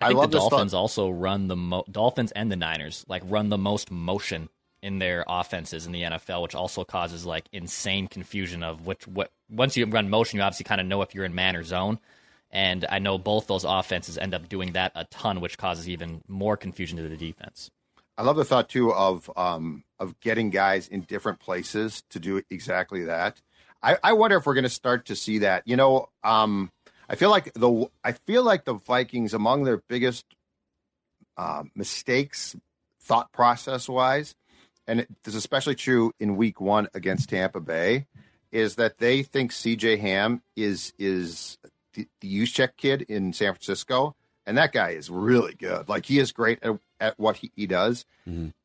I 0.00 0.06
I 0.06 0.08
think 0.08 0.18
love 0.18 0.30
the. 0.30 0.38
Dolphins 0.38 0.74
also 0.74 1.10
run 1.10 1.48
the 1.48 1.56
mo- 1.56 1.84
Dolphins 1.90 2.32
and 2.32 2.50
the 2.50 2.56
Niners 2.56 3.04
like 3.08 3.22
run 3.26 3.48
the 3.48 3.58
most 3.58 3.90
motion 3.90 4.48
in 4.82 4.98
their 4.98 5.24
offenses 5.28 5.86
in 5.86 5.92
the 5.92 6.02
NFL, 6.02 6.42
which 6.42 6.54
also 6.54 6.84
causes 6.84 7.26
like 7.26 7.48
insane 7.52 8.06
confusion 8.06 8.62
of 8.62 8.86
which 8.86 9.06
what 9.06 9.30
once 9.50 9.76
you 9.76 9.84
run 9.86 10.08
motion, 10.08 10.38
you 10.38 10.42
obviously 10.42 10.64
kind 10.64 10.80
of 10.80 10.86
know 10.86 11.02
if 11.02 11.14
you're 11.14 11.24
in 11.24 11.34
man 11.34 11.56
or 11.56 11.64
zone. 11.64 11.98
And 12.50 12.86
I 12.88 12.98
know 12.98 13.18
both 13.18 13.46
those 13.46 13.64
offenses 13.64 14.16
end 14.16 14.34
up 14.34 14.48
doing 14.48 14.72
that 14.72 14.92
a 14.94 15.04
ton, 15.04 15.40
which 15.40 15.58
causes 15.58 15.88
even 15.88 16.22
more 16.28 16.56
confusion 16.56 16.96
to 16.96 17.08
the 17.08 17.16
defense. 17.16 17.70
I 18.16 18.22
love 18.22 18.36
the 18.36 18.44
thought 18.44 18.68
too 18.68 18.92
of 18.92 19.30
um, 19.36 19.84
of 19.98 20.18
getting 20.20 20.50
guys 20.50 20.88
in 20.88 21.02
different 21.02 21.40
places 21.40 22.02
to 22.10 22.18
do 22.18 22.42
exactly 22.50 23.04
that. 23.04 23.40
I, 23.82 23.96
I 24.02 24.12
wonder 24.14 24.36
if 24.36 24.46
we're 24.46 24.54
going 24.54 24.64
to 24.64 24.70
start 24.70 25.06
to 25.06 25.16
see 25.16 25.38
that. 25.38 25.62
You 25.66 25.76
know, 25.76 26.08
um, 26.24 26.72
I 27.08 27.16
feel 27.16 27.30
like 27.30 27.52
the 27.54 27.86
I 28.04 28.12
feel 28.12 28.42
like 28.42 28.64
the 28.64 28.74
Vikings 28.74 29.32
among 29.34 29.64
their 29.64 29.78
biggest 29.88 30.26
uh, 31.36 31.64
mistakes, 31.74 32.54
thought 33.00 33.32
process 33.32 33.88
wise, 33.88 34.34
and 34.86 35.00
it, 35.00 35.08
this 35.24 35.34
is 35.34 35.38
especially 35.38 35.74
true 35.74 36.12
in 36.20 36.36
Week 36.36 36.60
One 36.60 36.88
against 36.94 37.30
Tampa 37.30 37.60
Bay, 37.60 38.06
is 38.52 38.74
that 38.74 38.98
they 38.98 39.22
think 39.22 39.52
C.J. 39.52 39.96
Ham 39.98 40.42
is 40.56 40.92
is 40.98 41.58
the, 41.94 42.06
the 42.20 42.42
Juszczyk 42.42 42.76
kid 42.76 43.02
in 43.02 43.32
San 43.32 43.54
Francisco, 43.54 44.14
and 44.44 44.58
that 44.58 44.72
guy 44.72 44.90
is 44.90 45.08
really 45.08 45.54
good. 45.54 45.88
Like 45.88 46.06
he 46.06 46.18
is 46.18 46.32
great 46.32 46.58
at, 46.62 46.78
at 47.00 47.18
what 47.18 47.38
he, 47.38 47.52
he 47.56 47.66
does. 47.66 48.04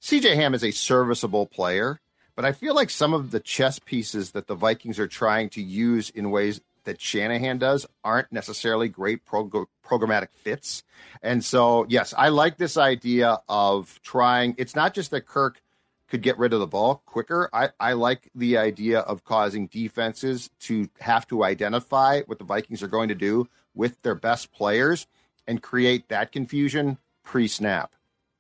CJ 0.01 0.35
Ham 0.35 0.53
is 0.53 0.63
a 0.63 0.71
serviceable 0.71 1.45
player, 1.45 2.01
but 2.35 2.43
I 2.43 2.51
feel 2.51 2.75
like 2.75 2.89
some 2.89 3.13
of 3.13 3.31
the 3.31 3.39
chess 3.39 3.79
pieces 3.79 4.31
that 4.31 4.47
the 4.47 4.55
Vikings 4.55 4.99
are 4.99 5.07
trying 5.07 5.49
to 5.51 5.61
use 5.61 6.09
in 6.09 6.31
ways 6.31 6.59
that 6.85 7.01
Shanahan 7.01 7.57
does 7.57 7.85
aren't 8.03 8.31
necessarily 8.31 8.89
great 8.89 9.25
prog- 9.25 9.67
programmatic 9.85 10.31
fits. 10.31 10.83
And 11.21 11.43
so, 11.43 11.85
yes, 11.89 12.13
I 12.17 12.29
like 12.29 12.57
this 12.57 12.77
idea 12.77 13.39
of 13.47 13.99
trying. 14.03 14.55
It's 14.57 14.75
not 14.75 14.93
just 14.93 15.11
that 15.11 15.25
Kirk 15.25 15.61
could 16.09 16.21
get 16.21 16.37
rid 16.37 16.53
of 16.53 16.59
the 16.59 16.67
ball 16.67 17.01
quicker. 17.05 17.49
I, 17.51 17.69
I 17.79 17.93
like 17.93 18.29
the 18.35 18.57
idea 18.57 18.99
of 18.99 19.23
causing 19.23 19.67
defenses 19.67 20.49
to 20.61 20.87
have 20.99 21.27
to 21.27 21.43
identify 21.43 22.21
what 22.27 22.37
the 22.37 22.45
Vikings 22.45 22.83
are 22.83 22.87
going 22.87 23.09
to 23.09 23.15
do 23.15 23.47
with 23.73 24.01
their 24.03 24.15
best 24.15 24.51
players 24.51 25.07
and 25.47 25.61
create 25.61 26.09
that 26.09 26.31
confusion 26.31 26.97
pre 27.23 27.47
snap. 27.47 27.93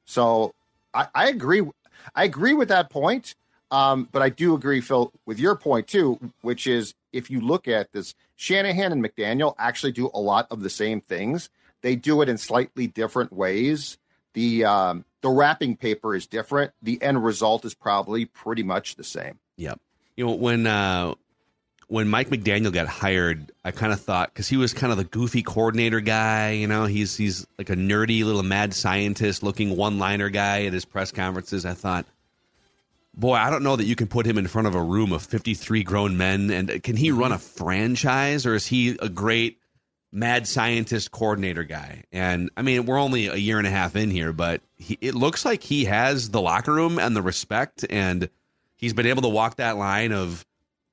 So 0.05 0.53
I, 0.93 1.07
I 1.15 1.29
agree. 1.29 1.61
I 2.13 2.25
agree 2.25 2.53
with 2.53 2.67
that 2.67 2.89
point. 2.89 3.35
Um, 3.71 4.07
but 4.11 4.21
I 4.21 4.29
do 4.29 4.53
agree, 4.53 4.81
Phil, 4.81 5.11
with 5.25 5.39
your 5.39 5.55
point 5.55 5.87
too, 5.87 6.19
which 6.41 6.67
is 6.67 6.93
if 7.11 7.31
you 7.31 7.41
look 7.41 7.67
at 7.67 7.91
this, 7.91 8.13
Shanahan 8.43 8.91
and 8.91 9.01
McDaniel 9.01 9.55
actually 9.57 9.93
do 9.93 10.11
a 10.13 10.19
lot 10.19 10.47
of 10.51 10.59
the 10.59 10.69
same 10.69 10.99
things. 10.99 11.49
They 11.81 11.95
do 11.95 12.21
it 12.21 12.27
in 12.27 12.37
slightly 12.37 12.87
different 12.87 13.31
ways. 13.31 13.97
The 14.33 14.65
um, 14.65 15.05
the 15.21 15.29
wrapping 15.29 15.77
paper 15.77 16.13
is 16.13 16.27
different. 16.27 16.73
The 16.81 17.01
end 17.01 17.23
result 17.23 17.63
is 17.63 17.73
probably 17.73 18.25
pretty 18.25 18.63
much 18.63 18.95
the 18.95 19.03
same. 19.05 19.39
Yep. 19.55 19.79
You 20.17 20.25
know 20.25 20.33
when 20.33 20.67
uh, 20.67 21.13
when 21.87 22.09
Mike 22.09 22.31
McDaniel 22.31 22.73
got 22.73 22.87
hired, 22.87 23.49
I 23.63 23.71
kind 23.71 23.93
of 23.93 24.01
thought 24.01 24.33
because 24.33 24.49
he 24.49 24.57
was 24.57 24.73
kind 24.73 24.91
of 24.91 24.97
the 24.97 25.05
goofy 25.05 25.41
coordinator 25.41 26.01
guy. 26.01 26.51
You 26.51 26.67
know, 26.67 26.83
he's 26.83 27.15
he's 27.15 27.47
like 27.57 27.69
a 27.69 27.77
nerdy 27.77 28.25
little 28.25 28.43
mad 28.43 28.73
scientist 28.73 29.41
looking 29.41 29.77
one 29.77 29.99
liner 29.99 30.27
guy 30.27 30.65
at 30.65 30.73
his 30.73 30.83
press 30.83 31.13
conferences. 31.13 31.65
I 31.65 31.75
thought, 31.75 32.05
boy, 33.13 33.35
I 33.35 33.49
don't 33.49 33.63
know 33.63 33.75
that 33.75 33.85
you 33.85 33.95
can 33.95 34.07
put 34.07 34.25
him 34.25 34.37
in 34.37 34.47
front 34.47 34.67
of 34.67 34.75
a 34.75 34.81
room 34.81 35.11
of 35.11 35.21
fifty 35.21 35.53
three 35.53 35.83
grown 35.83 36.17
men. 36.17 36.49
And 36.49 36.83
can 36.83 36.95
he 36.95 37.11
run 37.11 37.31
a 37.31 37.39
franchise, 37.39 38.45
or 38.45 38.55
is 38.55 38.65
he 38.65 38.97
a 38.99 39.09
great 39.09 39.59
mad 40.11 40.47
scientist 40.47 41.11
coordinator 41.11 41.63
guy? 41.63 42.03
And 42.11 42.49
I 42.55 42.61
mean, 42.61 42.85
we're 42.85 42.99
only 42.99 43.27
a 43.27 43.35
year 43.35 43.57
and 43.57 43.67
a 43.67 43.71
half 43.71 43.95
in 43.95 44.11
here, 44.11 44.31
but 44.31 44.61
he, 44.75 44.97
it 45.01 45.15
looks 45.15 45.45
like 45.45 45.63
he 45.63 45.85
has 45.85 46.29
the 46.29 46.41
locker 46.41 46.73
room 46.73 46.99
and 46.99 47.15
the 47.15 47.21
respect 47.21 47.85
and 47.89 48.29
he's 48.75 48.93
been 48.93 49.07
able 49.07 49.23
to 49.23 49.29
walk 49.29 49.55
that 49.55 49.77
line 49.77 50.11
of 50.11 50.45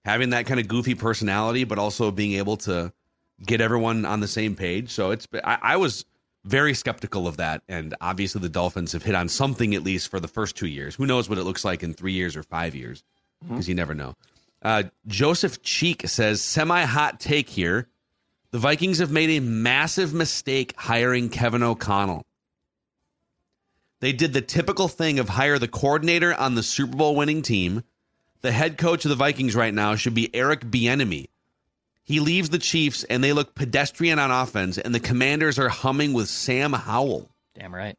having 0.04 0.30
that 0.30 0.46
kind 0.46 0.58
of 0.60 0.68
goofy 0.68 0.94
personality, 0.94 1.64
but 1.64 1.78
also 1.78 2.10
being 2.10 2.32
able 2.34 2.56
to 2.56 2.92
get 3.44 3.60
everyone 3.60 4.04
on 4.04 4.20
the 4.20 4.28
same 4.28 4.56
page. 4.56 4.90
So 4.90 5.10
it's 5.10 5.26
I, 5.44 5.58
I 5.60 5.76
was 5.76 6.04
very 6.44 6.74
skeptical 6.74 7.26
of 7.26 7.36
that, 7.36 7.62
and 7.68 7.94
obviously 8.00 8.40
the 8.40 8.48
Dolphins 8.48 8.92
have 8.92 9.02
hit 9.02 9.14
on 9.14 9.28
something 9.28 9.74
at 9.74 9.82
least 9.82 10.08
for 10.08 10.20
the 10.20 10.28
first 10.28 10.56
two 10.56 10.66
years. 10.66 10.94
Who 10.94 11.06
knows 11.06 11.28
what 11.28 11.38
it 11.38 11.44
looks 11.44 11.64
like 11.64 11.82
in 11.82 11.92
three 11.92 12.12
years 12.12 12.36
or 12.36 12.42
five 12.42 12.74
years? 12.74 13.02
Because 13.46 13.68
you 13.68 13.74
never 13.74 13.94
know. 13.94 14.16
Uh, 14.62 14.84
Joseph 15.06 15.62
Cheek 15.62 16.06
says 16.08 16.42
semi 16.42 16.84
hot 16.84 17.20
take 17.20 17.48
here. 17.48 17.88
The 18.50 18.58
Vikings 18.58 18.98
have 18.98 19.10
made 19.10 19.30
a 19.30 19.40
massive 19.40 20.12
mistake 20.12 20.74
hiring 20.76 21.28
Kevin 21.28 21.62
O'Connell. 21.62 22.26
They 24.00 24.12
did 24.12 24.32
the 24.32 24.40
typical 24.40 24.88
thing 24.88 25.18
of 25.18 25.28
hire 25.28 25.58
the 25.58 25.68
coordinator 25.68 26.34
on 26.34 26.54
the 26.54 26.62
Super 26.62 26.96
Bowl 26.96 27.14
winning 27.14 27.42
team. 27.42 27.84
The 28.40 28.50
head 28.50 28.78
coach 28.78 29.04
of 29.04 29.10
the 29.10 29.14
Vikings 29.14 29.54
right 29.54 29.72
now 29.72 29.94
should 29.94 30.14
be 30.14 30.34
Eric 30.34 30.62
Bieniemy. 30.62 31.28
He 32.04 32.20
leaves 32.20 32.50
the 32.50 32.58
Chiefs 32.58 33.04
and 33.04 33.22
they 33.22 33.32
look 33.32 33.54
pedestrian 33.54 34.18
on 34.18 34.30
offense, 34.30 34.78
and 34.78 34.94
the 34.94 35.00
Commanders 35.00 35.58
are 35.58 35.68
humming 35.68 36.12
with 36.12 36.28
Sam 36.28 36.72
Howell. 36.72 37.30
Damn 37.54 37.74
right. 37.74 37.96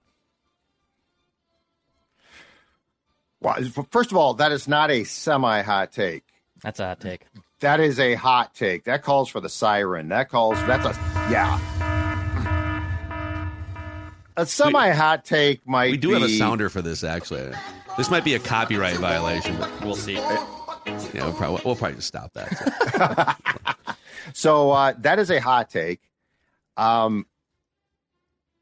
Well, 3.42 3.56
first 3.90 4.12
of 4.12 4.18
all, 4.18 4.36
that 4.36 4.52
is 4.52 4.68
not 4.68 4.92
a 4.92 5.04
semi 5.04 5.62
hot 5.62 5.92
take. 5.92 6.24
That's 6.62 6.80
a 6.80 6.88
hot 6.88 7.00
take. 7.00 7.26
That 7.60 7.80
is 7.80 8.00
a 8.00 8.14
hot 8.16 8.54
take. 8.54 8.84
That 8.84 9.04
calls 9.04 9.30
for 9.30 9.40
the 9.40 9.50
siren. 9.50 10.10
That 10.10 10.30
calls. 10.30 10.60
That's 10.66 10.86
a 10.86 10.94
yeah. 11.32 11.60
A 14.38 14.46
semi 14.46 14.92
hot 14.92 15.25
take 15.25 15.67
might. 15.67 15.92
We 15.92 15.98
do 15.98 16.12
have 16.12 16.23
a 16.23 16.30
sounder 16.30 16.69
for 16.69 16.82
this, 16.82 17.04
actually. 17.04 17.52
This 17.98 18.10
might 18.10 18.23
be 18.23 18.36
a 18.36 18.40
copyright 18.40 18.98
violation, 18.98 19.58
but 19.58 19.69
We'll 19.84 19.96
see. 19.96 20.17
Eh. 20.17 20.46
yeah, 20.86 21.25
we'll 21.25 21.34
probably, 21.34 21.62
we'll 21.65 21.75
probably 21.75 21.96
just 21.96 22.08
stop 22.08 22.32
that. 22.34 23.38
So 23.86 23.94
uh, 24.72 24.94
that 25.00 25.19
is 25.19 25.30
a 25.30 25.40
hot 25.40 25.69
take. 25.69 26.02
Um, 26.78 27.26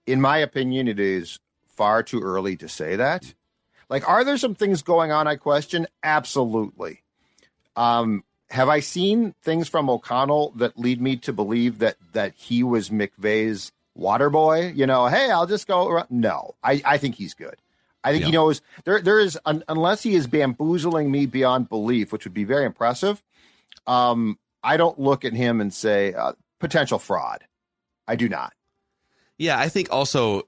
in 0.06 0.22
my 0.22 0.38
opinion, 0.38 0.88
it 0.88 1.00
is 1.00 1.40
far 1.68 2.04
too 2.04 2.22
early 2.22 2.58
to 2.58 2.68
say 2.68 2.96
that. 2.96 3.34
Like, 3.90 4.08
are 4.08 4.24
there 4.24 4.38
some 4.38 4.56
things 4.56 4.82
going 4.82 5.12
on? 5.12 5.28
I 5.28 5.36
question. 5.36 5.88
Absolutely. 6.04 7.02
Um, 7.76 8.24
have 8.50 8.70
I 8.70 8.80
seen 8.80 9.34
things 9.42 9.68
from 9.68 9.90
O'Connell 9.90 10.54
that 10.58 10.78
lead 10.78 11.02
me 11.02 11.16
to 11.18 11.34
believe 11.34 11.80
that 11.80 11.98
that 12.14 12.34
he 12.36 12.64
was 12.64 12.90
McVay's 12.90 13.72
water 13.96 14.30
boy? 14.30 14.74
You 14.76 14.88
know, 14.88 15.08
hey, 15.08 15.30
I'll 15.30 15.48
just 15.48 15.68
go. 15.68 15.88
around. 15.88 16.08
No, 16.10 16.56
I, 16.64 16.82
I 16.86 16.98
think 16.98 17.16
he's 17.16 17.34
good. 17.34 17.56
I 18.04 18.12
think 18.12 18.26
he 18.26 18.32
knows 18.32 18.62
there. 18.86 19.02
There 19.02 19.20
is 19.20 19.38
un, 19.46 19.64
unless 19.68 20.02
he 20.04 20.16
is 20.16 20.26
bamboozling 20.26 21.12
me 21.12 21.26
beyond 21.26 21.70
belief, 21.70 22.12
which 22.12 22.26
would 22.26 22.34
be 22.34 22.46
very 22.46 22.66
impressive. 22.66 23.22
Um, 23.88 24.38
I 24.64 24.78
don't 24.78 25.00
look 25.00 25.26
at 25.26 25.34
him 25.34 25.62
and 25.62 25.74
say 25.74 26.14
uh, 26.14 26.34
potential 26.60 27.00
fraud. 27.00 27.44
I 28.08 28.16
do 28.16 28.28
not. 28.30 28.54
Yeah, 29.38 29.58
I 29.60 29.70
think 29.70 29.88
also 29.92 30.44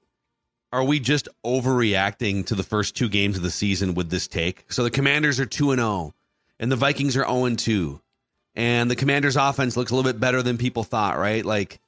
are 0.72 0.84
we 0.84 1.00
just 1.00 1.28
overreacting 1.44 2.46
to 2.46 2.54
the 2.54 2.62
first 2.62 2.96
two 2.96 3.08
games 3.08 3.36
of 3.36 3.42
the 3.42 3.50
season 3.50 3.94
with 3.94 4.10
this 4.10 4.26
take? 4.28 4.64
So 4.72 4.82
the 4.84 4.90
Commanders 4.90 5.38
are 5.40 5.46
2 5.46 5.72
and 5.72 5.80
0 5.80 6.14
and 6.58 6.72
the 6.72 6.76
Vikings 6.76 7.16
are 7.16 7.24
0 7.26 7.44
and 7.44 7.58
2. 7.58 8.00
And 8.54 8.90
the 8.90 8.96
Commanders 8.96 9.36
offense 9.36 9.76
looks 9.76 9.90
a 9.90 9.94
little 9.94 10.10
bit 10.10 10.20
better 10.20 10.42
than 10.42 10.58
people 10.58 10.84
thought, 10.84 11.18
right? 11.18 11.44
Like 11.44 11.78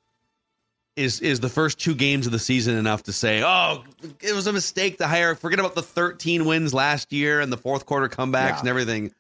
is 0.97 1.21
is 1.21 1.41
the 1.41 1.49
first 1.49 1.79
two 1.81 1.95
games 1.95 2.27
of 2.27 2.33
the 2.33 2.39
season 2.39 2.77
enough 2.77 3.03
to 3.03 3.13
say, 3.13 3.43
"Oh, 3.43 3.83
it 4.23 4.33
was 4.35 4.47
a 4.47 4.53
mistake 4.53 4.99
to 4.99 5.07
hire 5.09 5.35
forget 5.35 5.59
about 5.59 5.75
the 5.75 5.83
13 5.83 6.45
wins 6.45 6.73
last 6.73 7.13
year 7.13 7.41
and 7.41 7.53
the 7.53 7.57
fourth 7.57 7.85
quarter 7.85 8.09
comebacks 8.09 8.49
Yeah. 8.51 8.59
and 8.61 8.69
everything. 8.69 9.13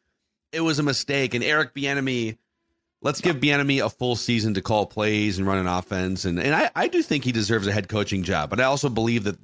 It 0.52 0.60
was 0.60 0.78
a 0.78 0.82
mistake." 0.84 1.34
And 1.34 1.42
Eric 1.42 1.74
Bieniemy 1.74 2.38
Let's 3.04 3.20
give 3.20 3.36
Bieniemy 3.36 3.84
a 3.84 3.90
full 3.90 4.16
season 4.16 4.54
to 4.54 4.62
call 4.62 4.86
plays 4.86 5.38
and 5.38 5.46
run 5.46 5.58
an 5.58 5.66
offense, 5.66 6.24
and 6.24 6.40
and 6.40 6.54
I, 6.54 6.70
I 6.74 6.88
do 6.88 7.02
think 7.02 7.22
he 7.22 7.32
deserves 7.32 7.66
a 7.66 7.72
head 7.72 7.86
coaching 7.86 8.22
job. 8.22 8.48
But 8.48 8.60
I 8.60 8.64
also 8.64 8.88
believe 8.88 9.24
that, 9.24 9.36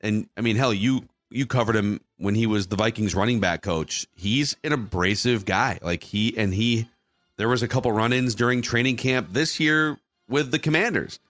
and 0.00 0.30
I 0.34 0.40
mean, 0.40 0.56
hell, 0.56 0.72
you 0.72 1.04
you 1.30 1.44
covered 1.44 1.76
him 1.76 2.00
when 2.16 2.34
he 2.34 2.46
was 2.46 2.68
the 2.68 2.76
Vikings 2.76 3.14
running 3.14 3.38
back 3.38 3.60
coach. 3.60 4.06
He's 4.14 4.56
an 4.64 4.72
abrasive 4.72 5.44
guy. 5.44 5.78
Like 5.82 6.02
he 6.02 6.38
and 6.38 6.54
he, 6.54 6.88
there 7.36 7.50
was 7.50 7.62
a 7.62 7.68
couple 7.68 7.92
run-ins 7.92 8.34
during 8.34 8.62
training 8.62 8.96
camp 8.96 9.28
this 9.30 9.60
year 9.60 9.98
with 10.26 10.50
the 10.50 10.58
Commanders, 10.58 11.20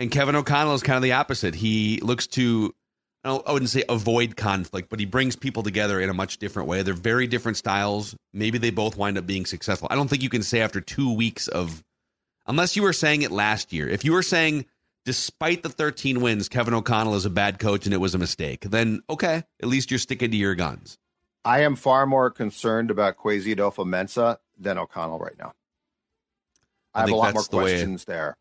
and 0.00 0.10
Kevin 0.10 0.34
O'Connell 0.34 0.74
is 0.74 0.82
kind 0.82 0.96
of 0.96 1.02
the 1.04 1.12
opposite. 1.12 1.54
He 1.54 2.00
looks 2.02 2.26
to 2.28 2.74
I 3.22 3.52
wouldn't 3.52 3.68
say 3.68 3.84
avoid 3.88 4.36
conflict, 4.36 4.88
but 4.88 4.98
he 4.98 5.04
brings 5.04 5.36
people 5.36 5.62
together 5.62 6.00
in 6.00 6.08
a 6.08 6.14
much 6.14 6.38
different 6.38 6.68
way. 6.68 6.82
They're 6.82 6.94
very 6.94 7.26
different 7.26 7.58
styles. 7.58 8.14
Maybe 8.32 8.56
they 8.56 8.70
both 8.70 8.96
wind 8.96 9.18
up 9.18 9.26
being 9.26 9.44
successful. 9.44 9.88
I 9.90 9.94
don't 9.94 10.08
think 10.08 10.22
you 10.22 10.30
can 10.30 10.42
say 10.42 10.60
after 10.60 10.80
two 10.80 11.12
weeks 11.12 11.46
of, 11.46 11.82
unless 12.46 12.76
you 12.76 12.82
were 12.82 12.94
saying 12.94 13.22
it 13.22 13.30
last 13.30 13.72
year. 13.74 13.88
If 13.88 14.06
you 14.06 14.12
were 14.12 14.22
saying, 14.22 14.64
despite 15.04 15.62
the 15.62 15.68
13 15.68 16.22
wins, 16.22 16.48
Kevin 16.48 16.72
O'Connell 16.72 17.14
is 17.14 17.26
a 17.26 17.30
bad 17.30 17.58
coach 17.58 17.84
and 17.84 17.92
it 17.92 17.98
was 17.98 18.14
a 18.14 18.18
mistake, 18.18 18.62
then 18.62 19.02
okay, 19.10 19.42
at 19.62 19.68
least 19.68 19.90
you're 19.90 19.98
sticking 19.98 20.30
to 20.30 20.36
your 20.36 20.54
guns. 20.54 20.96
I 21.44 21.60
am 21.60 21.76
far 21.76 22.06
more 22.06 22.30
concerned 22.30 22.90
about 22.90 23.18
Kwesi 23.18 23.54
Adofo-Mensah 23.54 24.38
than 24.58 24.78
O'Connell 24.78 25.18
right 25.18 25.38
now. 25.38 25.52
I 26.94 26.98
I, 26.98 27.00
have 27.02 27.10
a 27.10 27.14
lot 27.16 27.22
more 27.24 27.32
that's 27.34 27.48
the 27.48 27.56
way- 27.58 27.62
questions 27.64 28.04
there. 28.06 28.36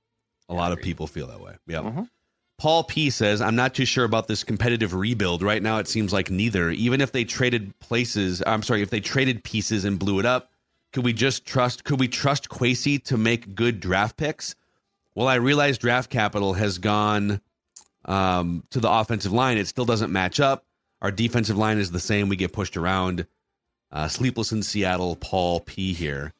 A 0.47 0.53
lot 0.53 0.71
of 0.71 0.79
people 0.81 1.05
feel 1.05 1.27
that 1.27 1.39
way. 1.41 1.55
Yeah. 1.67 1.81
Mhm. 1.81 2.09
Paul 2.59 2.83
P 2.83 3.09
says, 3.09 3.39
I'm 3.39 3.55
not 3.55 3.73
too 3.73 3.85
sure 3.85 4.03
about 4.03 4.27
this 4.27 4.43
competitive 4.43 4.93
rebuild. 4.93 5.41
Right 5.41 5.63
now, 5.63 5.77
it 5.77 5.87
seems 5.87 6.11
like 6.11 6.29
neither. 6.29 6.69
Even 6.71 6.99
if 6.99 7.13
they 7.13 7.23
traded 7.23 7.77
places, 7.79 8.43
I'm 8.45 8.63
sorry, 8.63 8.81
if 8.81 8.89
they 8.89 8.99
traded 8.99 9.45
pieces 9.45 9.85
and 9.85 9.97
blew 9.97 10.19
it 10.19 10.25
up, 10.25 10.51
could 10.91 11.05
we 11.05 11.13
just 11.13 11.45
trust, 11.45 11.85
could 11.85 12.01
we 12.01 12.09
trust 12.09 12.49
Kwesi 12.49 13.01
to 13.05 13.17
make 13.17 13.55
good 13.55 13.79
draft 13.79 14.17
picks? 14.17 14.55
Well, 15.15 15.29
I 15.29 15.35
realize 15.35 15.77
draft 15.77 16.09
capital 16.09 16.53
has 16.53 16.79
gone 16.79 17.39
um, 18.03 18.63
to 18.71 18.81
the 18.81 18.91
offensive 18.91 19.31
line. 19.31 19.57
It 19.57 19.67
still 19.67 19.85
doesn't 19.85 20.11
match 20.11 20.41
up. 20.41 20.65
Our 21.01 21.11
defensive 21.11 21.57
line 21.57 21.77
is 21.77 21.91
the 21.91 21.99
same. 21.99 22.27
We 22.27 22.35
get 22.35 22.51
pushed 22.51 22.75
around. 22.75 23.25
Uh, 23.89 24.09
sleepless 24.09 24.51
in 24.51 24.63
Seattle, 24.63 25.15
Paul 25.15 25.61
P 25.61 25.93
here. 25.93 26.33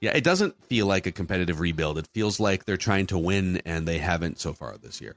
Yeah, 0.00 0.16
it 0.16 0.24
doesn't 0.24 0.60
feel 0.64 0.86
like 0.86 1.06
a 1.06 1.12
competitive 1.12 1.60
rebuild. 1.60 1.96
It 1.96 2.08
feels 2.08 2.40
like 2.40 2.64
they're 2.64 2.76
trying 2.76 3.06
to 3.06 3.18
win, 3.18 3.62
and 3.64 3.86
they 3.86 3.98
haven't 3.98 4.40
so 4.40 4.52
far 4.52 4.76
this 4.76 5.00
year. 5.00 5.14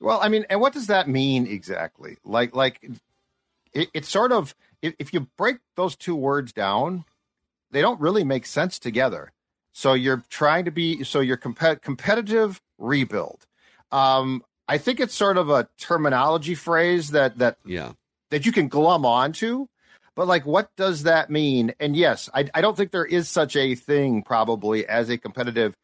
Well, 0.00 0.20
I 0.22 0.28
mean, 0.28 0.46
and 0.48 0.60
what 0.60 0.72
does 0.72 0.86
that 0.88 1.08
mean 1.08 1.46
exactly? 1.46 2.16
Like, 2.24 2.54
like 2.54 2.88
it, 3.72 3.88
it's 3.92 4.08
sort 4.08 4.32
of 4.32 4.54
if, 4.82 4.94
if 4.98 5.12
you 5.12 5.28
break 5.36 5.56
those 5.76 5.96
two 5.96 6.14
words 6.14 6.52
down, 6.52 7.04
they 7.70 7.80
don't 7.80 8.00
really 8.00 8.24
make 8.24 8.46
sense 8.46 8.78
together. 8.78 9.32
So 9.72 9.92
you're 9.94 10.22
trying 10.28 10.64
to 10.66 10.70
be 10.70 11.04
so 11.04 11.20
you're 11.20 11.36
compet- 11.36 11.82
competitive 11.82 12.60
rebuild. 12.78 13.46
Um, 13.92 14.44
I 14.68 14.78
think 14.78 15.00
it's 15.00 15.14
sort 15.14 15.36
of 15.38 15.50
a 15.50 15.68
terminology 15.78 16.54
phrase 16.54 17.10
that 17.10 17.38
that 17.38 17.58
Yeah. 17.64 17.92
that 18.30 18.46
you 18.46 18.52
can 18.52 18.68
glum 18.68 19.04
onto. 19.04 19.66
But 20.14 20.26
like, 20.26 20.46
what 20.46 20.74
does 20.76 21.04
that 21.04 21.30
mean? 21.30 21.72
And 21.78 21.94
yes, 21.96 22.28
I, 22.34 22.48
I 22.52 22.60
don't 22.60 22.76
think 22.76 22.90
there 22.90 23.04
is 23.04 23.28
such 23.28 23.54
a 23.54 23.76
thing 23.76 24.22
probably 24.22 24.84
as 24.86 25.08
a 25.10 25.16
competitive 25.18 25.76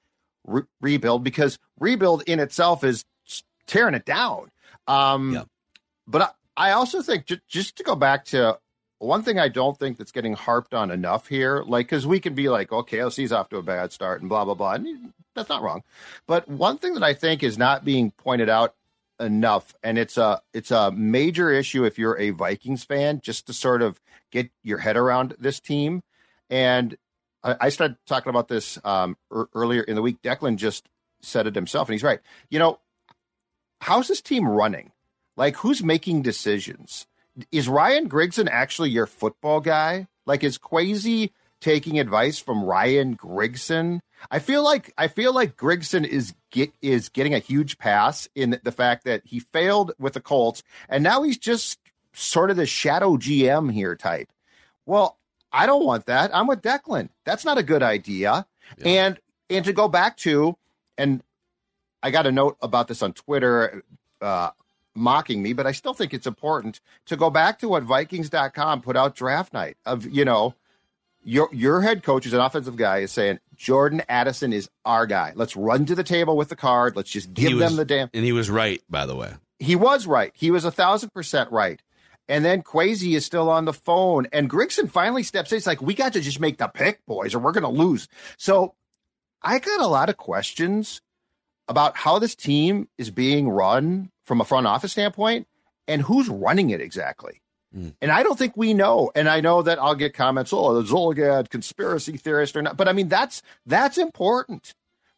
re- 0.44 0.62
rebuild 0.80 1.22
because 1.22 1.58
rebuild 1.78 2.24
in 2.26 2.40
itself 2.40 2.82
is 2.82 3.04
tearing 3.66 3.94
it 3.94 4.04
down. 4.04 4.50
Um, 4.86 5.32
Yeah. 5.32 5.44
But 6.06 6.22
I, 6.56 6.68
I 6.68 6.70
also 6.72 7.00
think 7.02 7.26
ju- 7.26 7.38
just 7.48 7.76
to 7.76 7.82
go 7.82 7.94
back 7.96 8.26
to 8.26 8.58
one 8.98 9.22
thing 9.22 9.38
I 9.38 9.48
don't 9.48 9.78
think 9.78 9.96
that's 9.98 10.12
getting 10.12 10.34
harped 10.34 10.72
on 10.74 10.90
enough 10.90 11.26
here, 11.26 11.62
like 11.66 11.86
because 11.86 12.06
we 12.06 12.20
can 12.20 12.34
be 12.34 12.48
like, 12.48 12.72
okay, 12.72 13.00
OC's 13.00 13.32
off 13.32 13.48
to 13.50 13.56
a 13.56 13.62
bad 13.62 13.92
start 13.92 14.20
and 14.20 14.28
blah 14.28 14.44
blah 14.44 14.54
blah, 14.54 14.72
and 14.74 15.12
that's 15.34 15.48
not 15.48 15.62
wrong. 15.62 15.82
But 16.26 16.46
one 16.48 16.78
thing 16.78 16.94
that 16.94 17.02
I 17.02 17.14
think 17.14 17.42
is 17.42 17.58
not 17.58 17.84
being 17.84 18.10
pointed 18.12 18.48
out 18.48 18.74
enough, 19.20 19.74
and 19.82 19.98
it's 19.98 20.16
a 20.18 20.40
it's 20.52 20.70
a 20.70 20.90
major 20.92 21.50
issue 21.50 21.84
if 21.84 21.98
you're 21.98 22.18
a 22.18 22.30
Vikings 22.30 22.84
fan, 22.84 23.20
just 23.22 23.46
to 23.46 23.52
sort 23.52 23.82
of 23.82 24.00
get 24.30 24.50
your 24.62 24.78
head 24.78 24.96
around 24.96 25.34
this 25.38 25.58
team. 25.60 26.02
And 26.50 26.96
I, 27.42 27.56
I 27.62 27.68
started 27.70 27.96
talking 28.06 28.30
about 28.30 28.48
this 28.48 28.78
um, 28.84 29.16
ear- 29.34 29.48
earlier 29.54 29.82
in 29.82 29.96
the 29.96 30.02
week. 30.02 30.20
Declan 30.22 30.56
just 30.56 30.88
said 31.22 31.46
it 31.46 31.54
himself, 31.54 31.88
and 31.88 31.94
he's 31.94 32.02
right. 32.02 32.20
You 32.50 32.58
know, 32.58 32.78
how's 33.84 34.08
this 34.08 34.22
team 34.22 34.48
running? 34.48 34.90
Like, 35.36 35.56
who's 35.56 35.82
making 35.82 36.22
decisions? 36.22 37.06
Is 37.52 37.68
Ryan 37.68 38.08
Grigson 38.08 38.48
actually 38.50 38.90
your 38.90 39.06
football 39.06 39.60
guy? 39.60 40.06
Like, 40.24 40.42
is 40.42 40.56
Kwesi 40.56 41.32
taking 41.60 41.98
advice 41.98 42.38
from 42.38 42.64
Ryan 42.64 43.14
Grigson? 43.14 44.00
I 44.30 44.38
feel 44.38 44.64
like 44.64 44.94
I 44.96 45.08
feel 45.08 45.34
like 45.34 45.58
Grigson 45.58 46.06
is 46.06 46.32
get 46.50 46.72
is 46.80 47.10
getting 47.10 47.34
a 47.34 47.40
huge 47.40 47.76
pass 47.76 48.26
in 48.34 48.58
the 48.62 48.72
fact 48.72 49.04
that 49.04 49.20
he 49.24 49.40
failed 49.40 49.92
with 49.98 50.14
the 50.14 50.20
Colts, 50.20 50.62
and 50.88 51.04
now 51.04 51.22
he's 51.22 51.36
just 51.36 51.78
sort 52.14 52.50
of 52.50 52.56
the 52.56 52.64
shadow 52.64 53.16
GM 53.18 53.70
here 53.70 53.96
type. 53.96 54.28
Well, 54.86 55.18
I 55.52 55.66
don't 55.66 55.84
want 55.84 56.06
that. 56.06 56.34
I'm 56.34 56.46
with 56.46 56.62
Declan. 56.62 57.10
That's 57.24 57.44
not 57.44 57.58
a 57.58 57.62
good 57.62 57.82
idea. 57.82 58.46
Yeah. 58.78 58.88
And 58.88 59.20
and 59.50 59.64
to 59.66 59.74
go 59.74 59.88
back 59.88 60.16
to, 60.18 60.56
and 60.96 61.22
I 62.04 62.10
got 62.10 62.26
a 62.26 62.32
note 62.32 62.58
about 62.60 62.86
this 62.86 63.02
on 63.02 63.14
Twitter, 63.14 63.82
uh, 64.20 64.50
mocking 64.94 65.42
me, 65.42 65.54
but 65.54 65.66
I 65.66 65.72
still 65.72 65.94
think 65.94 66.12
it's 66.12 66.26
important 66.26 66.80
to 67.06 67.16
go 67.16 67.30
back 67.30 67.58
to 67.60 67.68
what 67.68 67.82
Vikings.com 67.82 68.82
put 68.82 68.94
out 68.96 69.16
draft 69.16 69.54
night 69.54 69.78
of, 69.86 70.06
you 70.06 70.24
know, 70.24 70.54
your 71.26 71.48
your 71.50 71.80
head 71.80 72.02
coach 72.02 72.26
is 72.26 72.34
an 72.34 72.40
offensive 72.40 72.76
guy 72.76 72.98
is 72.98 73.10
saying 73.10 73.38
Jordan 73.56 74.02
Addison 74.10 74.52
is 74.52 74.68
our 74.84 75.06
guy. 75.06 75.32
Let's 75.34 75.56
run 75.56 75.86
to 75.86 75.94
the 75.94 76.04
table 76.04 76.36
with 76.36 76.50
the 76.50 76.56
card. 76.56 76.94
Let's 76.94 77.10
just 77.10 77.32
give 77.32 77.52
He 77.52 77.58
them 77.58 77.76
the 77.76 77.86
damn 77.86 78.10
And 78.12 78.22
he 78.22 78.32
was 78.32 78.50
right, 78.50 78.82
by 78.90 79.06
the 79.06 79.16
way. 79.16 79.32
he 79.58 79.74
was 79.74 80.06
right. 80.06 80.32
He 80.34 80.50
was 80.50 80.66
a 80.66 80.70
thousand 80.70 81.14
percent 81.14 81.50
right. 81.50 81.80
And 82.28 82.44
then 82.44 82.62
Kwesi 82.62 83.14
is 83.16 83.24
still 83.24 83.48
on 83.50 83.64
the 83.64 83.72
phone, 83.72 84.26
and 84.32 84.48
Grigson 84.50 84.90
finally 84.90 85.22
steps 85.22 85.52
in. 85.52 85.56
It's 85.56 85.66
like 85.66 85.80
we 85.80 85.94
got 85.94 86.12
to 86.12 86.20
just 86.20 86.40
make 86.40 86.58
the 86.58 86.68
pick, 86.68 87.04
boys, 87.06 87.34
or 87.34 87.38
we're 87.38 87.52
going 87.52 87.64
to 87.64 87.68
lose. 87.82 88.08
So 88.36 88.74
I 89.42 89.58
got 89.58 89.80
a 89.80 89.86
lot 89.86 90.10
of 90.10 90.18
questions 90.18 91.00
about 91.68 91.96
how 91.96 92.18
this 92.18 92.34
team 92.34 92.88
is 92.98 93.10
being 93.10 93.48
run 93.48 94.10
from 94.24 94.40
a 94.40 94.44
front 94.44 94.66
office 94.66 94.92
standpoint, 94.92 95.46
and 95.86 96.02
who's 96.02 96.28
running 96.28 96.70
it 96.70 96.80
exactly. 96.80 97.40
Mm. 97.76 97.94
And 98.00 98.10
I 98.10 98.22
don't 98.22 98.38
think 98.38 98.56
we 98.56 98.74
know. 98.74 99.10
And 99.14 99.28
I 99.28 99.40
know 99.40 99.62
that 99.62 99.78
I'll 99.78 99.94
get 99.94 100.14
comments, 100.14 100.52
oh, 100.52 100.80
the 100.80 100.88
Zulgad 100.88 101.50
conspiracy 101.50 102.16
theorist 102.16 102.56
or 102.56 102.62
not. 102.62 102.76
But 102.76 102.88
I 102.88 102.92
mean, 102.92 103.08
that's 103.08 103.42
that's 103.66 103.98
important. 103.98 104.74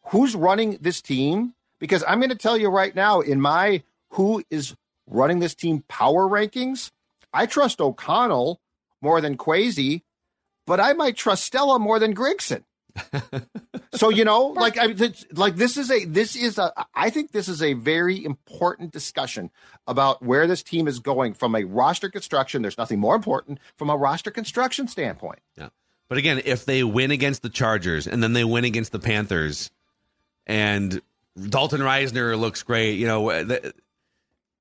Who's 0.06 0.34
running 0.34 0.78
this 0.80 1.02
team? 1.02 1.54
Because 1.78 2.02
I'm 2.06 2.20
going 2.20 2.30
to 2.30 2.36
tell 2.36 2.56
you 2.56 2.68
right 2.68 2.94
now, 2.94 3.20
in 3.20 3.40
my 3.40 3.82
who 4.10 4.42
is 4.50 4.74
running 5.06 5.40
this 5.40 5.54
team 5.54 5.84
power 5.88 6.26
rankings, 6.26 6.90
I 7.32 7.46
trust 7.46 7.80
O'Connell 7.80 8.60
more 9.02 9.20
than 9.20 9.36
Kwesi, 9.36 10.02
but 10.66 10.80
I 10.80 10.94
might 10.94 11.16
trust 11.16 11.44
Stella 11.44 11.78
more 11.78 11.98
than 11.98 12.14
Grigson. 12.14 12.64
So 13.96 14.10
you 14.10 14.24
know, 14.24 14.48
like 14.48 14.76
I 14.78 14.94
like 15.32 15.56
this 15.56 15.76
is 15.76 15.90
a 15.90 16.04
this 16.04 16.36
is 16.36 16.58
a 16.58 16.72
I 16.94 17.08
think 17.10 17.32
this 17.32 17.48
is 17.48 17.62
a 17.62 17.72
very 17.72 18.22
important 18.24 18.92
discussion 18.92 19.50
about 19.86 20.22
where 20.22 20.46
this 20.46 20.62
team 20.62 20.86
is 20.86 20.98
going 20.98 21.34
from 21.34 21.54
a 21.54 21.64
roster 21.64 22.10
construction. 22.10 22.62
There's 22.62 22.78
nothing 22.78 23.00
more 23.00 23.14
important 23.14 23.58
from 23.76 23.88
a 23.88 23.96
roster 23.96 24.30
construction 24.30 24.86
standpoint. 24.86 25.38
Yeah. 25.56 25.70
But 26.08 26.18
again, 26.18 26.42
if 26.44 26.64
they 26.66 26.84
win 26.84 27.10
against 27.10 27.42
the 27.42 27.48
Chargers 27.48 28.06
and 28.06 28.22
then 28.22 28.32
they 28.32 28.44
win 28.44 28.64
against 28.64 28.92
the 28.92 28.98
Panthers 28.98 29.70
and 30.46 31.00
Dalton 31.48 31.80
Risner 31.80 32.38
looks 32.38 32.62
great, 32.62 32.98
you 32.98 33.06
know, 33.06 33.42
the, 33.42 33.74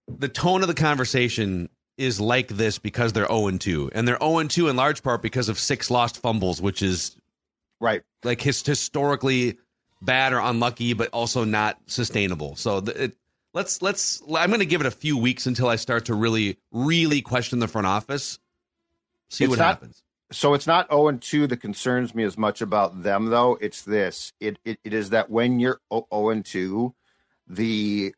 the 0.08 0.30
tone 0.30 0.62
of 0.62 0.68
the 0.68 0.74
conversation 0.74 1.70
is 1.98 2.20
like 2.20 2.48
this 2.48 2.80
because 2.80 3.14
they're 3.14 3.28
0 3.28 3.52
2. 3.52 3.92
And 3.94 4.08
they're 4.08 4.18
0 4.20 4.44
2 4.44 4.70
in 4.70 4.76
large 4.76 5.04
part 5.04 5.22
because 5.22 5.50
of 5.50 5.60
six 5.60 5.92
lost 5.92 6.18
fumbles, 6.18 6.62
which 6.62 6.82
is 6.82 7.16
Right. 7.80 8.02
like 8.24 8.42
his, 8.42 8.66
historically 8.66 9.58
bad 10.02 10.34
or 10.34 10.40
unlucky, 10.40 10.94
but 10.94 11.10
also 11.12 11.44
not 11.44 11.78
sustainable. 11.88 12.56
So 12.56 12.80
the, 12.80 13.04
it, 13.06 13.18
let's 13.54 13.82
let's. 13.82 14.22
I'm 14.34 14.50
going 14.50 14.60
to 14.60 14.66
give 14.66 14.82
it 14.82 14.88
a 14.88 14.92
few 14.92 15.18
weeks 15.18 15.46
until 15.48 15.68
I 15.68 15.76
start 15.76 16.06
to 16.06 16.14
really 16.14 16.58
really 16.72 17.22
question 17.22 17.60
the 17.60 17.68
front 17.68 17.88
office. 17.88 18.40
See 19.30 19.44
It's 19.46 19.50
what 19.52 19.60
not- 19.60 19.66
happens. 19.68 20.02
So 20.32 20.56
it's 20.56 20.66
not 20.66 20.90
0 20.90 21.08
and 21.10 21.22
2 21.22 21.46
that 21.48 21.58
concerns 21.58 22.16
me 22.16 22.24
as 22.24 22.36
much 22.36 22.60
about 22.60 23.04
them, 23.04 23.26
though. 23.28 23.60
It's 23.62 23.84
this. 23.84 24.34
It 24.40 24.58
it, 24.66 24.80
it 24.84 24.94
is 24.94 25.12
that 25.12 25.30
when 25.30 25.60
you're 25.60 25.80
0 25.94 26.30
and 26.30 26.44
2, 26.44 26.94
the 27.48 28.16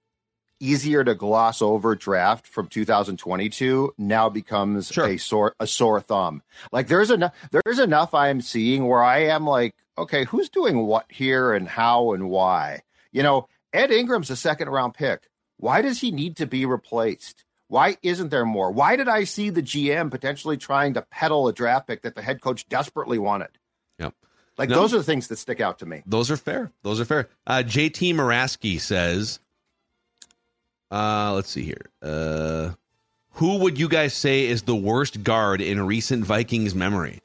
easier 0.59 1.03
to 1.03 1.13
gloss 1.15 1.61
over 1.61 1.95
draft 1.95 2.47
from 2.47 2.67
2022 2.67 3.93
now 3.97 4.29
becomes 4.29 4.87
Sure. 4.87 5.07
a 5.07 5.17
sore 5.17 5.55
a 5.59 5.67
sore 5.67 6.01
thumb. 6.01 6.41
Like 6.71 6.87
there's 6.87 7.11
enough 7.11 7.33
there's 7.51 7.79
enough 7.79 8.13
I 8.13 8.29
am 8.29 8.41
seeing 8.41 8.87
where 8.87 9.03
I 9.03 9.19
am 9.25 9.45
like, 9.45 9.75
okay, 9.97 10.25
who's 10.25 10.49
doing 10.49 10.85
what 10.85 11.05
here 11.09 11.53
and 11.53 11.67
how 11.67 12.13
and 12.13 12.29
why? 12.29 12.81
You 13.11 13.23
know, 13.23 13.47
Ed 13.73 13.91
Ingram's 13.91 14.29
a 14.29 14.35
second 14.35 14.69
round 14.69 14.93
pick. 14.93 15.27
Why 15.57 15.81
does 15.81 15.99
he 16.01 16.11
need 16.11 16.37
to 16.37 16.45
be 16.47 16.65
replaced? 16.65 17.43
Why 17.67 17.97
isn't 18.01 18.29
there 18.29 18.45
more? 18.45 18.71
Why 18.71 18.95
did 18.95 19.07
I 19.09 19.25
see 19.25 19.49
the 19.49 19.61
GM 19.63 20.09
potentially 20.11 20.55
trying 20.57 20.93
to 20.93 21.01
peddle 21.01 21.47
a 21.47 21.53
draft 21.53 21.87
pick 21.87 22.01
that 22.03 22.15
the 22.15 22.21
head 22.21 22.41
coach 22.41 22.67
desperately 22.69 23.17
wanted? 23.19 23.49
Yep. 23.99 24.13
Like 24.57 24.69
No. 24.69 24.75
those 24.75 24.93
are 24.93 24.97
the 24.99 25.03
things 25.03 25.27
that 25.27 25.37
stick 25.37 25.59
out 25.59 25.79
to 25.79 25.85
me. 25.85 26.01
Those 26.05 26.31
are 26.31 26.37
fair. 26.37 26.71
Those 26.83 26.99
are 27.01 27.05
fair. 27.05 27.29
Uh, 27.45 27.63
JT 27.65 28.13
Maraski 28.13 28.79
says, 28.79 29.39
uh, 30.91 31.33
let's 31.33 31.49
see 31.49 31.63
here. 31.63 31.85
Uh, 32.01 32.71
who 33.31 33.57
would 33.59 33.77
you 33.79 33.87
guys 33.89 34.13
say 34.13 34.45
is 34.45 34.63
the 34.63 34.75
worst 34.75 35.23
guard 35.23 35.61
in 35.61 35.81
recent 35.85 36.25
Vikings 36.25 36.73
memory? 36.73 37.21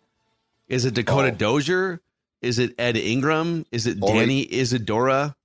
Is 0.69 0.85
it 0.85 0.95
Dakota 0.95 1.29
Oh. 1.29 1.37
Dozier? 1.37 2.01
Is 2.41 2.59
it 2.59 2.75
Ed 2.79 2.97
Ingram? 2.97 3.65
Is 3.71 3.87
it 3.87 4.01
Danny 4.01 4.41
Isidora? 4.43 5.37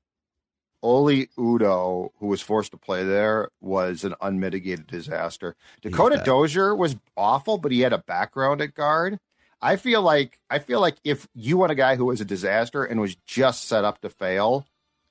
Oli 0.83 1.27
Udoh, 1.37 2.09
who 2.19 2.27
was 2.27 2.41
forced 2.41 2.71
to 2.71 2.77
play 2.77 3.03
there, 3.03 3.49
was 3.61 4.03
an 4.03 4.13
unmitigated 4.21 4.87
disaster. 4.87 5.55
Dakota. 5.81 6.21
Dozier 6.23 6.75
was 6.75 6.95
awful, 7.15 7.57
but 7.57 7.71
he 7.71 7.81
had 7.81 7.93
a 7.93 7.97
background 7.97 8.61
at 8.61 8.73
guard. 8.75 9.19
I 9.59 9.75
feel 9.75 10.01
like 10.03 10.39
I 10.51 10.59
feel 10.59 10.79
like 10.79 10.97
if 11.03 11.27
you 11.33 11.57
want 11.57 11.71
a 11.71 11.75
guy 11.75 11.95
who 11.95 12.05
was 12.05 12.21
a 12.21 12.25
disaster 12.25 12.83
and 12.83 13.01
was 13.01 13.15
just 13.25 13.65
set 13.67 13.83
up 13.83 14.01
to 14.01 14.09
fail 14.09 14.67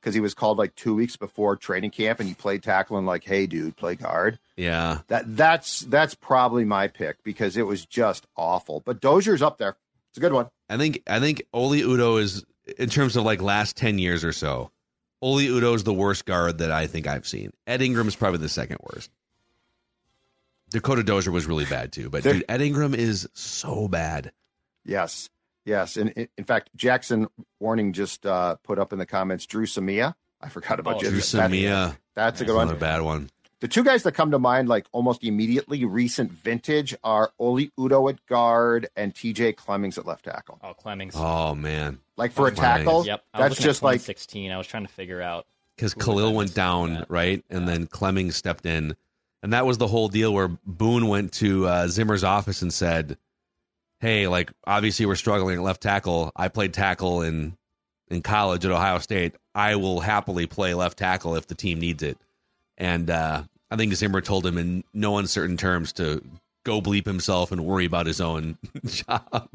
because 0.06 0.14
he 0.14 0.20
was 0.20 0.34
called 0.34 0.56
like 0.56 0.72
two 0.76 0.94
weeks 0.94 1.16
before 1.16 1.56
training 1.56 1.90
camp 1.90 2.20
and 2.20 2.28
he 2.28 2.34
played 2.36 2.62
tackle 2.62 2.96
and 2.96 3.08
like, 3.08 3.24
hey 3.24 3.44
dude, 3.44 3.76
play 3.76 3.96
guard. 3.96 4.38
Yeah. 4.56 5.00
That 5.08 5.36
that's 5.36 5.80
that's 5.80 6.14
probably 6.14 6.64
my 6.64 6.86
pick 6.86 7.24
because 7.24 7.56
it 7.56 7.66
was 7.66 7.84
just 7.84 8.24
awful. 8.36 8.80
But 8.86 9.00
Dozier's 9.00 9.42
up 9.42 9.58
there. 9.58 9.76
It's 10.10 10.18
a 10.18 10.20
good 10.20 10.32
one. 10.32 10.46
I 10.70 10.76
think 10.76 11.02
I 11.08 11.18
think 11.18 11.42
Oli 11.52 11.82
Udoh 11.82 12.20
is 12.22 12.44
in 12.78 12.88
terms 12.88 13.16
of 13.16 13.24
like 13.24 13.42
last 13.42 13.76
ten 13.76 13.98
years 13.98 14.22
or 14.24 14.30
so. 14.32 14.70
Oli 15.22 15.48
Udoh 15.48 15.74
is 15.74 15.82
the 15.82 15.92
worst 15.92 16.24
guard 16.24 16.58
that 16.58 16.70
I 16.70 16.86
think 16.86 17.08
I've 17.08 17.26
seen. 17.26 17.50
Ed 17.66 17.82
Ingram 17.82 18.06
is 18.06 18.14
probably 18.14 18.38
the 18.38 18.48
second 18.48 18.78
worst. 18.84 19.10
Dakota 20.70 21.02
Dozier 21.02 21.32
was 21.32 21.46
really 21.46 21.64
bad 21.64 21.90
too, 21.90 22.10
but 22.10 22.22
There- 22.22 22.34
dude, 22.34 22.44
Ed 22.48 22.60
Ingram 22.62 22.94
is 22.94 23.28
so 23.34 23.88
bad. 23.88 24.30
Yes. 24.84 25.30
Yes. 25.66 25.98
And 25.98 26.10
in 26.12 26.28
in 26.38 26.44
fact, 26.44 26.70
Jackson 26.74 27.26
Warning 27.60 27.92
just 27.92 28.24
uh, 28.24 28.56
put 28.62 28.78
up 28.78 28.92
in 28.94 28.98
the 28.98 29.04
comments 29.06 29.44
Dru 29.44 29.66
Samia. 29.66 30.14
I 30.40 30.48
forgot 30.48 30.80
about 30.80 30.96
Oh, 30.96 31.00
Dru 31.00 31.10
That- 31.10 31.20
Samia, 31.22 31.96
That's 32.14 32.40
a 32.40 32.44
that's 32.44 32.50
good 32.50 32.50
another 32.50 32.72
one. 32.72 32.78
bad 32.78 33.02
one. 33.02 33.30
The 33.60 33.68
two 33.68 33.82
guys 33.82 34.02
that 34.02 34.12
come 34.12 34.30
to 34.32 34.38
mind, 34.38 34.68
like 34.68 34.86
almost 34.92 35.24
immediately 35.24 35.84
recent 35.86 36.30
vintage, 36.30 36.94
are 37.02 37.32
Oli 37.38 37.72
Udoh 37.78 38.10
at 38.12 38.24
guard 38.26 38.88
and 38.96 39.14
TJ 39.14 39.56
Clemmings 39.56 39.96
at 39.96 40.04
left 40.06 40.26
tackle. 40.26 40.60
Oh, 40.62 40.74
Clemmings. 40.74 41.14
Oh 41.16 41.54
man, 41.54 41.98
Like 42.18 42.32
for 42.32 42.48
a 42.48 42.52
tackle, 42.54 43.06
Yep. 43.06 43.24
That's 43.36 43.56
just 43.56 43.82
like 43.82 44.00
16. 44.02 44.52
I 44.52 44.58
was 44.58 44.66
trying 44.66 44.86
to 44.86 44.92
figure 44.92 45.22
out. 45.22 45.46
because 45.74 45.94
Kalil 45.94 46.34
went 46.34 46.54
down 46.54 47.06
right, 47.08 47.42
and 47.48 47.66
then 47.66 47.86
Clemming 47.86 48.30
stepped 48.30 48.66
in, 48.66 48.94
and 49.42 49.54
that 49.54 49.64
was 49.64 49.78
the 49.78 49.86
whole 49.86 50.08
deal 50.08 50.34
where 50.34 50.48
Boone 50.66 51.08
went 51.08 51.32
to 51.34 51.66
uh, 51.66 51.88
Zimmer's 51.88 52.24
office 52.24 52.60
and 52.60 52.72
said, 52.72 53.16
"Hey, 54.00 54.26
like 54.28 54.50
obviously 54.66 55.06
we're 55.06 55.14
struggling 55.16 55.56
at 55.58 55.62
left 55.62 55.82
tackle. 55.82 56.32
I 56.36 56.48
played 56.48 56.74
tackle 56.74 57.22
in 57.22 57.56
in 58.08 58.22
college 58.22 58.64
at 58.64 58.70
Ohio 58.70 58.98
State. 58.98 59.34
I 59.54 59.76
will 59.76 60.00
happily 60.00 60.46
play 60.46 60.74
left 60.74 60.98
tackle 60.98 61.36
if 61.36 61.46
the 61.46 61.54
team 61.54 61.78
needs 61.80 62.02
it." 62.02 62.18
And 62.78 63.08
uh, 63.10 63.42
I 63.70 63.76
think 63.76 63.94
Zimmer 63.94 64.20
told 64.20 64.44
him 64.46 64.58
in 64.58 64.84
no 64.92 65.18
uncertain 65.18 65.56
terms 65.56 65.92
to 65.94 66.22
go 66.64 66.80
bleep 66.80 67.06
himself 67.06 67.52
and 67.52 67.64
worry 67.64 67.84
about 67.84 68.06
his 68.06 68.20
own 68.20 68.58
job. 68.86 69.48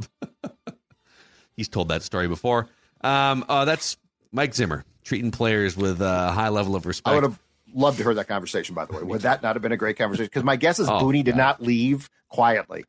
He's 1.56 1.68
told 1.70 1.90
that 1.90 2.02
story 2.04 2.28
before. 2.28 2.68
Um, 3.02 3.46
uh, 3.50 3.66
that's 3.66 3.98
Mike 4.32 4.54
Zimmer 4.56 4.86
treating 5.04 5.32
players 5.32 5.76
with 5.76 6.02
a 6.02 6.32
high 6.32 6.50
level 6.50 6.76
of 6.76 6.86
respect. 6.86 7.12
I 7.12 7.16
would 7.16 7.24
have 7.24 7.40
loved 7.74 7.98
to 7.98 8.04
hear 8.04 8.14
that 8.14 8.28
conversation. 8.28 8.74
By 8.76 8.86
the 8.86 8.94
way, 8.94 9.04
would 9.04 9.22
that 9.22 9.44
not 9.44 9.56
have 9.56 9.62
been 9.62 9.72
a 9.72 9.78
great 9.78 9.98
conversation? 9.98 10.28
Because 10.28 10.44
my 10.44 10.56
guess 10.56 10.80
is 10.80 10.88
Oh, 10.88 10.94
Booney 10.94 11.24
did 11.24 11.32
God. 11.32 11.38
not 11.38 11.62
leave 11.62 12.10
quietly. 12.30 12.86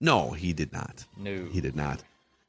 No, 0.00 0.30
he 0.30 0.52
did 0.52 0.72
not. 0.72 1.04
No. 1.16 1.44
He 1.50 1.60
did 1.60 1.76
not. 1.76 2.02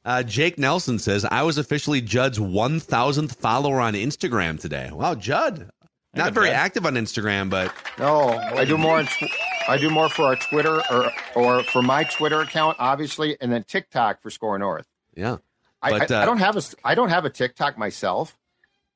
Uh, 0.04 0.22
Jake 0.22 0.58
Nelson 0.58 0.98
says, 0.98 1.24
I 1.24 1.42
was 1.42 1.58
officially 1.58 2.00
Judd's 2.00 2.38
1,000th 2.38 3.36
follower 3.36 3.80
on 3.80 3.94
Instagram 3.94 4.58
today. 4.58 4.90
Wow, 4.92 5.14
Judd. 5.14 5.70
Not 6.14 6.32
very 6.34 6.48
Judd. 6.48 6.56
active 6.56 6.86
on 6.86 6.94
Instagram, 6.94 7.48
but 7.48 7.72
No, 7.98 8.30
I 8.30 8.64
do 8.64 8.76
more. 8.76 8.98
On 8.98 9.06
tw- 9.06 9.30
I 9.68 9.78
do 9.78 9.88
more 9.90 10.08
for 10.08 10.24
our 10.24 10.36
Twitter 10.36 10.82
or 10.90 11.10
or 11.34 11.62
for 11.62 11.82
my 11.82 12.04
Twitter 12.04 12.40
account, 12.40 12.76
obviously, 12.80 13.36
and 13.40 13.50
then 13.52 13.62
TikTok 13.64 14.20
for 14.20 14.28
SKOR 14.28 14.58
North. 14.58 14.86
yeah. 15.14 15.38
I, 15.84 15.90
I, 15.92 15.98
uh, 15.98 16.22
I 16.22 16.24
don't 16.26 16.38
have 16.38 16.56
a 16.56 16.62
I 16.84 16.94
don't 16.94 17.08
have 17.08 17.24
a 17.24 17.30
TikTok 17.30 17.78
myself, 17.78 18.36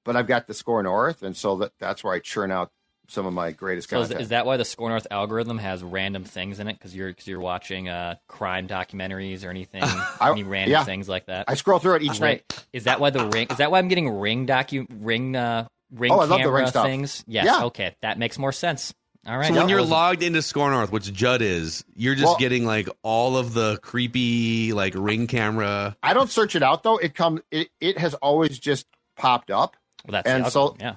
but 0.05 0.15
I've 0.15 0.27
got 0.27 0.47
the 0.47 0.55
SKOR 0.55 0.83
North, 0.83 1.23
and 1.23 1.37
so 1.37 1.57
that 1.57 1.73
that's 1.81 2.05
where 2.05 2.13
I 2.13 2.19
churn 2.19 2.51
out 2.51 2.71
some 3.09 3.27
of 3.27 3.33
my 3.33 3.53
greatest 3.53 3.89
So 3.91 4.01
is, 4.01 4.09
content. 4.09 4.21
is 4.23 4.29
that 4.31 4.47
why 4.47 4.57
the 4.57 4.65
SKOR 4.65 4.89
North 4.89 5.07
algorithm 5.11 5.59
has 5.59 5.83
random 5.83 6.25
things 6.25 6.61
in 6.61 6.69
it? 6.69 6.75
Because 6.75 6.95
you're 6.95 7.09
because 7.09 7.27
you're 7.27 7.41
watching 7.41 7.89
uh, 7.89 8.17
crime 8.29 8.69
documentaries 8.69 9.45
or 9.45 9.51
anything, 9.51 9.83
any 10.21 10.43
random 10.43 10.73
yeah. 10.73 10.85
things 10.85 11.09
like 11.09 11.27
that. 11.27 11.45
I 11.49 11.55
scroll 11.55 11.79
through 11.79 11.97
it 11.97 12.03
each 12.03 12.21
Right. 12.21 12.45
night. 12.51 12.67
Is 12.73 12.85
that 12.85 13.01
why 13.01 13.11
the 13.11 13.27
ring? 13.29 13.47
Is 13.51 13.57
that 13.59 13.71
why 13.71 13.79
I'm 13.79 13.89
getting 13.89 14.09
ring 14.19 14.47
docu 14.47 14.87
ring 15.01 15.37
uh, 15.37 15.67
ring 15.93 16.13
Oh, 16.13 16.17
I 16.17 16.25
love 16.25 16.29
the 16.31 16.37
camera 16.39 16.53
ring 16.53 16.67
stuff. 16.67 16.87
things? 16.87 17.25
Yes. 17.27 17.47
Yeah. 17.47 17.65
Okay, 17.67 17.97
that 18.03 18.19
makes 18.19 18.39
more 18.39 18.53
sense. 18.53 18.93
All 19.27 19.37
right. 19.37 19.49
So 19.49 19.55
when 19.55 19.69
you're 19.69 19.83
logged 19.83 20.23
into 20.23 20.41
SKOR 20.41 20.71
North, 20.71 20.93
which 20.93 21.13
Judd 21.13 21.43
is, 21.43 21.85
you're 21.97 22.15
just 22.15 22.27
Well- 22.27 22.37
getting 22.39 22.65
like 22.65 22.89
all 23.03 23.37
of 23.37 23.55
the 23.55 23.79
creepy 23.83 24.73
like 24.73 24.95
ring 24.97 25.27
camera. 25.27 25.97
I 26.03 26.15
don't 26.15 26.31
search 26.31 26.55
it 26.55 26.63
out 26.63 26.83
though. 26.85 26.97
It 26.99 27.15
come 27.15 27.43
it, 27.51 27.69
it 27.81 27.99
has 27.99 28.15
always 28.15 28.59
just 28.59 28.87
popped 29.17 29.51
up. 29.51 29.77
well, 30.07 30.13
that's 30.13 30.29
and 30.29 30.45
the 30.45 30.51
so- 30.51 30.77
yeah. 30.79 30.97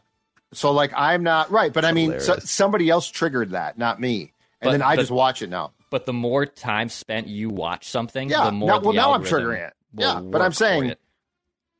So 0.54 0.72
like 0.72 0.92
I'm 0.96 1.24
not 1.24 1.52
right, 1.52 1.72
but 1.72 1.86
I 1.86 1.92
mean 1.92 2.20
so, 2.20 2.38
somebody 2.40 2.90
else 2.90 3.08
triggered 3.08 3.52
that, 3.52 3.78
not 3.78 4.00
me. 4.00 4.34
And 4.62 4.68
But- 4.68 4.72
then 4.72 4.82
I 4.82 4.96
but- 4.96 5.02
just 5.04 5.12
watch 5.12 5.42
it 5.42 5.50
now. 5.50 5.72
But 5.92 6.06
the 6.06 6.14
more 6.14 6.46
time 6.46 6.90
spent 6.90 7.28
you 7.28 7.50
watch 7.50 7.88
something, 7.90 8.30
Yeah. 8.30 8.46
the 8.46 8.52
more 8.52 8.68
Now- 8.68 8.80
well, 8.80 8.92
the 8.92 8.98
now 8.98 9.14
I'm 9.14 9.24
triggering 9.24 9.66
it. 9.68 9.74
Yeah, 9.96 10.20
but 10.20 10.42
I'm 10.42 10.54
saying- 10.54 10.94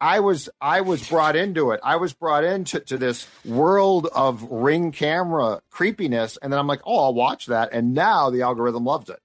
I 0.02 0.22
was 0.22 0.50
I 0.62 0.82
was 0.82 1.08
brought 1.08 1.36
into 1.36 1.72
it. 1.72 1.80
I 1.84 1.98
was 1.98 2.14
brought 2.14 2.44
into 2.46 2.80
to 2.80 2.98
this 2.98 3.28
world 3.44 4.08
of 4.16 4.44
ring 4.50 4.92
camera 4.94 5.62
creepiness, 5.70 6.38
and 6.42 6.52
then 6.54 6.60
I'm 6.60 6.68
like, 6.68 6.80
oh, 6.86 7.04
I'll 7.06 7.14
watch 7.14 7.48
that, 7.48 7.70
and 7.74 7.94
now 7.94 8.30
the 8.30 8.42
algorithm 8.42 8.86
loves 8.86 9.10
it. 9.10 9.20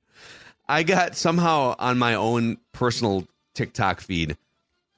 I 0.68 0.82
got 0.82 1.14
somehow 1.14 1.76
on 1.78 1.96
my 1.98 2.14
own 2.14 2.58
personal 2.72 3.24
TikTok 3.54 4.00
feed. 4.00 4.36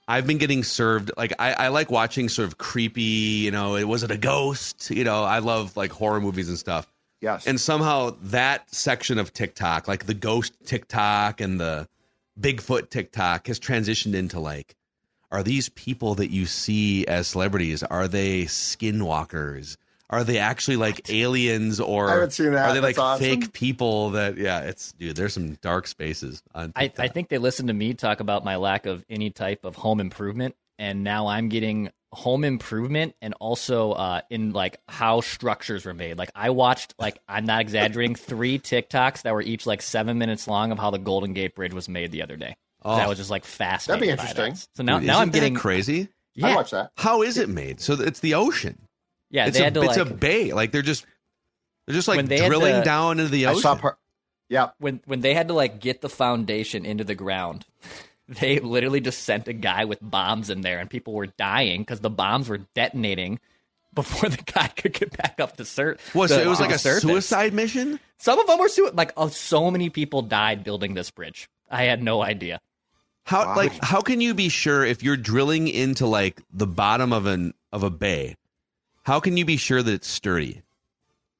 I've 0.08 0.26
been 0.26 0.38
getting 0.38 0.62
served 0.62 1.10
like 1.16 1.32
I, 1.38 1.52
I 1.52 1.68
like 1.68 1.90
watching 1.90 2.28
sort 2.28 2.46
of 2.46 2.58
creepy, 2.58 3.02
you 3.02 3.50
know, 3.50 3.76
it 3.76 3.84
was 3.84 4.02
it 4.02 4.10
a 4.10 4.16
ghost? 4.16 4.90
You 4.90 5.04
know, 5.04 5.24
I 5.24 5.40
love 5.40 5.76
like 5.76 5.90
horror 5.90 6.20
movies 6.20 6.48
and 6.48 6.58
stuff. 6.58 6.90
Yes, 7.20 7.46
And 7.46 7.58
somehow 7.60 8.14
that 8.24 8.72
section 8.72 9.18
of 9.18 9.32
TikTok, 9.32 9.88
like 9.88 10.04
the 10.04 10.14
ghost 10.14 10.52
TikTok 10.66 11.40
and 11.40 11.58
the 11.58 11.88
Bigfoot 12.38 12.90
TikTok, 12.90 13.46
has 13.46 13.58
transitioned 13.58 14.14
into 14.14 14.38
like, 14.38 14.76
are 15.32 15.42
these 15.42 15.70
people 15.70 16.14
that 16.16 16.30
you 16.30 16.46
see 16.46 17.06
as 17.06 17.26
celebrities? 17.26 17.82
Are 17.82 18.06
they 18.06 18.42
skinwalkers? 18.44 19.76
Are 20.08 20.22
they 20.22 20.38
actually 20.38 20.76
like 20.76 21.10
aliens 21.10 21.80
or 21.80 22.08
I 22.08 22.28
seen 22.28 22.52
that. 22.52 22.68
are 22.68 22.74
they 22.74 22.80
like 22.80 22.98
awesome. 22.98 23.24
fake 23.24 23.52
people 23.52 24.10
that 24.10 24.36
yeah, 24.36 24.60
it's 24.60 24.92
dude, 24.92 25.16
there's 25.16 25.34
some 25.34 25.54
dark 25.54 25.88
spaces 25.88 26.42
on 26.54 26.72
I, 26.76 26.92
I 26.98 27.08
think 27.08 27.28
they 27.28 27.38
listened 27.38 27.68
to 27.68 27.74
me 27.74 27.92
talk 27.94 28.20
about 28.20 28.44
my 28.44 28.56
lack 28.56 28.86
of 28.86 29.04
any 29.10 29.30
type 29.30 29.64
of 29.64 29.74
home 29.74 29.98
improvement, 29.98 30.54
and 30.78 31.02
now 31.02 31.26
I'm 31.26 31.48
getting 31.48 31.90
home 32.12 32.44
improvement 32.44 33.14
and 33.20 33.34
also 33.40 33.92
uh, 33.92 34.20
in 34.30 34.52
like 34.52 34.80
how 34.88 35.20
structures 35.20 35.84
were 35.84 35.94
made. 35.94 36.16
Like 36.16 36.30
I 36.34 36.50
watched, 36.50 36.94
like 36.98 37.18
I'm 37.28 37.44
not 37.44 37.60
exaggerating, 37.60 38.14
three 38.16 38.58
TikToks 38.58 39.22
that 39.22 39.34
were 39.34 39.42
each 39.42 39.66
like 39.66 39.82
seven 39.82 40.18
minutes 40.18 40.46
long 40.46 40.72
of 40.72 40.78
how 40.78 40.90
the 40.90 40.98
Golden 40.98 41.32
Gate 41.32 41.54
Bridge 41.54 41.74
was 41.74 41.88
made 41.88 42.12
the 42.12 42.22
other 42.22 42.36
day. 42.36 42.56
Oh. 42.82 42.96
That 42.96 43.08
was 43.08 43.18
just 43.18 43.30
like 43.30 43.44
fascinating. 43.44 44.08
that'd 44.08 44.18
be 44.18 44.22
interesting. 44.34 44.54
that. 44.54 44.76
So 44.76 44.82
now, 44.82 44.98
Dude, 44.98 45.08
now 45.08 45.14
isn't 45.14 45.22
I'm 45.22 45.30
getting 45.30 45.54
crazy. 45.54 46.08
Yeah, 46.34 46.48
I 46.48 46.54
watch 46.54 46.70
that. 46.70 46.92
How 46.96 47.22
is 47.22 47.38
it 47.38 47.48
made? 47.48 47.80
So 47.80 47.94
it's 47.94 48.20
the 48.20 48.34
ocean. 48.34 48.85
Yeah. 49.36 49.46
it's 49.46 49.56
They 49.56 49.62
a 49.62 49.64
had 49.64 49.74
to 49.74 49.82
it's 49.82 49.96
like 49.96 50.06
a 50.08 50.12
bay. 50.14 50.52
Like 50.52 50.72
they're 50.72 50.82
just 50.82 51.06
they're 51.86 51.94
just 51.94 52.08
like 52.08 52.26
they 52.26 52.44
drilling 52.46 52.76
to- 52.76 52.82
down 52.82 53.20
into 53.20 53.30
the 53.30 53.46
I 53.46 53.50
ocean. 53.50 53.62
saw 53.62 53.74
part. 53.76 53.98
Yeah, 54.48 54.70
when 54.78 55.00
when 55.06 55.20
they 55.20 55.34
had 55.34 55.48
to 55.48 55.54
like 55.54 55.80
get 55.80 56.00
the 56.00 56.08
foundation 56.08 56.84
into 56.86 57.04
the 57.04 57.14
ground, 57.14 57.64
they 58.28 58.58
literally 58.60 59.00
just 59.00 59.22
sent 59.24 59.46
a 59.48 59.52
guy 59.52 59.84
with 59.84 59.98
bombs 60.02 60.50
in 60.50 60.60
there, 60.62 60.78
and 60.78 60.88
people 60.90 61.14
were 61.14 61.26
dying 61.26 61.82
because 61.82 62.00
the 62.00 62.10
bombs 62.10 62.48
were 62.48 62.58
detonating 62.74 63.38
before 63.94 64.28
the 64.36 64.42
guy 64.52 64.68
could 64.68 64.92
get 64.92 65.16
back 65.16 65.40
up 65.40 65.56
to 65.56 65.62
cert. 65.64 65.98
Was 66.14 66.30
the- 66.30 66.42
it 66.42 66.46
was 66.46 66.60
like 66.60 66.70
a 66.72 66.78
surface. 66.78 67.02
suicide 67.02 67.54
mission? 67.54 67.98
Some 68.18 68.38
of 68.38 68.46
them 68.46 68.58
were 68.58 68.68
su- 68.68 68.90
like 68.94 69.12
oh, 69.16 69.28
so 69.28 69.70
many 69.70 69.90
people 69.90 70.22
died 70.22 70.62
building 70.64 70.94
this 70.94 71.10
bridge. 71.10 71.48
I 71.70 71.82
had 71.84 72.02
no 72.02 72.22
idea. 72.22 72.60
How 73.24 73.46
Wow. 73.46 73.56
like 73.56 73.72
how 73.82 74.00
can 74.00 74.20
you 74.20 74.32
be 74.34 74.48
sure 74.48 74.84
if 74.84 75.02
you're 75.02 75.16
drilling 75.16 75.66
into 75.66 76.06
like 76.06 76.40
the 76.52 76.66
bottom 76.68 77.12
of 77.12 77.26
an 77.26 77.52
of 77.72 77.82
a 77.82 77.90
bay? 77.90 78.36
How 79.06 79.20
can 79.20 79.36
you 79.36 79.44
be 79.44 79.56
sure 79.56 79.80
that 79.84 79.92
it's 79.94 80.08
sturdy? 80.08 80.62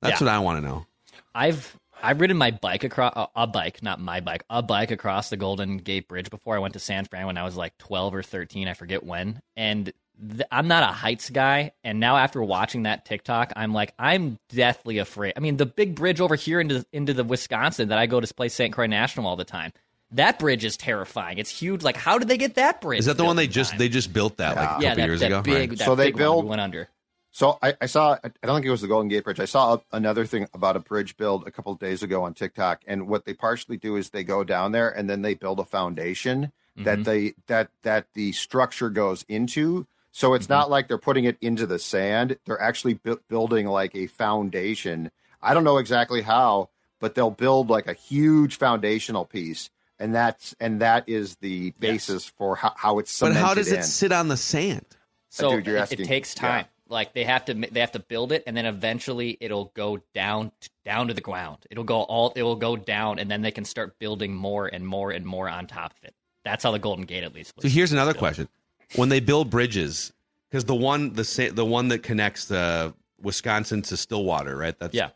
That's 0.01 0.21
Yeah. 0.21 0.27
what 0.29 0.33
I 0.35 0.39
want 0.39 0.63
to 0.63 0.69
know. 0.69 0.87
I've 1.35 1.77
I've 2.01 2.21
ridden 2.21 2.37
my 2.37 2.53
bike 2.53 2.85
across 2.85 3.13
a, 3.17 3.21
uh, 3.21 3.27
a 3.35 3.47
bike, 3.49 3.83
not 3.83 3.99
my 4.01 4.21
bike, 4.21 4.45
a 4.49 4.63
bike 4.63 4.93
across 4.93 5.31
the 5.31 5.37
Golden 5.37 5.79
Gate 5.79 6.07
Bridge 6.07 6.31
before. 6.31 6.55
I 6.55 6.59
went 6.61 6.75
to 6.75 6.79
San 6.79 7.07
Fran 7.07 7.27
when 7.27 7.39
I 7.39 7.43
was 7.43 7.57
like 7.57 7.77
12 7.79 8.15
or 8.15 8.23
13, 8.23 8.69
I 8.69 8.75
forget 8.75 9.03
when. 9.03 9.41
And 9.57 9.93
th- 10.31 10.43
I'm 10.53 10.69
not 10.69 10.83
a 10.85 10.93
heights 10.93 11.29
guy, 11.31 11.73
and 11.83 11.99
now 11.99 12.19
after 12.19 12.41
watching 12.43 12.85
that 12.85 13.05
TikTok, 13.05 13.53
I'm 13.57 13.73
like 13.73 13.95
I'm 13.99 14.39
deathly 14.51 14.99
afraid. 14.99 15.33
I 15.37 15.41
mean, 15.41 15.57
the 15.57 15.67
big 15.67 15.97
bridge 15.97 16.21
over 16.21 16.37
here 16.37 16.61
into 16.61 16.87
into 16.93 17.15
the 17.15 17.25
Wisconsin 17.25 17.89
that 17.89 17.99
I 17.99 18.07
go 18.07 18.21
to 18.21 18.33
play 18.35 18.49
St. 18.49 18.73
Croix 18.73 18.87
National 18.87 19.27
all 19.27 19.35
the 19.37 19.45
time. 19.45 19.73
That 20.13 20.39
bridge 20.39 20.65
is 20.65 20.77
terrifying. 20.77 21.39
It's 21.39 21.51
huge. 21.51 21.83
Like, 21.83 21.97
how 21.97 22.19
did 22.19 22.29
they 22.29 22.39
get 22.39 22.55
that 22.55 22.81
bridge? 22.81 23.01
Is 23.01 23.07
that 23.07 23.17
the 23.17 23.25
one 23.25 23.35
they 23.35 23.49
just 23.49 23.71
time? 23.73 23.79
they 23.81 23.89
just 23.89 24.13
built 24.13 24.37
that 24.37 24.55
like 24.55 24.65
a 24.65 24.69
couple 24.69 24.83
yeah, 24.85 24.95
that, 24.95 25.05
years 25.09 25.21
that 25.21 25.27
ago? 25.27 25.43
big, 25.43 25.71
Right. 25.71 25.79
that 25.79 25.85
So 25.85 25.95
they 25.97 26.13
built 26.13 26.37
one 26.37 26.45
we 26.45 26.51
went 26.51 26.61
under. 26.61 26.89
So 27.37 27.59
I, 27.63 27.75
I 27.83 27.85
saw. 27.85 28.17
I 28.25 28.31
don't 28.47 28.55
think 28.57 28.65
it 28.65 28.71
was 28.71 28.81
the 28.81 28.89
Golden 28.89 29.09
Gate 29.11 29.23
Bridge. 29.25 29.41
I 29.41 29.45
saw 29.45 29.77
another 29.93 30.25
thing 30.25 30.49
about 30.55 30.75
a 30.75 30.79
bridge 30.81 31.19
build 31.19 31.47
a 31.47 31.51
couple 31.51 31.71
of 31.71 31.79
days 31.79 32.03
ago 32.03 32.23
on 32.23 32.33
TikTok, 32.33 32.81
and 32.87 33.09
what 33.09 33.27
they 33.27 33.35
partially 33.35 33.77
do 33.77 33.97
is 33.97 34.09
they 34.09 34.25
go 34.25 34.43
down 34.43 34.73
there 34.73 34.89
and 34.89 35.11
then 35.11 35.21
they 35.21 35.35
build 35.35 35.61
a 35.61 35.67
foundation 35.67 36.51
that 36.79 37.01
Mhm. 37.01 37.05
they 37.05 37.35
that 37.47 37.69
that 37.83 38.07
the 38.15 38.33
structure 38.33 38.89
goes 38.89 39.23
into. 39.29 39.87
So 40.13 40.33
it's 40.33 40.49
not 40.49 40.71
like 40.71 40.89
they're 40.89 40.97
putting 40.97 41.25
it 41.25 41.37
into 41.43 41.67
the 41.67 41.79
sand; 41.79 42.39
they're 42.47 42.59
actually 42.59 42.95
bu- 42.95 43.21
building 43.29 43.67
like 43.67 43.95
a 43.95 44.07
foundation. 44.07 45.11
I 45.43 45.53
don't 45.53 45.65
know 45.65 45.77
exactly 45.77 46.23
how, 46.23 46.71
but 47.01 47.15
they'll 47.15 47.31
build 47.31 47.69
like 47.69 47.87
a 47.87 47.93
huge 47.93 48.57
foundational 48.57 49.27
piece, 49.27 49.69
and 49.99 50.15
that's 50.15 50.57
and 50.59 50.81
that 50.81 51.07
is 51.07 51.37
the 51.43 51.73
basis 51.81 52.25
for 52.25 52.57
how, 52.57 52.73
how 52.77 52.99
it's 52.99 53.21
But 53.21 53.35
how 53.37 53.53
does 53.53 53.71
it 53.71 53.77
in. 53.81 53.83
sit 53.83 54.11
on 54.11 54.29
the 54.29 54.39
sand? 54.39 54.87
So 55.29 55.51
Dude, 55.51 55.67
you're 55.67 55.77
it- 55.77 55.81
asking- 55.81 56.01
it 56.01 56.07
takes 56.07 56.35
yeah. 56.41 56.65
Like 56.89 57.15
they 57.15 57.25
have 57.25 57.45
to 57.47 57.55
they 57.55 57.81
have 57.81 57.93
to 57.93 57.99
build 57.99 58.31
it, 58.33 58.45
and 58.47 58.57
then 58.57 58.65
eventually 58.67 59.37
it'll 59.41 59.73
go 59.75 59.99
down 60.15 60.53
down 60.85 61.09
to 61.09 61.15
the 61.15 61.21
ground. 61.21 61.59
It'll 61.71 61.85
go 61.85 62.03
all 62.03 62.33
it 62.37 62.43
will 62.43 62.57
go 62.57 62.77
down, 62.77 63.19
and 63.19 63.31
then 63.31 63.43
they 63.43 63.51
can 63.51 63.65
start 63.65 63.99
building 63.99 64.35
more 64.35 64.67
and 64.67 64.87
more 64.87 65.11
and 65.11 65.27
more 65.27 65.49
on 65.49 65.67
top 65.67 65.93
of 65.99 66.05
it. 66.05 66.15
That's 66.45 66.63
how 66.63 66.71
the 66.71 66.79
Golden 66.79 67.05
Gate 67.05 67.25
at 67.25 67.35
least. 67.35 67.55
So 67.61 67.69
here's 67.69 67.93
another 67.93 68.13
built. 68.13 68.21
question: 68.21 68.49
When 68.95 69.09
they 69.09 69.19
build 69.19 69.51
bridges, 69.51 70.13
because 70.49 70.65
the 70.65 70.77
one 70.77 71.13
the 71.15 71.53
the 71.53 71.65
one 71.65 71.89
that 71.89 72.05
connects 72.05 72.45
the 72.45 72.95
Wisconsin 73.21 73.83
to 73.83 73.97
Stillwater, 73.97 74.57
right? 74.57 74.79
That's 74.79 74.95
Yeah. 74.95 75.11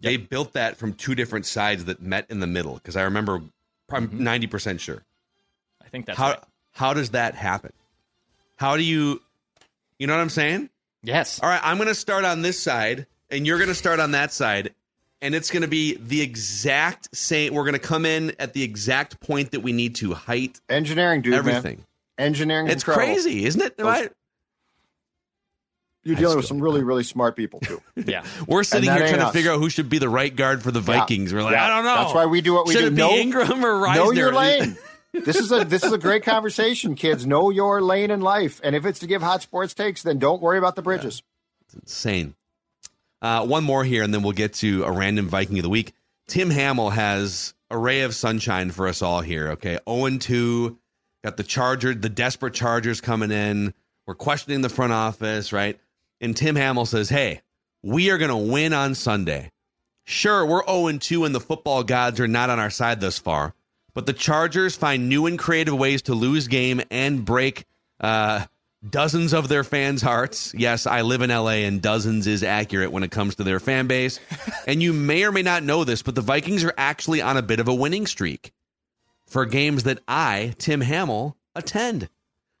They 0.00 0.18
built 0.18 0.52
that 0.52 0.76
from 0.76 0.92
two 0.92 1.14
different 1.14 1.46
sides 1.46 1.86
that 1.86 2.02
met 2.02 2.26
in 2.28 2.40
the 2.40 2.46
middle. 2.46 2.74
Because 2.74 2.96
I 2.96 3.02
remember, 3.04 3.40
I'm 3.90 4.08
Mhm. 4.08 4.18
90 4.20 4.46
percent 4.46 4.80
sure. 4.82 5.02
I 5.82 5.88
think 5.88 6.04
that's 6.04 6.18
how 6.18 6.30
right. 6.30 6.42
how 6.72 6.92
does 6.92 7.10
that 7.10 7.34
happen? 7.34 7.72
How 8.56 8.76
do 8.76 8.82
you, 8.82 9.22
you 9.98 10.06
know 10.06 10.14
what 10.14 10.20
I'm 10.20 10.28
saying? 10.28 10.68
Yes. 11.04 11.38
All 11.42 11.48
right, 11.48 11.60
I'm 11.62 11.76
going 11.76 11.88
to 11.88 11.94
start 11.94 12.24
on 12.24 12.42
this 12.42 12.58
side, 12.58 13.06
and 13.30 13.46
you're 13.46 13.58
going 13.58 13.68
to 13.68 13.74
start 13.74 14.00
on 14.00 14.12
that 14.12 14.32
side, 14.32 14.74
and 15.22 15.34
it's 15.34 15.50
going 15.50 15.62
to 15.62 15.68
be 15.68 15.94
the 15.96 16.20
exact 16.22 17.14
same. 17.14 17.54
We're 17.54 17.62
going 17.64 17.74
to 17.74 17.78
come 17.78 18.04
in 18.06 18.34
at 18.38 18.52
the 18.54 18.62
exact 18.62 19.20
point 19.20 19.52
that 19.52 19.60
we 19.60 19.72
need 19.72 19.96
to 19.96 20.14
height 20.14 20.60
Engineering, 20.68 21.20
dude, 21.22 21.32
man. 21.32 21.38
everything. 21.40 21.84
Engineering, 22.18 22.68
It's 22.68 22.82
incredible. 22.82 23.06
crazy, 23.06 23.44
isn't 23.44 23.60
it? 23.60 23.74
Am 23.78 23.86
Those- 23.86 23.94
I- 23.96 24.08
You're 26.04 26.16
dealing 26.16 26.36
with 26.36 26.46
some 26.46 26.60
really, 26.60 26.82
really 26.82 27.02
smart 27.04 27.34
people 27.36 27.60
too. 27.60 27.80
Yeah. 27.96 28.24
We're 28.46 28.62
sitting 28.64 28.84
here 28.90 28.98
ain't 29.00 29.08
trying 29.08 29.20
to 29.20 29.26
us. 29.28 29.32
figure 29.32 29.52
out 29.52 29.58
who 29.58 29.70
should 29.70 29.88
be 29.88 29.98
the 29.98 30.08
right 30.08 30.34
guard 30.34 30.62
for 30.62 30.70
the 30.70 30.80
Vikings. 30.80 31.32
We're 31.32 31.42
like, 31.42 31.52
Yeah. 31.52 31.64
I 31.66 31.68
don't 31.70 31.84
know. 31.84 31.94
That's 31.96 32.14
why 32.14 32.26
we 32.26 32.40
do 32.40 32.52
what 32.54 32.66
we 32.66 32.74
do. 32.74 32.80
should 32.80 32.94
do. 32.96 33.02
it 33.04 33.08
be 33.08 33.14
Know- 33.14 33.16
Ingram 33.16 33.64
or 33.64 33.72
Risner? 33.86 33.94
know 33.96 34.10
your 34.12 34.32
lane. 34.34 34.76
this 35.14 35.36
is 35.36 35.52
a 35.52 35.64
this 35.64 35.84
is 35.84 35.92
a 35.92 35.98
great 35.98 36.22
conversation, 36.22 36.94
kids. 36.94 37.26
Know 37.26 37.50
your 37.50 37.80
lane 37.80 38.10
in 38.10 38.20
life, 38.20 38.60
and 38.64 38.74
if 38.74 38.84
it's 38.84 38.98
to 39.00 39.06
give 39.06 39.22
hot 39.22 39.42
sports 39.42 39.74
takes, 39.74 40.02
then 40.02 40.18
don't 40.18 40.42
worry 40.42 40.58
about 40.58 40.76
the 40.76 40.82
bridges. 40.82 41.22
Insane. 41.74 42.34
Uh, 43.22 43.46
one 43.46 43.64
more 43.64 43.84
here, 43.84 44.02
and 44.02 44.12
then 44.12 44.22
we'll 44.22 44.32
get 44.32 44.54
to 44.54 44.84
a 44.84 44.92
random 44.92 45.28
Viking 45.28 45.58
of 45.58 45.62
the 45.62 45.70
week. 45.70 45.92
Tim 46.26 46.50
Hamill 46.50 46.90
has 46.90 47.54
a 47.70 47.78
ray 47.78 48.02
of 48.02 48.14
sunshine 48.14 48.70
for 48.70 48.86
us 48.86 49.00
all 49.02 49.20
here. 49.20 49.52
Okay, 49.52 49.78
zero 49.88 50.04
and 50.06 50.20
two. 50.20 50.78
Got 51.22 51.36
the 51.36 51.42
Charger, 51.42 51.94
the 51.94 52.10
desperate 52.10 52.52
Chargers 52.52 53.00
coming 53.00 53.30
in. 53.30 53.72
We're 54.06 54.14
questioning 54.14 54.60
the 54.60 54.68
front 54.68 54.92
office, 54.92 55.52
right? 55.52 55.78
And 56.20 56.36
Tim 56.36 56.56
Hamill 56.56 56.86
says, 56.86 57.08
"Hey, 57.08 57.40
we 57.84 58.10
are 58.10 58.18
going 58.18 58.30
to 58.30 58.52
win 58.52 58.72
on 58.72 58.94
Sunday. 58.94 59.50
Sure, 60.04 60.44
we're 60.44 60.64
0 60.64 60.86
and 60.86 61.00
2 61.00 61.24
and 61.24 61.34
the 61.34 61.40
football 61.40 61.82
gods 61.84 62.18
are 62.18 62.28
not 62.28 62.50
on 62.50 62.58
our 62.58 62.70
side 62.70 63.00
thus 63.00 63.18
far, 63.18 63.54
but 63.94 64.06
the 64.06 64.12
Chargers 64.12 64.76
find 64.76 65.08
new 65.08 65.26
and 65.26 65.38
creative 65.38 65.74
ways 65.74 66.02
to 66.02 66.14
lose 66.14 66.48
game 66.48 66.82
and 66.90 67.24
break 67.24 67.64
uh, 68.00 68.44
dozens 68.88 69.32
of 69.32 69.48
their 69.48 69.64
fans' 69.64 70.02
hearts. 70.02 70.52
Yes, 70.56 70.86
I 70.86 71.02
live 71.02 71.22
in 71.22 71.30
LA 71.30 71.62
and 71.64 71.80
dozens 71.80 72.26
is 72.26 72.42
accurate 72.42 72.92
when 72.92 73.02
it 73.02 73.10
comes 73.10 73.36
to 73.36 73.44
their 73.44 73.60
fan 73.60 73.86
base. 73.86 74.20
and 74.66 74.82
you 74.82 74.92
may 74.92 75.24
or 75.24 75.32
may 75.32 75.42
not 75.42 75.62
know 75.62 75.84
this, 75.84 76.02
but 76.02 76.14
the 76.14 76.20
Vikings 76.20 76.64
are 76.64 76.74
actually 76.76 77.22
on 77.22 77.36
a 77.36 77.42
bit 77.42 77.60
of 77.60 77.68
a 77.68 77.74
winning 77.74 78.06
streak 78.06 78.52
for 79.26 79.46
games 79.46 79.84
that 79.84 80.00
I, 80.06 80.54
Tim 80.58 80.80
Hamill, 80.80 81.36
attend. 81.54 82.08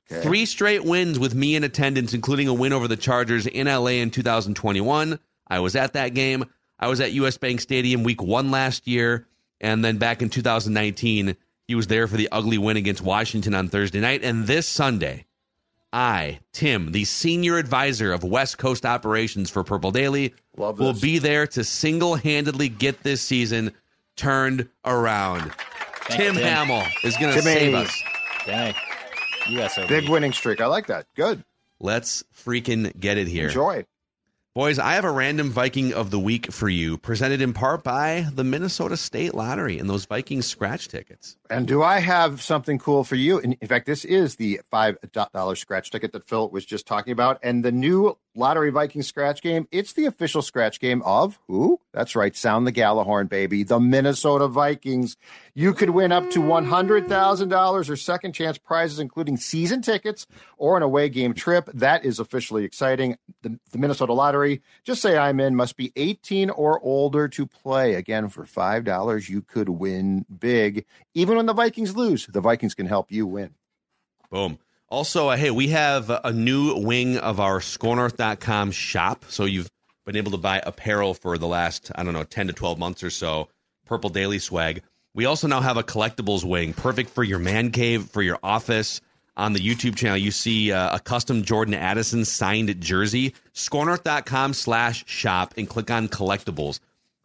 Three 0.06 0.44
straight 0.44 0.84
wins 0.84 1.18
with 1.18 1.34
me 1.34 1.56
in 1.56 1.64
attendance, 1.64 2.12
including 2.12 2.46
a 2.46 2.54
win 2.54 2.72
over 2.72 2.86
the 2.86 2.96
Chargers 2.96 3.46
in 3.46 3.66
LA 3.66 3.86
in 3.86 4.10
2021. 4.10 5.18
I 5.48 5.60
was 5.60 5.76
at 5.76 5.94
that 5.94 6.14
game. 6.14 6.44
I 6.78 6.88
was 6.88 7.00
at 7.00 7.12
US 7.12 7.38
Bank 7.38 7.60
Stadium 7.60 8.02
week 8.02 8.22
one 8.22 8.50
last 8.50 8.86
year. 8.86 9.26
And 9.64 9.82
then 9.82 9.96
back 9.96 10.20
in 10.20 10.28
2019, 10.28 11.36
he 11.66 11.74
was 11.74 11.86
there 11.86 12.06
for 12.06 12.18
the 12.18 12.28
ugly 12.30 12.58
win 12.58 12.76
against 12.76 13.00
Washington 13.00 13.54
on 13.54 13.68
Thursday 13.68 13.98
night. 13.98 14.22
And 14.22 14.46
this 14.46 14.68
Sunday, 14.68 15.24
I, 15.90 16.40
Tim, 16.52 16.92
the 16.92 17.06
senior 17.06 17.56
advisor 17.56 18.12
of 18.12 18.22
West 18.22 18.58
Coast 18.58 18.84
operations 18.84 19.48
for 19.48 19.64
Purple 19.64 19.90
Daily, 19.90 20.34
will 20.54 20.92
be 20.92 21.18
there 21.18 21.46
to 21.46 21.64
single 21.64 22.14
handedly 22.14 22.68
get 22.68 23.02
this 23.02 23.22
season 23.22 23.72
turned 24.16 24.68
around. 24.84 25.50
Tim 26.10 26.34
Tim. 26.34 26.44
Hamill 26.44 26.82
is 27.02 27.16
going 27.16 27.34
to 27.34 27.40
save 27.40 27.74
us. 27.74 28.02
Dang. 28.44 28.74
USOB. 29.44 29.88
Big 29.88 30.10
winning 30.10 30.34
streak. 30.34 30.60
I 30.60 30.66
like 30.66 30.88
that. 30.88 31.06
Good. 31.14 31.42
Let's 31.80 32.22
freaking 32.36 33.00
get 33.00 33.16
it 33.16 33.28
here. 33.28 33.46
Enjoy. 33.46 33.86
Boys, 34.54 34.78
I 34.78 34.92
have 34.92 35.04
a 35.04 35.10
random 35.10 35.50
Viking 35.50 35.92
of 35.92 36.12
the 36.12 36.18
week 36.20 36.52
for 36.52 36.68
you, 36.68 36.96
presented 36.96 37.42
in 37.42 37.52
part 37.52 37.82
by 37.82 38.28
the 38.32 38.44
Minnesota 38.44 38.96
State 38.96 39.34
Lottery 39.34 39.80
and 39.80 39.90
those 39.90 40.04
Viking 40.04 40.42
scratch 40.42 40.86
tickets. 40.86 41.36
And 41.50 41.66
do 41.66 41.82
I 41.82 41.98
have 41.98 42.40
something 42.40 42.78
cool 42.78 43.02
for 43.02 43.16
you? 43.16 43.40
In, 43.40 43.56
fact, 43.66 43.84
this 43.84 44.04
is 44.04 44.36
the 44.36 44.60
five 44.70 44.96
dollar 45.32 45.56
scratch 45.56 45.90
ticket 45.90 46.12
that 46.12 46.28
Phil 46.28 46.50
was 46.50 46.64
just 46.64 46.86
talking 46.86 47.12
about, 47.12 47.40
and 47.42 47.64
the 47.64 47.72
new 47.72 48.16
Lottery 48.36 48.70
Vikings 48.70 49.06
scratch 49.06 49.42
game. 49.42 49.68
It's 49.70 49.92
the 49.92 50.06
official 50.06 50.42
scratch 50.42 50.80
game 50.80 51.02
of 51.02 51.38
who? 51.46 51.80
That's 51.92 52.16
right, 52.16 52.34
sound 52.34 52.66
the 52.66 52.72
Gjallarhorn, 52.72 53.28
baby, 53.28 53.62
the 53.62 53.78
Minnesota 53.78 54.48
Vikings. 54.48 55.16
You 55.54 55.72
could 55.72 55.90
win 55.90 56.10
up 56.10 56.30
to 56.30 56.40
one 56.40 56.64
hundred 56.64 57.08
thousand 57.08 57.48
dollars 57.48 57.88
or 57.88 57.96
second 57.96 58.32
chance 58.32 58.58
prizes, 58.58 58.98
including 58.98 59.36
season 59.36 59.82
tickets 59.82 60.26
or 60.56 60.76
an 60.76 60.82
away 60.82 61.08
game 61.08 61.32
trip. 61.34 61.70
That 61.72 62.04
is 62.04 62.18
officially 62.18 62.64
exciting. 62.64 63.16
The, 63.42 63.58
the 63.70 63.78
Minnesota 63.78 64.12
Lottery. 64.12 64.62
Just 64.82 65.00
say 65.00 65.16
I'm 65.16 65.38
in. 65.38 65.54
Must 65.54 65.76
be 65.76 65.92
eighteen 65.94 66.50
or 66.50 66.80
older 66.82 67.28
to 67.28 67.46
play. 67.46 67.94
Again, 67.94 68.28
for 68.28 68.44
five 68.44 68.82
dollars, 68.82 69.28
you 69.28 69.42
could 69.42 69.68
win 69.68 70.26
big. 70.38 70.84
Even 71.14 71.36
when 71.36 71.46
the 71.46 71.52
Vikings 71.54 71.94
lose, 71.94 72.26
the 72.26 72.40
Vikings 72.40 72.74
can 72.74 72.86
help 72.86 73.12
you 73.12 73.26
win. 73.26 73.54
Boom. 74.30 74.58
Also, 74.94 75.30
uh, 75.30 75.36
hey, 75.36 75.50
we 75.50 75.66
have 75.70 76.08
a 76.08 76.32
new 76.32 76.76
wing 76.76 77.18
of 77.18 77.40
our 77.40 77.58
skornorth.com 77.58 78.70
shop. 78.70 79.24
So 79.26 79.44
you've 79.44 79.68
been 80.06 80.14
able 80.14 80.30
to 80.30 80.38
buy 80.38 80.62
apparel 80.64 81.14
for 81.14 81.36
the 81.36 81.48
last, 81.48 81.90
I 81.96 82.04
don't 82.04 82.14
know, 82.14 82.22
10 82.22 82.46
to 82.46 82.52
12 82.52 82.78
months 82.78 83.02
or 83.02 83.10
so, 83.10 83.48
Purple 83.86 84.08
Daily 84.08 84.38
swag. 84.38 84.82
We 85.12 85.24
also 85.24 85.48
now 85.48 85.60
have 85.60 85.78
a 85.78 85.82
collectibles 85.82 86.44
wing, 86.44 86.74
perfect 86.74 87.10
for 87.10 87.24
your 87.24 87.40
man 87.40 87.72
cave, 87.72 88.08
for 88.08 88.22
your 88.22 88.38
office. 88.44 89.00
On 89.36 89.52
the 89.52 89.58
YouTube 89.58 89.96
channel, 89.96 90.16
you 90.16 90.30
see 90.30 90.70
uh, 90.70 90.94
a 90.94 91.00
custom 91.00 91.42
Jordan 91.42 91.74
Addison 91.74 92.24
signed 92.24 92.80
jersey. 92.80 93.34
SKORNorth.com 93.52 94.54
slash 94.54 95.04
shop 95.08 95.54
and 95.56 95.68
click 95.68 95.90
on 95.90 96.06
collectibles. 96.06 96.78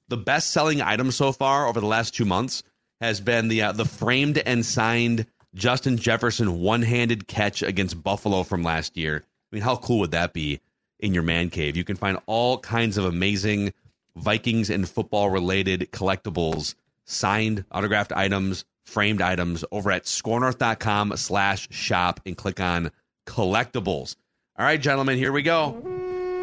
The 0.07 0.17
best 0.17 0.49
selling 0.49 0.81
item 0.81 1.11
so 1.11 1.31
far 1.31 1.67
over 1.67 1.79
the 1.79 1.85
last 1.85 2.15
two 2.15 2.25
months 2.25 2.63
has 2.99 3.21
been 3.21 3.47
the 3.47 3.61
uh, 3.61 3.71
the 3.73 3.85
framed 3.85 4.39
and 4.39 4.65
signed 4.65 5.27
Justin 5.55 5.97
Jefferson 5.97 6.59
one 6.59 6.81
handed 6.81 7.27
catch 7.27 7.63
against 7.63 8.01
Buffalo 8.03 8.43
from 8.43 8.63
last 8.63 8.95
year. 8.95 9.23
I 9.51 9.55
mean, 9.55 9.63
how 9.63 9.77
cool 9.77 9.99
would 9.99 10.11
that 10.11 10.33
be 10.33 10.61
in 10.99 11.13
your 11.13 11.23
man 11.23 11.49
cave? 11.49 11.75
You 11.75 11.83
can 11.83 11.95
find 11.95 12.19
all 12.27 12.59
kinds 12.59 12.97
of 12.97 13.05
amazing 13.05 13.73
Vikings 14.15 14.69
and 14.69 14.87
football 14.87 15.29
related 15.29 15.91
collectibles, 15.91 16.75
signed, 17.05 17.65
autographed 17.71 18.11
items, 18.11 18.65
framed 18.83 19.21
items 19.21 19.63
over 19.71 19.91
at 19.91 20.05
skornorth.com 20.05 21.15
slash 21.15 21.67
shop 21.71 22.19
and 22.25 22.35
click 22.37 22.59
on 22.59 22.91
collectibles. 23.25 24.15
All 24.57 24.65
right, 24.65 24.81
gentlemen, 24.81 25.17
here 25.17 25.31
we 25.31 25.41
go. 25.41 25.81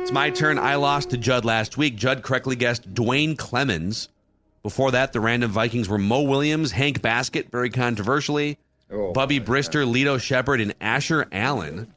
It's 0.02 0.12
my 0.12 0.30
turn. 0.30 0.58
I 0.58 0.76
lost 0.76 1.10
to 1.10 1.16
Judd 1.16 1.44
last 1.44 1.76
week. 1.76 1.96
Judd 1.96 2.22
correctly 2.22 2.56
guessed 2.56 2.92
Dwayne 2.94 3.36
Clemens. 3.36 4.08
Before 4.62 4.92
that, 4.92 5.12
the 5.12 5.20
random 5.20 5.50
Vikings 5.50 5.88
were 5.88 5.98
Mo 5.98 6.22
Williams, 6.22 6.72
Hank 6.72 7.02
Baskett, 7.02 7.50
very 7.50 7.70
controversially, 7.70 8.58
Oh, 8.90 9.12
Bubby 9.12 9.40
Brister, 9.40 9.84
Lito 9.90 10.20
Sheppard, 10.20 10.60
and 10.60 10.74
Asher 10.80 11.26
Allen. 11.32 11.92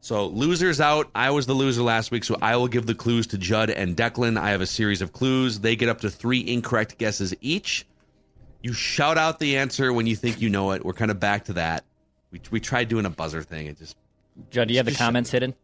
So 0.00 0.26
losers 0.26 0.80
out. 0.80 1.10
I 1.14 1.30
was 1.30 1.46
the 1.46 1.54
loser 1.54 1.82
last 1.82 2.10
week, 2.10 2.24
so 2.24 2.36
I 2.40 2.56
will 2.56 2.68
give 2.68 2.86
the 2.86 2.94
clues 2.94 3.26
to 3.28 3.38
Judd 3.38 3.70
and 3.70 3.96
Declan. 3.96 4.38
I 4.38 4.50
have 4.50 4.60
a 4.60 4.66
series 4.66 5.02
of 5.02 5.12
clues. 5.12 5.60
They 5.60 5.74
get 5.76 5.88
up 5.88 6.00
to 6.02 6.10
three 6.10 6.40
incorrect 6.46 6.98
guesses 6.98 7.34
each. 7.40 7.86
You 8.62 8.72
shout 8.72 9.18
out 9.18 9.38
the 9.38 9.56
answer 9.56 9.92
when 9.92 10.06
you 10.06 10.16
think 10.16 10.40
you 10.40 10.50
know 10.50 10.72
it. 10.72 10.84
We're 10.84 10.92
kind 10.92 11.10
of 11.10 11.18
back 11.18 11.44
to 11.46 11.54
that. 11.54 11.84
We, 12.30 12.40
we 12.50 12.60
tried 12.60 12.88
doing 12.88 13.06
a 13.06 13.10
buzzer 13.10 13.42
thing. 13.42 13.66
It 13.66 13.78
just 13.78 13.96
Judd, 14.50 14.68
do 14.68 14.74
you 14.74 14.78
have 14.78 14.86
the 14.86 14.94
comments 14.94 15.30
hidden? 15.30 15.54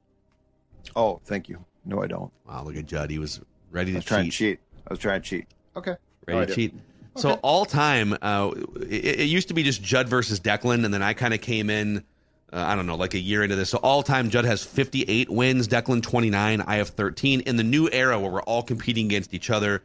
Oh, 0.97 1.21
thank 1.25 1.49
you. 1.49 1.65
No, 1.85 2.03
I 2.03 2.07
don't. 2.07 2.33
wow. 2.47 2.63
Look 2.65 2.77
at 2.77 2.87
Judd. 2.87 3.11
He 3.11 3.19
was 3.19 3.41
ready 3.71 3.91
I 3.91 3.95
to 3.95 3.99
was 3.99 4.05
trying 4.05 4.25
to 4.25 4.31
cheat. 4.31 4.59
cheat. 4.59 4.61
I 4.89 4.93
was 4.93 4.99
trying 4.99 5.23
to 5.23 5.29
cheat. 5.29 5.47
Okay. 5.77 5.95
Ready 6.27 6.37
No, 6.39 6.43
I 6.43 6.47
to 6.47 6.55
do. 6.55 6.81
Cheat. 7.15 7.23
So 7.23 7.33
all 7.43 7.65
time, 7.65 8.17
uh, 8.21 8.53
it, 8.81 9.21
it 9.21 9.29
used 9.29 9.49
to 9.49 9.55
be 9.55 9.63
just 9.63 9.83
Judd 9.83 10.09
versus 10.09 10.41
Declan, 10.41 10.85
and 10.85 10.93
then 10.93 11.03
I 11.03 11.15
kind 11.15 11.35
of 11.35 11.41
came 11.41 11.71
in. 11.71 12.05
Uh, 12.53 12.65
I 12.67 12.77
don't 12.77 12.87
know, 12.87 12.97
like 12.97 13.15
a 13.15 13.19
year 13.19 13.43
into 13.43 13.57
this. 13.57 13.71
So 13.71 13.79
all 13.79 14.03
time, 14.03 14.31
Judd 14.31 14.45
has 14.45 14.63
58 14.63 15.29
wins, 15.29 15.67
Declan 15.67 16.03
29. 16.03 16.61
I 16.61 16.77
have 16.77 16.91
13. 16.91 17.41
In 17.41 17.57
the 17.57 17.65
new 17.65 17.89
era 17.91 18.19
where 18.21 18.31
we're 18.31 18.43
all 18.43 18.63
competing 18.63 19.07
against 19.07 19.35
each 19.35 19.51
other, 19.51 19.83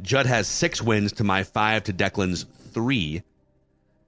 Judd 0.00 0.26
has 0.26 0.46
six 0.46 0.80
wins 0.80 1.12
to 1.12 1.24
my 1.24 1.42
five 1.44 1.84
to 1.84 1.92
Declan's 1.92 2.46
three. 2.72 3.22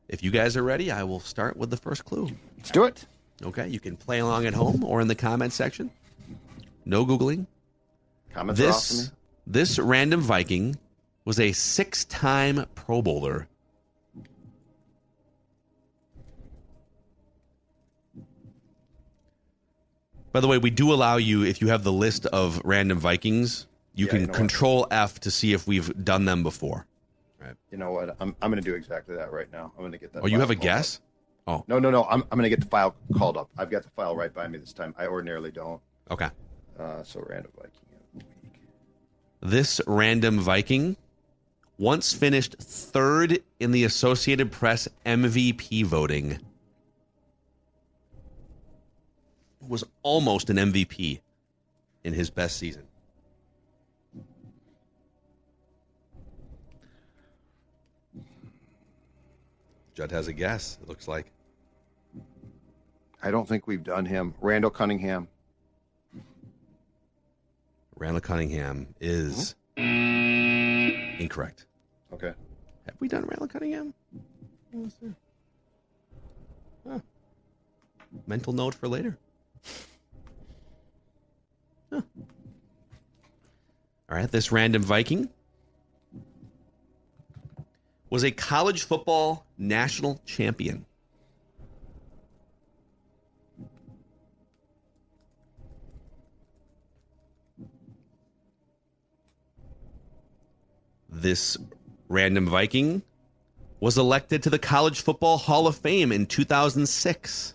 If 0.08 0.22
you 0.22 0.30
guys 0.30 0.56
are 0.56 0.62
ready, 0.62 0.90
I 0.90 1.02
will 1.02 1.20
start 1.20 1.56
with 1.56 1.70
the 1.70 1.76
first 1.76 2.04
clue. 2.04 2.30
Let's 2.56 2.70
do 2.70 2.84
it. 2.84 3.04
Okay, 3.42 3.68
you 3.68 3.78
can 3.78 3.96
play 3.96 4.18
along 4.18 4.46
at 4.46 4.54
home 4.54 4.84
or 4.84 5.00
in 5.00 5.08
the 5.08 5.14
comment 5.14 5.52
section. 5.52 5.90
No 6.84 7.04
googling. 7.04 7.46
Comments 8.32 8.60
are 8.60 8.68
off. 8.68 8.88
This 8.88 9.12
this 9.46 9.78
random 9.78 10.20
Viking 10.20 10.76
was 11.28 11.38
a 11.38 11.52
six-time 11.52 12.64
Pro 12.74 13.02
Bowler. 13.02 13.48
By 20.32 20.40
the 20.40 20.48
way, 20.48 20.56
we 20.56 20.70
do 20.70 20.90
allow 20.90 21.18
you 21.18 21.44
if 21.44 21.60
you 21.60 21.68
have 21.68 21.84
the 21.84 21.92
list 21.92 22.24
of 22.24 22.62
random 22.64 22.98
Vikings, 22.98 23.66
you 23.94 24.06
Yeah, 24.06 24.12
can 24.12 24.20
you 24.20 24.26
know 24.28 24.30
what? 24.30 24.36
control 24.38 24.86
F 24.90 25.20
to 25.20 25.30
see 25.30 25.52
if 25.52 25.66
we've 25.66 26.02
done 26.02 26.24
them 26.24 26.42
before. 26.42 26.86
You 27.70 27.76
know 27.76 27.92
what? 27.92 28.16
I'm, 28.20 28.34
I'm 28.40 28.50
going 28.50 28.62
to 28.62 28.66
do 28.66 28.74
exactly 28.74 29.14
that 29.16 29.30
right 29.30 29.52
now. 29.52 29.70
I'm 29.76 29.82
going 29.82 29.92
to 29.92 29.98
get 29.98 30.14
that. 30.14 30.22
Oh, 30.22 30.26
you 30.26 30.40
have 30.40 30.48
a 30.48 30.54
guess? 30.54 31.00
up. 31.46 31.64
No, 31.68 31.78
no, 31.78 31.90
no. 31.90 32.04
I'm, 32.04 32.22
I'm 32.32 32.38
going 32.38 32.44
to 32.44 32.48
get 32.48 32.60
the 32.60 32.66
file 32.70 32.96
called 33.14 33.36
up. 33.36 33.50
I've 33.58 33.70
got 33.70 33.82
the 33.82 33.90
file 33.90 34.16
right 34.16 34.32
by 34.32 34.48
me 34.48 34.56
this 34.56 34.72
time. 34.72 34.94
I 34.96 35.06
ordinarily 35.06 35.50
don't. 35.50 35.82
Okay. 36.10 36.30
Uh, 36.78 37.02
so 37.02 37.22
random 37.28 37.52
Viking 37.54 37.72
of 37.82 37.90
the 38.14 38.16
week. 38.16 38.22
This 39.42 39.82
random 39.86 40.40
Viking 40.40 40.96
once 41.78 42.12
finished 42.12 42.56
third 42.58 43.42
in 43.60 43.70
the 43.70 43.84
Associated 43.84 44.50
Press 44.50 44.88
MVP 45.06 45.84
voting. 45.84 46.38
Was 49.66 49.84
almost 50.02 50.50
an 50.50 50.56
MVP 50.56 51.20
in 52.04 52.12
his 52.12 52.30
best 52.30 52.56
season. 52.56 52.84
Judd 59.94 60.10
has 60.12 60.28
a 60.28 60.32
guess, 60.32 60.78
it 60.80 60.88
looks 60.88 61.08
like. 61.08 61.30
I 63.22 63.30
don't 63.32 63.48
think 63.48 63.66
we've 63.66 63.82
done 63.82 64.04
him. 64.06 64.34
Randall 64.40 64.70
Cunningham. 64.70 65.28
Randall 67.96 68.20
Cunningham 68.20 68.94
is 69.00 69.54
Mm-hmm. 69.76 71.20
incorrect. 71.22 71.66
Okay. 72.12 72.32
Have 72.86 72.96
we 73.00 73.08
done 73.08 73.24
Randall 73.24 73.48
Cunningham? 73.48 73.94
Let's. 74.72 74.96
Huh. 76.88 76.98
Mental 78.26 78.52
note 78.52 78.74
for 78.74 78.88
later. 78.88 79.18
Huh. 81.90 82.02
All 84.10 84.16
right, 84.16 84.30
this 84.30 84.50
random 84.50 84.82
Viking 84.82 85.28
was 88.08 88.24
a 88.24 88.30
college 88.30 88.84
football 88.84 89.44
national 89.58 90.20
champion. 90.24 90.86
This 101.10 101.58
random 102.08 102.46
Viking 102.46 103.02
was 103.80 103.96
elected 103.96 104.42
to 104.42 104.50
the 104.50 104.58
College 104.58 105.00
Football 105.00 105.38
Hall 105.38 105.66
of 105.66 105.76
Fame 105.76 106.10
in 106.12 106.26
2006. 106.26 107.54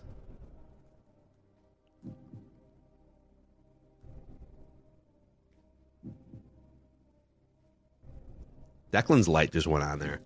Declan's 8.92 9.28
light 9.28 9.52
just 9.52 9.66
went 9.66 9.84
on 9.84 9.98
there. 9.98 10.20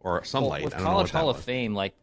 Or 0.00 0.22
some 0.24 0.42
Well, 0.42 0.50
light. 0.50 0.64
with 0.64 0.74
I 0.74 0.78
don't 0.78 0.86
College 0.86 1.04
what 1.08 1.12
that 1.12 1.18
Hall 1.18 1.30
of 1.30 1.36
was. 1.36 1.44
Fame, 1.44 1.74
like 1.74 1.94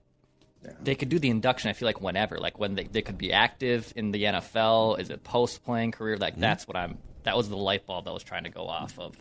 they 0.82 0.96
could 0.96 1.10
do 1.10 1.20
the 1.20 1.30
induction. 1.30 1.70
I 1.70 1.74
feel 1.74 1.86
like 1.88 2.02
whenever, 2.02 2.38
like 2.38 2.60
when 2.60 2.76
they, 2.76 2.84
they 2.86 3.02
could 3.02 3.18
be 3.18 3.32
active 3.32 3.92
in 3.96 4.12
the 4.12 4.24
NFL. 4.24 5.00
Is 5.00 5.10
it 5.10 5.24
post 5.24 5.64
playing 5.64 5.92
career? 5.92 6.18
Like 6.18 6.34
Mm-hmm. 6.34 6.42
that's 6.42 6.68
what 6.68 6.76
I'm. 6.78 6.98
That 7.24 7.38
was 7.38 7.50
the 7.50 7.58
light 7.58 7.86
bulb 7.86 8.08
I 8.08 8.12
was 8.12 8.24
trying 8.24 8.44
to 8.46 8.50
go 8.50 8.68
off 8.68 8.98
of. 9.00 9.16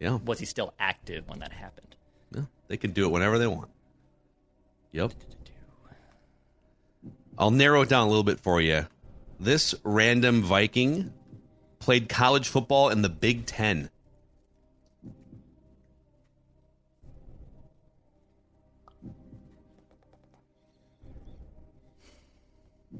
Yeah, 0.00 0.18
Was 0.24 0.38
he 0.38 0.46
still 0.46 0.74
active 0.78 1.28
when 1.28 1.38
that 1.38 1.52
happened? 1.52 1.94
yeah, 2.34 2.42
they 2.68 2.76
can 2.76 2.92
do 2.92 3.04
it 3.06 3.08
whenever 3.10 3.38
they 3.38 3.46
want. 3.46 3.70
Yep. 4.92 5.12
I'll 7.38 7.50
narrow 7.50 7.82
it 7.82 7.88
down 7.88 8.06
a 8.06 8.08
little 8.10 8.22
bit 8.24 8.40
for 8.40 8.60
you. 8.60 8.86
This 9.40 9.74
random 9.82 10.42
Viking 10.42 11.12
played 11.80 12.08
college 12.08 12.48
football 12.48 12.90
in 12.90 13.02
the 13.02 13.08
Big 13.08 13.46
Ten. 13.46 13.90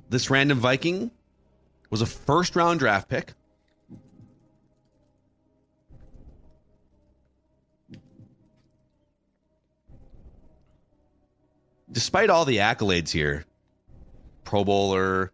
This 0.08 0.30
random 0.30 0.58
Viking 0.58 1.10
was 1.90 2.02
a 2.02 2.06
first 2.06 2.56
round 2.56 2.80
draft 2.80 3.08
pick. 3.08 3.32
Despite 11.94 12.28
all 12.28 12.44
the 12.44 12.56
accolades 12.56 13.12
here, 13.12 13.44
Pro 14.42 14.64
Bowler, 14.64 15.30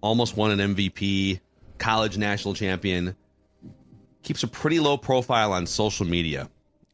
almost 0.00 0.34
won 0.34 0.58
an 0.58 0.74
MVP, 0.74 1.40
college 1.76 2.16
national 2.16 2.54
champion, 2.54 3.14
keeps 4.22 4.42
a 4.42 4.48
pretty 4.48 4.80
low 4.80 4.96
profile 4.96 5.52
on 5.52 5.66
social 5.66 6.06
media. 6.06 6.48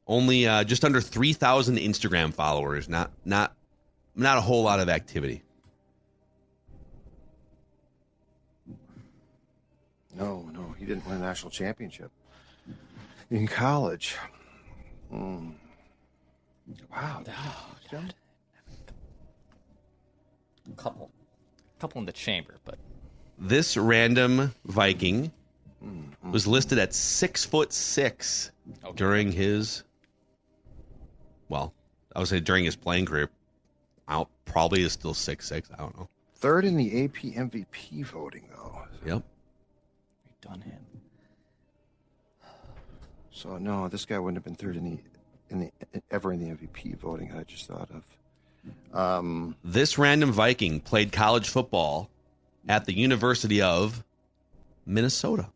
Only 0.08 0.48
uh, 0.48 0.64
just 0.64 0.84
under 0.84 1.00
3,000 1.00 1.76
Instagram 1.76 2.34
followers, 2.34 2.88
not 2.88 3.12
not 3.24 3.54
not 4.16 4.38
a 4.38 4.40
whole 4.40 4.64
lot 4.64 4.80
of 4.80 4.88
activity. 4.88 5.44
No, 10.16 10.50
no, 10.52 10.74
he 10.76 10.84
didn't 10.84 11.06
win 11.06 11.18
a 11.18 11.20
national 11.20 11.52
championship 11.52 12.10
in 13.30 13.46
college. 13.46 14.16
Mm. 15.12 15.54
Wow. 16.90 17.22
Couple, 20.76 21.10
couple 21.78 21.98
in 22.00 22.06
the 22.06 22.12
chamber, 22.12 22.56
but 22.64 22.78
This 23.38 23.76
random 23.76 24.54
Viking 24.64 25.30
was 26.30 26.46
listed 26.46 26.78
at 26.78 26.94
six 26.94 27.44
foot 27.44 27.72
six 27.72 28.50
during 28.96 29.30
his, 29.30 29.84
well, 31.50 31.74
I 32.16 32.20
would 32.20 32.28
say 32.28 32.40
during 32.40 32.64
his 32.64 32.76
playing 32.76 33.04
career. 33.06 33.28
I 34.08 34.24
probably 34.46 34.82
is 34.82 34.92
still 34.92 35.14
six 35.14 35.46
six. 35.46 35.70
I 35.72 35.76
don't 35.76 35.96
know. 35.98 36.08
Third 36.36 36.64
in 36.64 36.76
the 36.76 37.04
AP 37.04 37.14
MVP 37.16 38.04
voting, 38.06 38.48
though. 38.54 38.82
Yep. 39.04 39.22
we've 40.26 40.40
done 40.40 40.60
him. 40.62 40.80
So 43.30 43.58
no, 43.58 43.88
this 43.88 44.04
guy 44.06 44.18
wouldn't 44.18 44.36
have 44.36 44.44
been 44.44 44.54
third 44.54 44.76
in 44.76 44.84
the 44.84 44.98
in 45.50 45.58
the 45.60 45.70
ever 46.10 46.32
in 46.32 46.40
the 46.40 46.54
MVP 46.54 46.96
voting. 46.96 47.32
I 47.36 47.42
just 47.42 47.66
thought 47.66 47.90
of. 47.90 48.04
Um, 48.92 49.56
This 49.64 49.98
random 49.98 50.32
Viking 50.32 50.80
played 50.80 51.12
college 51.12 51.48
football 51.48 52.08
at 52.68 52.84
the 52.86 52.92
University 52.96 53.60
of 53.60 54.04
Minnesota. 54.86 55.48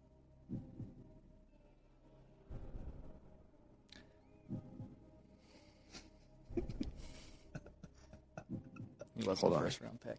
He 9.16 9.26
was 9.26 9.40
Hold 9.40 9.52
the 9.52 9.56
on. 9.56 9.62
first 9.64 9.80
round 9.80 10.00
pick. 10.00 10.16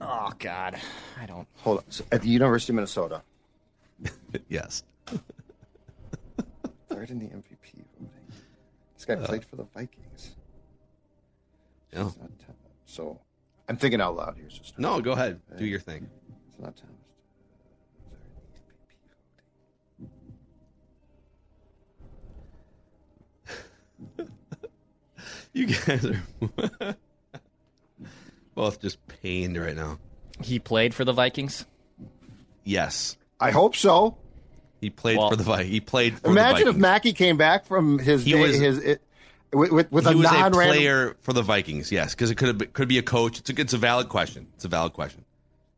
oh, 0.00 0.26
Oh 0.28 0.32
God, 0.38 0.78
I 1.20 1.26
don't. 1.26 1.48
Hold 1.58 1.78
on. 1.78 1.84
So 1.88 2.04
at 2.12 2.22
the 2.22 2.28
University 2.28 2.72
of 2.72 2.76
Minnesota, 2.76 3.22
yes. 4.48 4.84
third 6.88 7.10
in 7.10 7.18
the 7.18 7.26
MVP 7.26 7.84
voting. 7.98 8.10
This 8.94 9.04
guy 9.04 9.16
played 9.16 9.44
for 9.44 9.56
the 9.56 9.64
Vikings. 9.74 10.34
Yeah. 11.92 12.06
It's 12.06 12.16
not 12.18 12.30
Thomas. 12.38 12.56
So 12.86 13.20
I'm 13.68 13.76
thinking 13.76 14.00
out 14.00 14.16
loud 14.16 14.36
here. 14.36 14.48
So 14.50 14.62
No, 14.78 15.00
go 15.00 15.12
ahead. 15.12 15.40
Do 15.56 15.64
your 15.64 15.80
thing. 15.80 16.08
It's 16.50 16.58
not 16.58 16.76
Thomas. 16.76 16.94
You 25.52 25.66
guys 25.66 26.04
are 26.04 26.22
both 28.54 28.80
just 28.80 28.98
pained 29.08 29.56
right 29.58 29.74
now. 29.74 29.98
He 30.42 30.58
played 30.58 30.94
for 30.94 31.04
the 31.04 31.12
Vikings. 31.12 31.64
Yes. 32.64 33.16
I 33.40 33.50
hope 33.50 33.74
so. 33.74 34.16
He 34.80 34.90
played 34.90 35.18
Well- 35.18 35.30
for 35.30 35.36
the 35.36 35.42
Vi- 35.44 35.64
he 35.64 35.80
played 35.80 36.18
for 36.18 36.28
Imagine 36.28 36.54
the 36.54 36.60
if 36.60 36.66
Vikings. 36.76 36.80
Mackey 36.82 37.12
came 37.12 37.36
back 37.36 37.66
from 37.66 37.98
his 37.98 38.24
He 38.24 38.32
day, 38.32 38.40
was- 38.40 38.56
his 38.58 38.78
it, 38.78 39.02
with 39.52 39.70
with, 39.72 39.92
with 39.92 40.06
he 40.06 40.12
a 40.12 40.16
was 40.16 40.26
a 40.26 40.32
non-random. 40.32 40.76
player 40.76 41.16
for 41.20 41.32
the 41.32 41.42
Vikings, 41.42 41.90
yes, 41.92 42.14
because 42.14 42.30
it 42.30 42.36
could 42.36 42.48
have 42.48 42.58
been, 42.58 42.68
could 42.70 42.88
be 42.88 42.98
a 42.98 43.02
coach. 43.02 43.38
It's 43.40 43.50
a, 43.50 43.60
it's 43.60 43.72
a 43.72 43.78
valid 43.78 44.08
question. 44.08 44.46
It's 44.54 44.64
a 44.64 44.68
valid 44.68 44.92
question. 44.92 45.24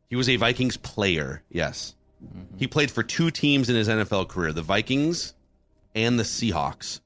He 0.09 0.17
was 0.17 0.29
a 0.29 0.37
Vikings 0.37 0.77
player, 0.77 1.43
yes. 1.51 1.95
Mm-hmm. 2.25 2.57
He 2.59 2.67
played 2.67 2.91
for 2.91 3.03
two 3.03 3.31
teams 3.31 3.71
in 3.71 3.77
his 3.77 3.89
NFL 3.89 4.29
career: 4.29 4.53
the 4.53 4.63
Vikings 4.63 5.35
and 5.95 6.19
the 6.19 6.25
Seahawks. 6.25 7.01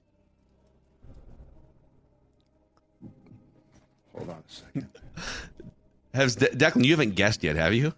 Hold 4.17 4.31
on 4.31 4.37
a 4.37 4.43
second. 4.53 4.89
Has 6.15 6.37
De- 6.37 6.47
Declan? 6.49 6.85
You 6.85 6.93
haven't 6.93 7.17
guessed 7.17 7.43
yet, 7.43 7.57
have 7.57 7.75
you? 7.75 7.93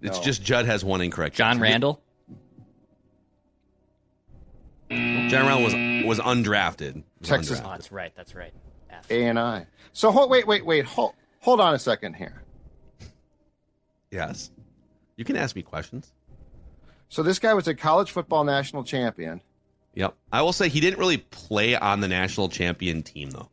It's 0.00 0.18
No. 0.18 0.22
just 0.24 0.42
Judd 0.44 0.64
has 0.66 0.84
one 0.84 1.00
incorrect. 1.00 1.34
John 1.36 1.50
answer. 1.52 1.62
Randle. 1.62 2.02
John 4.90 5.30
Randle 5.46 5.62
was 5.64 5.74
was 6.18 6.20
undrafted. 6.20 7.02
Was 7.20 7.28
Texas- 7.28 7.62
Oh, 7.64 7.70
that's 7.70 7.90
right. 7.90 8.12
That's 8.14 8.34
right. 8.34 8.52
A 9.10 9.24
and 9.24 9.38
I. 9.38 9.66
So 9.92 10.10
hold, 10.12 10.30
wait, 10.30 10.46
wait, 10.46 10.64
wait. 10.64 10.84
Hold, 10.84 11.14
hold 11.40 11.60
on 11.60 11.74
a 11.74 11.78
second 11.78 12.14
here. 12.14 12.42
Yes. 14.10 14.50
You 15.16 15.24
can 15.24 15.36
ask 15.36 15.56
me 15.56 15.62
questions. 15.62 16.12
So 17.08 17.22
this 17.22 17.38
guy 17.38 17.54
was 17.54 17.66
a 17.68 17.74
college 17.74 18.10
football 18.10 18.44
national 18.44 18.84
champion. 18.84 19.40
Yep. 19.94 20.14
I 20.32 20.42
will 20.42 20.52
say 20.52 20.68
he 20.68 20.80
didn't 20.80 20.98
really 20.98 21.18
play 21.18 21.74
on 21.76 22.00
the 22.00 22.08
national 22.08 22.48
champion 22.48 23.02
team 23.02 23.30
though. 23.30 23.48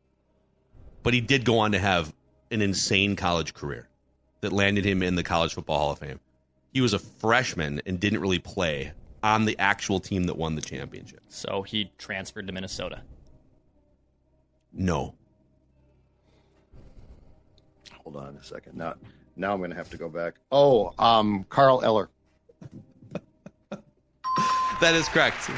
But 1.03 1.13
he 1.13 1.21
did 1.21 1.45
go 1.45 1.59
on 1.59 1.71
to 1.71 1.79
have 1.79 2.13
an 2.51 2.61
insane 2.61 3.15
college 3.15 3.53
career 3.53 3.87
that 4.41 4.51
landed 4.51 4.85
him 4.85 5.01
in 5.01 5.15
the 5.15 5.23
College 5.23 5.53
Football 5.53 5.79
Hall 5.79 5.91
of 5.91 5.99
Fame. 5.99 6.19
He 6.73 6.81
was 6.81 6.93
a 6.93 6.99
freshman 6.99 7.81
and 7.85 7.99
didn't 7.99 8.19
really 8.19 8.39
play 8.39 8.91
on 9.23 9.45
the 9.45 9.57
actual 9.59 9.99
team 9.99 10.23
that 10.25 10.37
won 10.37 10.55
the 10.55 10.61
championship. 10.61 11.21
So 11.27 11.61
he 11.63 11.91
transferred 11.97 12.47
to 12.47 12.53
Minnesota. 12.53 13.01
No. 14.73 15.15
Hold 18.03 18.15
on 18.17 18.35
a 18.35 18.43
second. 18.43 18.75
Now, 18.77 18.95
now 19.35 19.53
I'm 19.53 19.59
going 19.59 19.71
to 19.71 19.75
have 19.75 19.89
to 19.91 19.97
go 19.97 20.09
back. 20.09 20.35
Oh, 20.51 20.93
um, 20.99 21.45
Carl 21.49 21.81
Eller. 21.83 22.09
That 24.81 24.95
is 24.95 25.09
correct. 25.09 25.49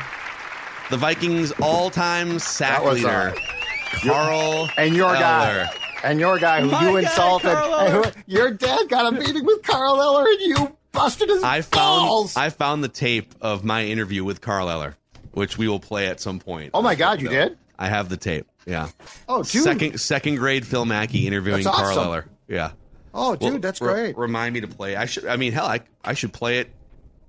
The 0.89 0.97
Vikings 0.97 1.51
all-time 1.61 2.39
sack 2.39 2.83
was, 2.83 2.95
leader, 3.03 3.35
uh, 3.35 3.99
Carl 4.03 4.67
And 4.79 4.95
your 4.95 5.09
Eller. 5.15 5.19
guy. 5.19 5.69
And 6.03 6.19
your 6.19 6.39
guy 6.39 6.61
who 6.61 6.71
My 6.71 6.81
you 6.89 6.93
guy, 6.93 6.99
insulted. 7.07 7.55
Who- 7.91 8.03
your 8.25 8.49
dad 8.49 8.89
got 8.89 9.13
a 9.13 9.15
meeting 9.15 9.45
with 9.45 9.61
Carl 9.61 10.01
Eller 10.01 10.25
and 10.27 10.41
you 10.41 10.75
busted 10.91 11.29
his 11.29 11.43
I 11.43 11.61
found 11.61 12.07
balls. 12.07 12.35
I 12.37 12.49
found 12.49 12.83
the 12.83 12.87
tape 12.89 13.33
of 13.41 13.63
my 13.63 13.85
interview 13.85 14.23
with 14.23 14.41
Carl 14.41 14.69
Eller, 14.69 14.97
which 15.33 15.57
we 15.57 15.67
will 15.67 15.79
play 15.79 16.07
at 16.07 16.19
some 16.19 16.39
point. 16.39 16.71
Oh 16.73 16.81
my 16.81 16.95
God, 16.95 17.21
you 17.21 17.27
So, 17.27 17.33
did? 17.33 17.57
I 17.79 17.87
have 17.89 18.09
the 18.09 18.17
tape. 18.17 18.47
Yeah. 18.65 18.89
oh, 19.27 19.43
dude. 19.43 19.63
Second 19.63 19.99
second 19.99 20.35
grade 20.35 20.65
Phil 20.67 20.85
Mackey 20.85 21.25
interviewing 21.27 21.63
That's 21.63 21.75
Carl 21.75 21.89
awesome. 21.91 22.03
Eller. 22.07 22.25
Yeah. 22.47 22.71
Oh, 23.13 23.35
dude, 23.35 23.51
Well, 23.53 23.59
that's 23.59 23.81
re- 23.81 23.93
great. 23.93 24.17
remind 24.17 24.53
me 24.53 24.61
to 24.61 24.67
play. 24.67 24.95
I 24.95 25.05
should. 25.05 25.25
I 25.25 25.35
mean, 25.37 25.51
hell, 25.51 25.65
I 25.65 25.81
I 26.03 26.13
should 26.13 26.31
play 26.31 26.59
it. 26.59 26.69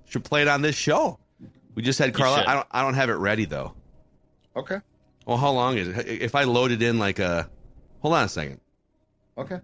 Should 0.09 0.23
play 0.23 0.41
it 0.43 0.47
on 0.47 0.61
this 0.61 0.75
show. 0.75 1.17
We 1.75 1.81
just 1.81 1.97
had 1.99 2.13
Carl. 2.13 2.33
I 2.35 2.53
don't. 2.53 2.67
I 2.71 2.81
don't 2.83 2.93
have 2.93 3.09
it 3.09 3.15
ready 3.15 3.45
though. 3.45 3.73
okay. 4.55 4.79
Well, 5.25 5.37
how 5.37 5.51
long 5.51 5.77
is 5.77 5.87
it? 5.87 6.07
If 6.07 6.35
I 6.35 6.43
load 6.43 6.71
it 6.71 6.81
in 6.81 6.99
like 6.99 7.17
a, 7.19 7.49
hold 8.01 8.13
on 8.13 8.25
a 8.25 8.29
second. 8.29 8.59
Okay. 9.37 9.57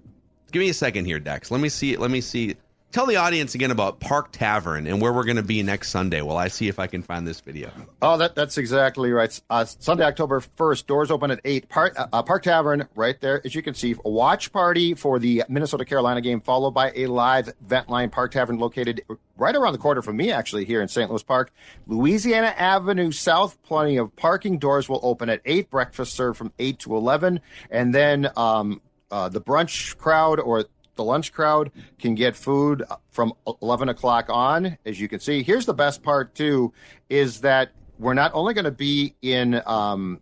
Give 0.51 0.61
me 0.61 0.69
a 0.69 0.73
second 0.73 1.05
here, 1.05 1.19
Dex. 1.19 1.51
Let 1.51 1.59
me 1.61 1.67
see. 1.69 1.97
Let 1.97 2.09
me 2.09 2.21
see. 2.21 2.55
Tell 2.91 3.05
the 3.05 3.17
audience 3.17 3.53
again 3.53 3.69
about 3.69 3.99
Park 3.99 4.31
Tavern 4.31 4.87
and 4.87 4.99
where 4.99 5.13
we're 5.13 5.23
going 5.23 5.35
to 5.35 5.43
be 5.43 5.61
next 5.61 5.89
Sunday. 5.89 6.23
While 6.23 6.37
I 6.37 6.47
see 6.47 6.67
if 6.69 6.79
I 6.79 6.87
can 6.87 7.03
find 7.03 7.27
this 7.27 7.39
video. 7.39 7.71
Oh, 8.01 8.17
that 8.17 8.33
that's 8.33 8.57
exactly 8.57 9.11
right. 9.11 9.39
Uh, 9.47 9.63
Sunday, 9.65 10.05
October 10.05 10.39
first, 10.39 10.87
doors 10.87 11.11
open 11.11 11.29
at 11.29 11.39
eight. 11.45 11.69
Park 11.69 11.93
uh, 11.95 12.23
Park 12.23 12.41
Tavern, 12.41 12.87
right 12.95 13.19
there, 13.21 13.45
as 13.45 13.53
you 13.53 13.61
can 13.61 13.75
see, 13.75 13.95
a 14.03 14.09
watch 14.09 14.51
party 14.51 14.95
for 14.95 15.19
the 15.19 15.43
Minnesota 15.47 15.85
Carolina 15.85 16.19
game, 16.19 16.41
followed 16.41 16.71
by 16.71 16.91
a 16.95 17.05
live 17.05 17.53
vent 17.61 17.89
line. 17.89 18.09
Park 18.09 18.31
Tavern, 18.31 18.57
located 18.57 19.03
right 19.37 19.55
around 19.55 19.73
the 19.73 19.79
corner 19.79 20.01
from 20.01 20.17
me, 20.17 20.31
actually, 20.31 20.65
here 20.65 20.81
in 20.81 20.87
St. 20.87 21.11
Louis 21.11 21.21
Park, 21.21 21.51
Louisiana 21.85 22.55
Avenue 22.57 23.11
South. 23.11 23.61
Plenty 23.61 23.97
of 23.97 24.15
parking. 24.15 24.57
Doors 24.57 24.89
will 24.89 25.01
open 25.03 25.29
at 25.29 25.41
eight. 25.45 25.69
Breakfast 25.69 26.13
served 26.13 26.39
from 26.39 26.51
eight 26.57 26.79
to 26.79 26.95
eleven, 26.95 27.41
and 27.69 27.93
then 27.93 28.31
um, 28.35 28.81
uh, 29.11 29.29
the 29.29 29.41
brunch 29.41 29.95
crowd 29.97 30.39
or 30.39 30.65
the 30.99 31.03
lunch 31.05 31.31
crowd 31.31 31.71
can 31.97 32.13
get 32.13 32.35
food 32.35 32.83
from 33.09 33.31
11 33.61 33.87
o'clock 33.87 34.25
on 34.27 34.77
as 34.85 34.99
you 34.99 35.07
can 35.07 35.21
see. 35.21 35.43
Here's 35.43 35.65
the 35.65 35.73
best 35.73 36.03
part 36.03 36.35
too 36.35 36.73
is 37.07 37.39
that 37.39 37.71
we're 37.97 38.13
not 38.13 38.31
only 38.33 38.53
going 38.53 38.65
to 38.65 38.71
be 38.71 39.15
in 39.21 39.61
um, 39.65 40.19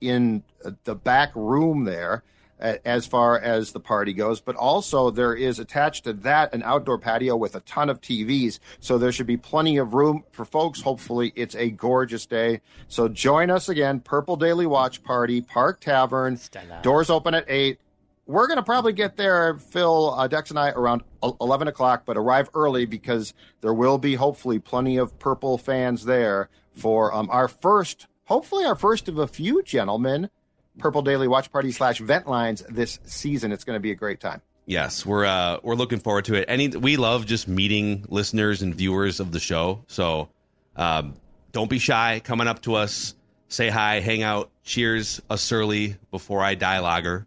in 0.00 0.44
the 0.84 0.94
back 0.94 1.32
room 1.34 1.82
there 1.82 2.22
as 2.60 3.06
far 3.06 3.40
as 3.40 3.72
the 3.72 3.80
party 3.80 4.12
goes 4.12 4.40
but 4.40 4.54
also 4.54 5.10
there 5.10 5.34
is 5.34 5.58
attached 5.58 6.04
to 6.04 6.12
that 6.12 6.54
an 6.54 6.62
outdoor 6.62 6.96
patio 6.96 7.34
with 7.34 7.56
a 7.56 7.60
ton 7.60 7.90
of 7.90 8.00
tvs 8.00 8.60
so 8.78 8.96
there 8.96 9.10
should 9.10 9.26
be 9.26 9.36
plenty 9.36 9.78
of 9.78 9.94
room 9.94 10.22
for 10.30 10.44
folks. 10.44 10.80
Hopefully 10.80 11.32
it's 11.34 11.56
a 11.56 11.70
gorgeous 11.70 12.24
day. 12.24 12.60
So 12.86 13.08
join 13.08 13.50
us 13.50 13.68
again 13.68 13.98
purple 13.98 14.36
daily 14.36 14.66
watch 14.66 15.02
party 15.02 15.40
park 15.40 15.80
tavern. 15.80 16.36
Stella. 16.36 16.78
doors 16.84 17.10
open 17.10 17.34
at 17.34 17.44
8 17.48 17.80
we're 18.26 18.46
going 18.46 18.56
to 18.56 18.62
probably 18.62 18.92
get 18.92 19.16
there, 19.16 19.56
Phil, 19.58 20.14
uh, 20.14 20.26
Dex, 20.26 20.50
and 20.50 20.58
I, 20.58 20.70
around 20.70 21.02
11 21.22 21.68
o'clock, 21.68 22.04
but 22.06 22.16
arrive 22.16 22.48
early 22.54 22.86
because 22.86 23.34
there 23.60 23.74
will 23.74 23.98
be 23.98 24.14
hopefully 24.14 24.58
plenty 24.58 24.96
of 24.96 25.18
Purple 25.18 25.58
fans 25.58 26.04
there 26.04 26.48
for 26.72 27.14
um, 27.14 27.28
our 27.30 27.48
first, 27.48 28.06
hopefully 28.24 28.64
our 28.64 28.76
first 28.76 29.08
of 29.08 29.18
a 29.18 29.26
few 29.26 29.62
gentlemen, 29.62 30.30
Purple 30.78 31.02
Daily 31.02 31.28
Watch 31.28 31.52
Party 31.52 31.70
slash 31.70 31.98
Vent 31.98 32.26
Lines 32.26 32.62
this 32.68 32.98
season. 33.04 33.52
It's 33.52 33.64
going 33.64 33.76
to 33.76 33.80
be 33.80 33.90
a 33.90 33.96
great 33.96 34.20
time. 34.20 34.40
Yes, 34.66 35.04
we're 35.04 35.26
uh, 35.26 35.58
we're 35.62 35.74
looking 35.74 35.98
forward 35.98 36.24
to 36.26 36.34
it. 36.34 36.46
Any 36.48 36.68
we 36.68 36.96
love 36.96 37.26
just 37.26 37.46
meeting 37.46 38.06
listeners 38.08 38.62
and 38.62 38.74
viewers 38.74 39.20
of 39.20 39.30
the 39.30 39.38
show. 39.38 39.84
So 39.88 40.30
um, 40.74 41.14
don't 41.52 41.68
be 41.68 41.78
shy. 41.78 42.22
Coming 42.24 42.48
up 42.48 42.62
to 42.62 42.74
us, 42.74 43.14
say 43.48 43.68
hi, 43.68 44.00
hang 44.00 44.22
out, 44.22 44.50
cheers 44.64 45.20
a 45.28 45.36
surly 45.36 45.96
before 46.10 46.42
I 46.42 46.54
die 46.54 46.80
lager. 46.80 47.26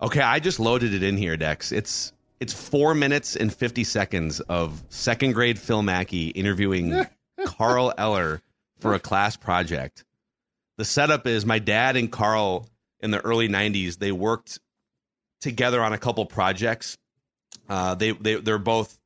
Okay, 0.00 0.20
I 0.20 0.40
just 0.40 0.60
loaded 0.60 0.92
it 0.92 1.02
in 1.02 1.16
here, 1.16 1.36
Dex. 1.36 1.72
It's 1.72 2.12
it's 2.38 2.52
four 2.52 2.94
minutes 2.94 3.34
and 3.34 3.52
fifty 3.52 3.84
seconds 3.84 4.40
of 4.40 4.82
second 4.90 5.32
grade 5.32 5.58
Phil 5.58 5.82
Mackey 5.82 6.28
interviewing 6.28 7.06
Carl 7.46 7.94
Eller 7.96 8.42
for 8.78 8.94
a 8.94 9.00
class 9.00 9.36
project. 9.36 10.04
The 10.76 10.84
setup 10.84 11.26
is 11.26 11.46
my 11.46 11.58
dad 11.58 11.96
and 11.96 12.12
Carl 12.12 12.68
in 13.00 13.10
the 13.10 13.20
early 13.20 13.48
'90s. 13.48 13.98
They 13.98 14.12
worked 14.12 14.58
together 15.40 15.82
on 15.82 15.94
a 15.94 15.98
couple 15.98 16.26
projects. 16.26 16.98
Uh, 17.68 17.94
they 17.94 18.10
they 18.10 18.34
they're 18.34 18.58
both 18.58 18.98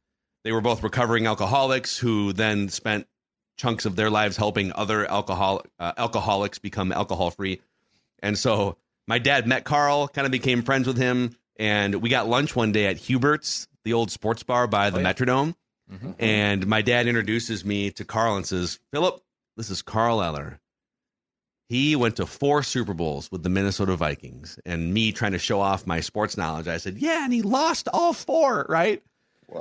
they 0.43 0.51
were 0.51 0.61
both 0.61 0.83
recovering 0.83 1.27
alcoholics 1.27 1.97
who 1.97 2.33
then 2.33 2.69
spent 2.69 3.07
chunks 3.57 3.85
of 3.85 3.95
their 3.95 4.11
lives 4.11 4.37
helping 4.37 4.73
other 4.75 5.09
alcohol 5.09 5.63
uh, 5.79 5.93
alcoholics 5.97 6.59
become 6.59 6.91
alcohol 6.91 7.31
free. 7.31 7.61
And 8.23 8.37
so 8.37 8.77
my 9.11 9.19
dad 9.19 9.45
met 9.47 9.65
Carl, 9.65 10.07
kind 10.07 10.25
of 10.25 10.31
became 10.31 10.63
friends 10.63 10.87
with 10.87 10.97
him, 10.97 11.37
and 11.59 11.97
we 11.97 12.09
got 12.09 12.29
lunch 12.29 12.55
one 12.55 12.71
day 12.71 12.87
at 12.87 12.97
Hubert's, 12.97 13.67
the 13.83 13.93
old 13.93 14.13
sports 14.13 14.45
bar 14.45 14.69
by 14.69 14.91
the 14.91 15.01
Metrodome. 15.01 15.55
And 16.21 16.67
my 16.69 16.83
dad 16.83 17.09
introduces 17.09 17.65
me 17.65 17.91
to 17.91 18.05
Carl 18.05 18.37
and 18.37 18.47
says, 18.47 18.79
"Philip, 18.93 19.21
this 19.57 19.69
is 19.69 19.83
Carl 19.83 20.23
Eller." 20.23 20.61
He 21.69 21.97
went 21.97 22.17
to 22.17 22.27
four 22.27 22.63
Super 22.63 22.95
Bowls 22.95 23.29
with 23.33 23.43
the 23.43 23.49
Minnesota 23.49 23.97
Vikings, 23.97 24.61
and 24.65 24.95
me 24.95 25.11
trying 25.11 25.33
to 25.33 25.39
show 25.39 25.61
off 25.61 25.89
my 25.89 25.99
sports 25.99 26.37
knowledge. 26.37 26.69
I 26.69 26.77
said, 26.77 26.99
"Yeah, 26.99 27.25
and 27.25 27.33
he 27.33 27.43
lost 27.43 27.89
all 27.93 28.13
four, 28.13 28.65
right?" 28.69 29.03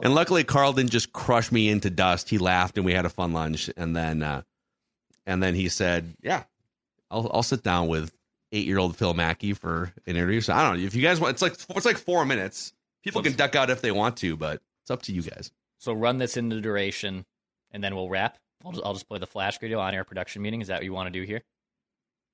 And 0.03 0.13
luckily, 0.13 0.43
Carl 0.43 0.73
didn't 0.73 0.91
just 0.91 1.11
crush 1.11 1.51
me 1.51 1.69
into 1.69 1.89
dust. 1.89 2.29
He 2.29 2.37
laughed, 2.37 2.77
and 2.77 2.85
we 2.85 2.93
had 2.93 3.05
a 3.05 3.09
fun 3.09 3.33
lunch. 3.33 3.71
And 3.75 3.95
then, 3.95 4.21
uh, 4.21 4.43
and 5.25 5.41
then 5.41 5.55
he 5.55 5.69
said, 5.69 6.15
"Yeah, 6.21 6.43
I'll 7.09 7.27
I'll 7.33 7.41
sit 7.41 7.63
down 7.63 7.87
with 7.87 8.13
eight 8.51 8.65
year 8.65 8.77
old 8.79 8.95
Phil 8.97 9.13
Mackey 9.13 9.53
for 9.53 9.93
an 10.07 10.15
interview." 10.15 10.41
So 10.41 10.53
I 10.53 10.63
don't 10.63 10.79
know 10.79 10.85
if 10.85 10.95
you 10.95 11.01
guys 11.01 11.19
want. 11.19 11.31
It's 11.33 11.41
like 11.41 11.53
it's 11.75 11.85
like 11.85 11.97
four 11.97 12.25
minutes. 12.25 12.73
People 13.03 13.21
can 13.23 13.33
duck 13.33 13.55
out 13.55 13.69
if 13.69 13.81
they 13.81 13.91
want 13.91 14.17
to, 14.17 14.35
but 14.35 14.61
it's 14.83 14.91
up 14.91 15.01
to 15.03 15.13
you 15.13 15.21
guys. 15.21 15.51
So 15.77 15.93
run 15.93 16.17
this 16.17 16.35
into 16.37 16.59
duration, 16.59 17.25
and 17.71 17.83
then 17.83 17.95
we'll 17.95 18.09
wrap. 18.09 18.37
I'll 18.65 18.71
just, 18.73 18.85
I'll 18.85 18.93
just 18.93 19.07
play 19.07 19.19
the 19.19 19.27
flash 19.27 19.57
video 19.59 19.79
on 19.79 19.93
air 19.93 20.03
production 20.03 20.41
meeting. 20.41 20.59
Is 20.61 20.67
that 20.67 20.75
what 20.79 20.83
you 20.83 20.91
want 20.91 21.11
to 21.13 21.17
do 21.17 21.25
here? 21.25 21.41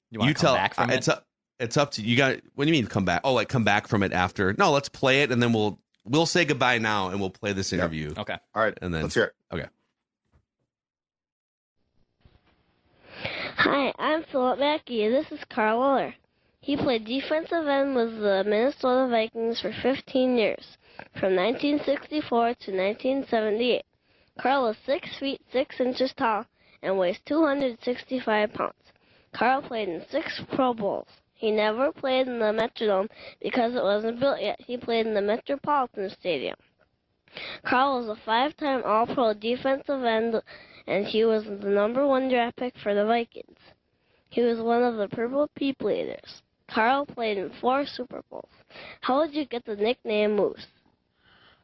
You 0.09 0.19
want 0.19 0.29
You 0.29 0.33
to 0.33 0.39
come 0.39 0.47
tell. 0.47 0.55
back 0.55 0.73
from 0.73 0.89
uh, 0.89 0.93
it? 0.93 0.97
it's 0.97 1.07
up. 1.07 1.25
It's 1.59 1.77
up 1.77 1.91
to 1.91 2.01
you. 2.01 2.17
Got 2.17 2.39
what 2.55 2.65
do 2.65 2.71
you 2.71 2.71
mean 2.71 2.87
come 2.87 3.05
back? 3.05 3.21
Oh, 3.23 3.33
like 3.33 3.47
come 3.47 3.63
back 3.63 3.87
from 3.87 4.01
it 4.03 4.11
after? 4.11 4.53
No, 4.57 4.71
let's 4.71 4.89
play 4.89 5.21
it 5.21 5.31
and 5.31 5.41
then 5.41 5.53
we'll 5.53 5.79
we'll 6.03 6.25
say 6.25 6.43
goodbye 6.45 6.79
now 6.79 7.09
and 7.09 7.19
we'll 7.19 7.29
play 7.29 7.53
this 7.53 7.71
interview. 7.71 8.13
Okay. 8.17 8.35
All 8.53 8.61
right, 8.63 8.77
And 8.81 8.93
then- 8.93 9.03
let's 9.03 9.13
hear 9.15 9.25
it. 9.25 9.33
Okay. 9.53 9.65
Hi, 13.57 13.93
I'm 13.97 14.23
Philip 14.25 14.59
Mackey. 14.59 15.07
This 15.07 15.31
is 15.31 15.39
Carl 15.49 15.81
Eller. 15.81 16.15
He 16.59 16.75
played 16.75 17.05
defensive 17.05 17.65
end 17.65 17.95
with 17.95 18.19
the 18.19 18.43
Minnesota 18.45 19.07
Vikings 19.09 19.61
for 19.61 19.71
15 19.71 20.37
years, 20.37 20.77
from 21.17 21.37
1964 21.37 22.19
to 22.29 22.71
1978. 22.71 23.83
Carl 24.41 24.67
is 24.67 24.77
6 24.85 25.17
feet 25.19 25.41
6 25.53 25.79
inches 25.79 26.13
tall 26.17 26.45
and 26.83 26.99
weighs 26.99 27.17
265 27.25 28.53
pounds. 28.53 28.73
Carl 29.33 29.61
played 29.61 29.87
in 29.87 30.05
six 30.11 30.41
Pro 30.53 30.73
Bowls. 30.73 31.07
He 31.33 31.49
never 31.49 31.93
played 31.93 32.27
in 32.27 32.39
the 32.39 32.51
Metrodome 32.51 33.09
because 33.41 33.73
it 33.73 33.83
wasn't 33.83 34.19
built 34.19 34.41
yet. 34.41 34.59
He 34.59 34.75
played 34.75 35.07
in 35.07 35.13
the 35.13 35.21
Metropolitan 35.21 36.09
Stadium. 36.09 36.57
Carl 37.65 37.99
was 37.99 38.09
a 38.09 38.21
five-time 38.25 38.83
All-Pro 38.85 39.33
defensive 39.33 40.03
end, 40.03 40.41
and 40.87 41.05
he 41.05 41.25
was 41.25 41.43
the 41.43 41.69
number 41.69 42.05
one 42.07 42.29
draft 42.29 42.57
pick 42.57 42.73
for 42.81 42.93
the 42.93 43.05
Vikings. 43.05 43.57
He 44.29 44.41
was 44.41 44.59
one 44.59 44.83
of 44.83 44.97
the 44.97 45.07
Purple 45.07 45.49
People 45.55 45.89
Eaters. 45.89 46.41
Carl 46.69 47.05
played 47.05 47.37
in 47.37 47.51
four 47.61 47.85
Super 47.85 48.21
Bowls. 48.29 48.49
How 49.01 49.25
did 49.25 49.35
you 49.35 49.45
get 49.45 49.65
the 49.65 49.75
nickname 49.75 50.35
Moose? 50.35 50.67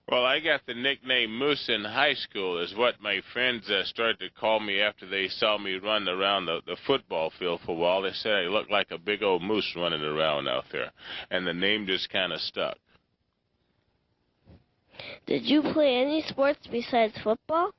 Well, 0.07 0.25
I 0.25 0.39
got 0.39 0.65
the 0.65 0.73
nickname 0.73 1.37
Moose 1.37 1.69
in 1.69 1.83
high 1.83 2.15
school, 2.15 2.59
is 2.59 2.75
what 2.75 2.99
my 3.01 3.21
friends 3.33 3.69
uh, 3.69 3.83
started 3.85 4.19
to 4.19 4.29
call 4.31 4.59
me 4.59 4.81
after 4.81 5.07
they 5.07 5.27
saw 5.27 5.57
me 5.57 5.75
run 5.75 6.09
around 6.09 6.45
the, 6.45 6.59
the 6.65 6.75
football 6.85 7.31
field 7.39 7.61
for 7.65 7.71
a 7.71 7.75
while. 7.75 8.01
They 8.01 8.11
said 8.11 8.33
I 8.33 8.41
looked 8.47 8.71
like 8.71 8.91
a 8.91 8.97
big 8.97 9.23
old 9.23 9.41
moose 9.41 9.73
running 9.75 10.01
around 10.01 10.47
out 10.47 10.65
there, 10.71 10.91
and 11.29 11.47
the 11.47 11.53
name 11.53 11.85
just 11.85 12.09
kind 12.09 12.33
of 12.33 12.41
stuck. 12.41 12.77
Did 15.25 15.43
you 15.43 15.61
play 15.61 16.01
any 16.01 16.23
sports 16.23 16.67
besides 16.69 17.13
football? 17.23 17.73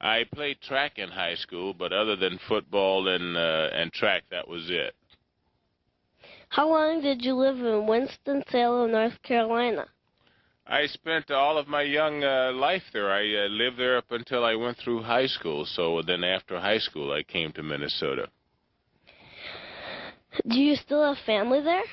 I 0.00 0.24
played 0.32 0.60
track 0.60 0.98
in 0.98 1.08
high 1.08 1.34
school, 1.34 1.74
but 1.74 1.92
other 1.92 2.14
than 2.14 2.38
football 2.48 3.08
and 3.08 3.36
uh, 3.36 3.68
and 3.72 3.92
track, 3.92 4.24
that 4.30 4.46
was 4.46 4.70
it. 4.70 4.94
How 6.50 6.68
long 6.68 7.02
did 7.02 7.22
you 7.22 7.34
live 7.34 7.58
in 7.58 7.86
Winston-Salem, 7.86 8.92
North 8.92 9.20
Carolina? 9.22 9.86
I 10.66 10.86
spent 10.86 11.30
all 11.30 11.58
of 11.58 11.66
my 11.66 11.82
young 11.82 12.22
uh, 12.22 12.52
life 12.52 12.82
there. 12.92 13.10
I 13.10 13.46
uh, 13.46 13.48
lived 13.48 13.78
there 13.78 13.96
up 13.96 14.10
until 14.10 14.44
I 14.44 14.54
went 14.54 14.78
through 14.78 15.02
high 15.02 15.26
school. 15.26 15.64
So 15.66 16.02
then, 16.06 16.24
after 16.24 16.58
high 16.60 16.78
school, 16.78 17.12
I 17.12 17.22
came 17.22 17.52
to 17.52 17.62
Minnesota. 17.62 18.28
Do 20.46 20.60
you 20.60 20.76
still 20.76 21.02
have 21.02 21.24
family 21.24 21.60
there? 21.60 21.84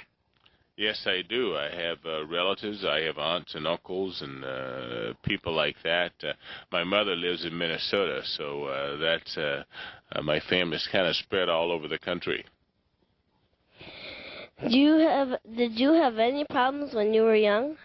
Yes, 0.77 1.01
I 1.05 1.21
do. 1.21 1.55
I 1.55 1.69
have 1.73 1.99
uh, 2.05 2.25
relatives. 2.27 2.83
I 2.83 2.99
have 3.01 3.17
aunts 3.17 3.55
and 3.55 3.65
uncles 3.65 4.21
and 4.21 4.43
uh, 4.43 5.13
people 5.23 5.55
like 5.55 5.77
that. 5.83 6.11
Uh, 6.21 6.33
my 6.69 6.83
mother 6.83 7.15
lives 7.15 7.45
in 7.45 7.57
Minnesota, 7.57 8.21
so 8.25 8.65
uh, 8.65 8.97
that's 8.97 9.37
uh, 9.37 9.63
uh, 10.11 10.21
my 10.21 10.41
family's 10.49 10.87
kind 10.91 11.07
of 11.07 11.15
spread 11.15 11.47
all 11.47 11.71
over 11.71 11.87
the 11.87 11.97
country. 11.97 12.43
Do 14.69 14.77
you 14.77 14.97
have 14.97 15.39
did 15.55 15.79
you 15.79 15.93
have 15.93 16.17
any 16.17 16.43
problems 16.45 16.93
when 16.93 17.13
you 17.13 17.23
were 17.23 17.35
young? 17.35 17.77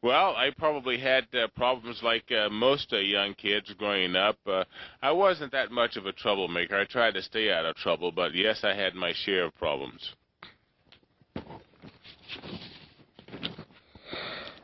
Well, 0.00 0.36
I 0.36 0.50
probably 0.56 0.98
had 0.98 1.26
uh, 1.34 1.48
problems 1.56 2.00
like 2.04 2.30
uh, 2.30 2.48
most 2.48 2.92
uh, 2.92 2.98
young 2.98 3.34
kids 3.34 3.72
growing 3.78 4.14
up. 4.14 4.38
Uh, 4.46 4.64
I 5.02 5.10
wasn't 5.10 5.50
that 5.52 5.72
much 5.72 5.96
of 5.96 6.06
a 6.06 6.12
troublemaker. 6.12 6.78
I 6.78 6.84
tried 6.84 7.14
to 7.14 7.22
stay 7.22 7.50
out 7.50 7.66
of 7.66 7.74
trouble, 7.74 8.12
but 8.12 8.34
yes, 8.34 8.60
I 8.62 8.74
had 8.74 8.94
my 8.94 9.12
share 9.12 9.44
of 9.44 9.56
problems. 9.56 10.14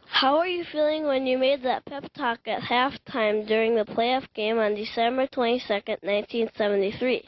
How 0.07 0.39
are 0.39 0.47
you 0.47 0.65
feeling 0.65 1.07
when 1.07 1.27
you 1.27 1.37
made 1.39 1.63
that 1.65 1.85
pep 1.85 2.05
talk 2.15 2.41
at 2.47 2.63
halftime 2.63 3.47
during 3.47 3.75
the 3.75 3.85
playoff 3.85 4.27
game 4.33 4.59
on 4.59 4.75
December 4.75 5.27
22nd, 5.27 6.03
1973? 6.03 7.25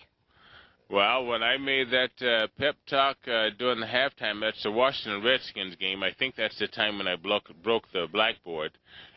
Well, 0.88 1.26
when 1.26 1.42
I 1.42 1.56
made 1.56 1.88
that 1.90 2.22
uh, 2.22 2.46
pep 2.58 2.76
talk 2.86 3.16
uh, 3.26 3.50
during 3.58 3.80
the 3.80 3.86
halftime, 3.86 4.40
that's 4.40 4.62
the 4.62 4.70
Washington 4.70 5.22
Redskins 5.24 5.74
game. 5.76 6.04
I 6.04 6.12
think 6.16 6.36
that's 6.36 6.58
the 6.60 6.68
time 6.68 6.98
when 6.98 7.08
I 7.08 7.16
broke 7.16 7.50
the 7.92 8.06
blackboard, 8.12 8.70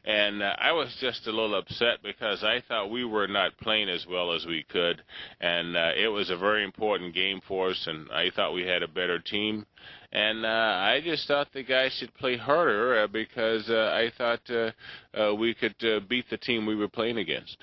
and 0.06 0.42
uh, 0.42 0.56
I 0.58 0.72
was 0.72 0.96
just 1.00 1.28
a 1.28 1.32
little 1.32 1.56
upset 1.56 2.02
because 2.04 2.44
I 2.44 2.62
thought 2.68 2.92
we 2.92 3.06
were 3.06 3.28
not 3.28 3.58
playing 3.58 3.90
as 3.90 4.06
well 4.10 4.34
as 4.34 4.46
we 4.46 4.64
could, 4.64 5.02
and 5.40 5.76
uh, 5.76 5.92
it 5.96 6.08
was 6.08 6.30
a 6.30 6.38
very 6.38 6.64
important 6.64 7.14
game 7.14 7.42
for 7.48 7.70
us, 7.70 7.88
and 7.88 8.10
I 8.12 8.30
thought 8.36 8.54
we 8.54 8.66
had 8.66 8.84
a 8.84 8.88
better 8.88 9.20
team, 9.20 9.66
and 10.12 10.46
uh, 10.46 10.48
I 10.48 11.02
just 11.04 11.28
thought 11.28 11.54
the 11.54 11.64
guys 11.64 11.94
should 11.94 12.14
play 12.16 12.38
harder 12.38 13.04
uh, 13.04 13.08
because 13.08 13.70
uh, 13.70 13.92
I 13.94 14.12
thought 14.18 14.42
uh, 14.50 14.72
uh, 15.20 15.36
we 15.36 15.54
could 15.54 15.76
uh, 15.84 16.00
beat 16.08 16.30
the 16.30 16.38
team 16.38 16.66
we 16.66 16.76
were 16.76 16.88
playing 16.88 17.18
against. 17.18 17.58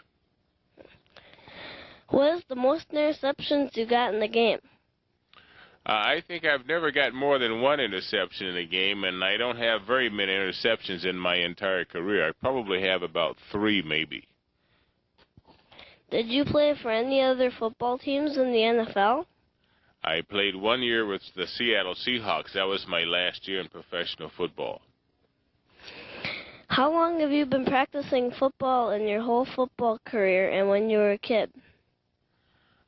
What 2.08 2.36
is 2.36 2.44
the 2.48 2.54
most 2.54 2.88
interceptions 2.90 3.76
you 3.76 3.86
got 3.86 4.14
in 4.14 4.20
the 4.20 4.28
game? 4.28 4.60
Uh, 5.86 5.92
I 5.92 6.22
think 6.26 6.44
I've 6.44 6.66
never 6.66 6.90
got 6.90 7.14
more 7.14 7.38
than 7.38 7.60
one 7.60 7.78
interception 7.78 8.48
in 8.48 8.56
a 8.56 8.66
game, 8.66 9.04
and 9.04 9.22
I 9.22 9.36
don't 9.36 9.56
have 9.56 9.82
very 9.86 10.10
many 10.10 10.32
interceptions 10.32 11.04
in 11.04 11.16
my 11.16 11.36
entire 11.36 11.84
career. 11.84 12.28
I 12.28 12.32
probably 12.32 12.82
have 12.82 13.02
about 13.02 13.36
three, 13.52 13.82
maybe. 13.82 14.26
Did 16.10 16.26
you 16.26 16.44
play 16.44 16.74
for 16.82 16.90
any 16.90 17.22
other 17.22 17.52
football 17.56 17.98
teams 17.98 18.36
in 18.36 18.50
the 18.50 18.58
NFL? 18.58 19.26
I 20.02 20.22
played 20.22 20.56
one 20.56 20.82
year 20.82 21.06
with 21.06 21.22
the 21.36 21.46
Seattle 21.46 21.94
Seahawks. 21.94 22.54
That 22.54 22.66
was 22.66 22.84
my 22.88 23.04
last 23.04 23.46
year 23.46 23.60
in 23.60 23.68
professional 23.68 24.32
football. 24.36 24.82
How 26.66 26.90
long 26.90 27.20
have 27.20 27.30
you 27.30 27.46
been 27.46 27.64
practicing 27.64 28.32
football 28.32 28.90
in 28.90 29.06
your 29.06 29.22
whole 29.22 29.46
football 29.54 30.00
career 30.04 30.50
and 30.50 30.68
when 30.68 30.90
you 30.90 30.98
were 30.98 31.12
a 31.12 31.18
kid? 31.18 31.50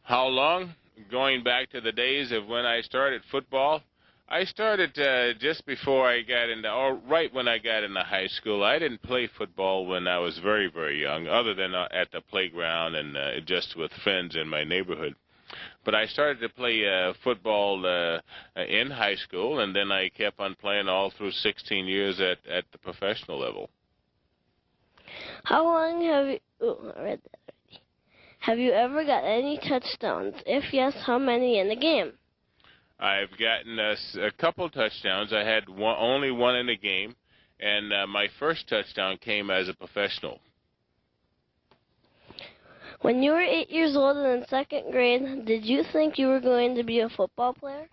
How 0.03 0.27
long? 0.27 0.75
Going 1.11 1.43
back 1.43 1.71
to 1.71 1.81
the 1.81 1.93
days 1.93 2.33
of 2.33 2.47
when 2.47 2.67
I 2.67 2.81
started 2.81 3.23
football. 3.31 3.83
I 4.31 4.45
started 4.45 4.99
uh, 4.99 5.39
just 5.39 5.65
before 5.65 6.07
I 6.07 6.21
got 6.21 6.51
into, 6.51 6.71
or 6.71 6.97
right 6.97 7.33
when 7.33 7.49
I 7.49 7.57
got 7.57 7.83
into 7.83 8.01
high 8.01 8.27
school. 8.27 8.63
I 8.63 8.79
didn't 8.79 9.01
play 9.01 9.27
football 9.39 9.87
when 9.87 10.07
I 10.07 10.19
was 10.19 10.39
very, 10.39 10.71
very 10.71 11.01
young, 11.01 11.27
other 11.27 11.55
than 11.55 11.75
uh, 11.75 11.89
at 11.91 12.11
the 12.13 12.21
playground 12.21 12.95
and 12.95 13.17
uh, 13.17 13.41
just 13.47 13.75
with 13.75 13.91
friends 14.05 14.37
in 14.37 14.47
my 14.47 14.65
neighborhood. 14.65 15.15
But 15.85 15.95
I 15.95 16.07
started 16.07 16.41
to 16.41 16.51
play 16.51 16.87
uh, 16.87 17.15
football 17.25 17.87
uh, 17.87 18.21
in 18.61 18.91
high 18.91 19.15
school, 19.15 19.61
and 19.61 19.75
then 19.75 19.91
I 19.91 20.11
kept 20.11 20.41
on 20.41 20.57
playing 20.57 20.89
all 20.89 21.11
through 21.11 21.33
16 21.33 21.87
years 21.87 22.21
at, 22.21 22.39
at 22.47 22.65
the 22.71 22.79
professional 22.79 23.39
level. 23.39 23.71
How 25.45 25.65
long 25.65 26.05
have 26.05 26.27
you? 26.27 26.41
Oh, 26.61 26.93
I 26.95 27.03
read 27.03 27.21
that. 27.23 27.38
Have 28.49 28.59
you 28.59 28.73
ever 28.73 29.05
got 29.05 29.25
any 29.25 29.59
touchdowns? 29.59 30.35
If 30.47 30.73
yes, 30.73 30.95
how 31.05 31.19
many 31.19 31.59
in 31.59 31.69
the 31.69 31.77
game? 31.77 32.13
I've 32.99 33.29
gotten 33.39 33.79
a 33.79 34.31
couple 34.41 34.71
touchdowns. 34.71 35.35
I 35.35 35.45
had 35.45 35.69
one, 35.69 35.97
only 35.99 36.31
one 36.31 36.57
in 36.57 36.71
a 36.71 36.75
game, 36.75 37.15
and 37.61 37.93
uh, 37.93 38.07
my 38.07 38.27
first 38.39 38.67
touchdown 38.67 39.19
came 39.19 39.51
as 39.51 39.69
a 39.69 39.75
professional. 39.75 40.41
When 43.03 43.23
you 43.23 43.33
were 43.33 43.43
eight 43.43 43.69
years 43.69 43.95
old 43.95 44.17
and 44.17 44.41
in 44.41 44.49
second 44.49 44.93
grade, 44.93 45.45
did 45.45 45.67
you 45.67 45.83
think 45.93 46.17
you 46.17 46.29
were 46.29 46.41
going 46.41 46.75
to 46.77 46.83
be 46.83 47.01
a 47.01 47.11
football 47.11 47.53
player? 47.53 47.87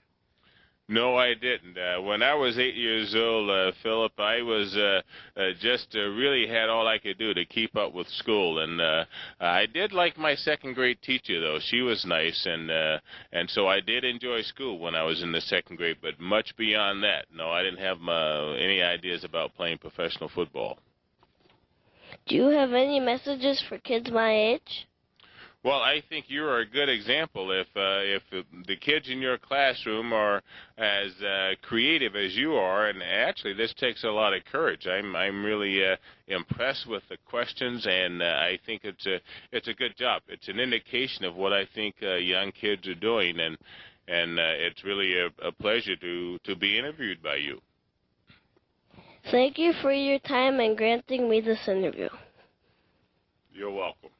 No, 0.88 1.18
I 1.18 1.34
didn't. 1.34 1.76
Uh, 1.76 2.00
when 2.04 2.22
I 2.22 2.36
was 2.36 2.60
eight 2.60 2.76
years 2.76 3.16
old, 3.16 3.50
uh, 3.50 3.72
Philip, 3.82 4.20
I 4.20 4.44
was 4.44 4.78
uh, 4.78 5.02
uh, 5.36 5.52
just 5.60 5.96
uh, 5.96 6.10
really 6.10 6.46
had 6.46 6.70
all 6.70 6.88
I 6.88 7.00
could 7.00 7.18
do 7.18 7.34
to 7.34 7.44
keep 7.44 7.76
up 7.76 7.94
with 7.94 8.08
school, 8.08 8.60
and 8.60 8.80
uh, 8.80 9.06
I 9.40 9.66
did 9.66 9.94
like 9.94 10.16
my 10.16 10.36
second 10.36 10.76
grade 10.76 11.02
teacher 11.02 11.42
though. 11.42 11.58
She 11.60 11.82
was 11.82 12.06
nice, 12.06 12.46
and 12.46 12.70
uh, 12.70 13.00
and 13.32 13.50
so 13.50 13.68
I 13.68 13.80
did 13.80 14.04
enjoy 14.04 14.44
school 14.44 14.78
when 14.78 14.94
I 14.94 15.02
was 15.02 15.24
in 15.24 15.32
the 15.32 15.42
second 15.42 15.78
grade. 15.78 15.98
But 16.04 16.20
much 16.20 16.56
beyond 16.56 17.04
that, 17.04 17.26
no, 17.34 17.50
I 17.50 17.64
didn't 17.64 17.80
have 17.80 17.98
any 18.56 18.84
ideas 18.84 19.24
about 19.24 19.56
playing 19.56 19.80
professional 19.80 20.30
football. 20.30 20.78
Do 22.28 22.36
you 22.36 22.50
have 22.50 22.74
any 22.74 23.00
messages 23.00 23.60
for 23.68 23.80
kids 23.80 24.12
my 24.12 24.32
age? 24.32 24.88
Well, 25.66 25.80
I 25.80 26.04
think 26.10 26.26
you 26.28 26.46
are 26.46 26.60
a 26.60 26.66
good 26.68 26.90
example. 26.90 27.50
If 27.50 27.66
uh, 27.76 28.04
if 28.04 28.22
the 28.68 28.76
kids 28.76 29.10
in 29.10 29.18
your 29.18 29.40
classroom 29.40 30.14
are 30.14 30.44
as 30.78 31.12
uh, 31.24 31.54
creative 31.64 32.16
as 32.16 32.36
you 32.36 32.54
are, 32.54 32.90
and 32.90 33.02
actually 33.02 33.56
this 33.56 33.74
takes 33.74 34.04
a 34.04 34.10
lot 34.12 34.36
of 34.36 34.46
courage. 34.46 34.86
I'm 34.86 35.16
I'm 35.16 35.44
really 35.44 35.84
uh, 35.84 35.96
impressed 36.28 36.86
with 36.88 37.02
the 37.10 37.18
questions, 37.26 37.88
and 37.90 38.22
uh, 38.22 38.26
I 38.26 38.60
think 38.68 38.82
it's 38.84 39.08
a 39.08 39.20
it's 39.52 39.68
a 39.68 39.74
good 39.74 39.98
job. 39.98 40.22
It's 40.28 40.48
an 40.50 40.60
indication 40.60 41.26
of 41.26 41.36
what 41.36 41.52
I 41.52 41.66
think 41.74 41.96
uh, 42.04 42.14
young 42.14 42.52
kids 42.52 42.88
are 42.88 42.94
doing, 42.94 43.40
and 43.40 43.58
and 44.08 44.38
uh, 44.38 44.44
it's 44.68 44.84
really 44.84 45.18
a, 45.18 45.30
a 45.48 45.52
pleasure 45.52 45.96
to 45.96 46.38
to 46.44 46.56
be 46.56 46.78
interviewed 46.78 47.24
by 47.24 47.38
you. 47.38 47.60
Thank 49.32 49.58
you 49.58 49.74
for 49.82 49.92
your 49.92 50.20
time 50.20 50.60
and 50.60 50.78
granting 50.78 51.28
me 51.28 51.42
this 51.42 51.68
interview. 51.68 52.10
You're 53.52 53.72
welcome. 53.72 54.12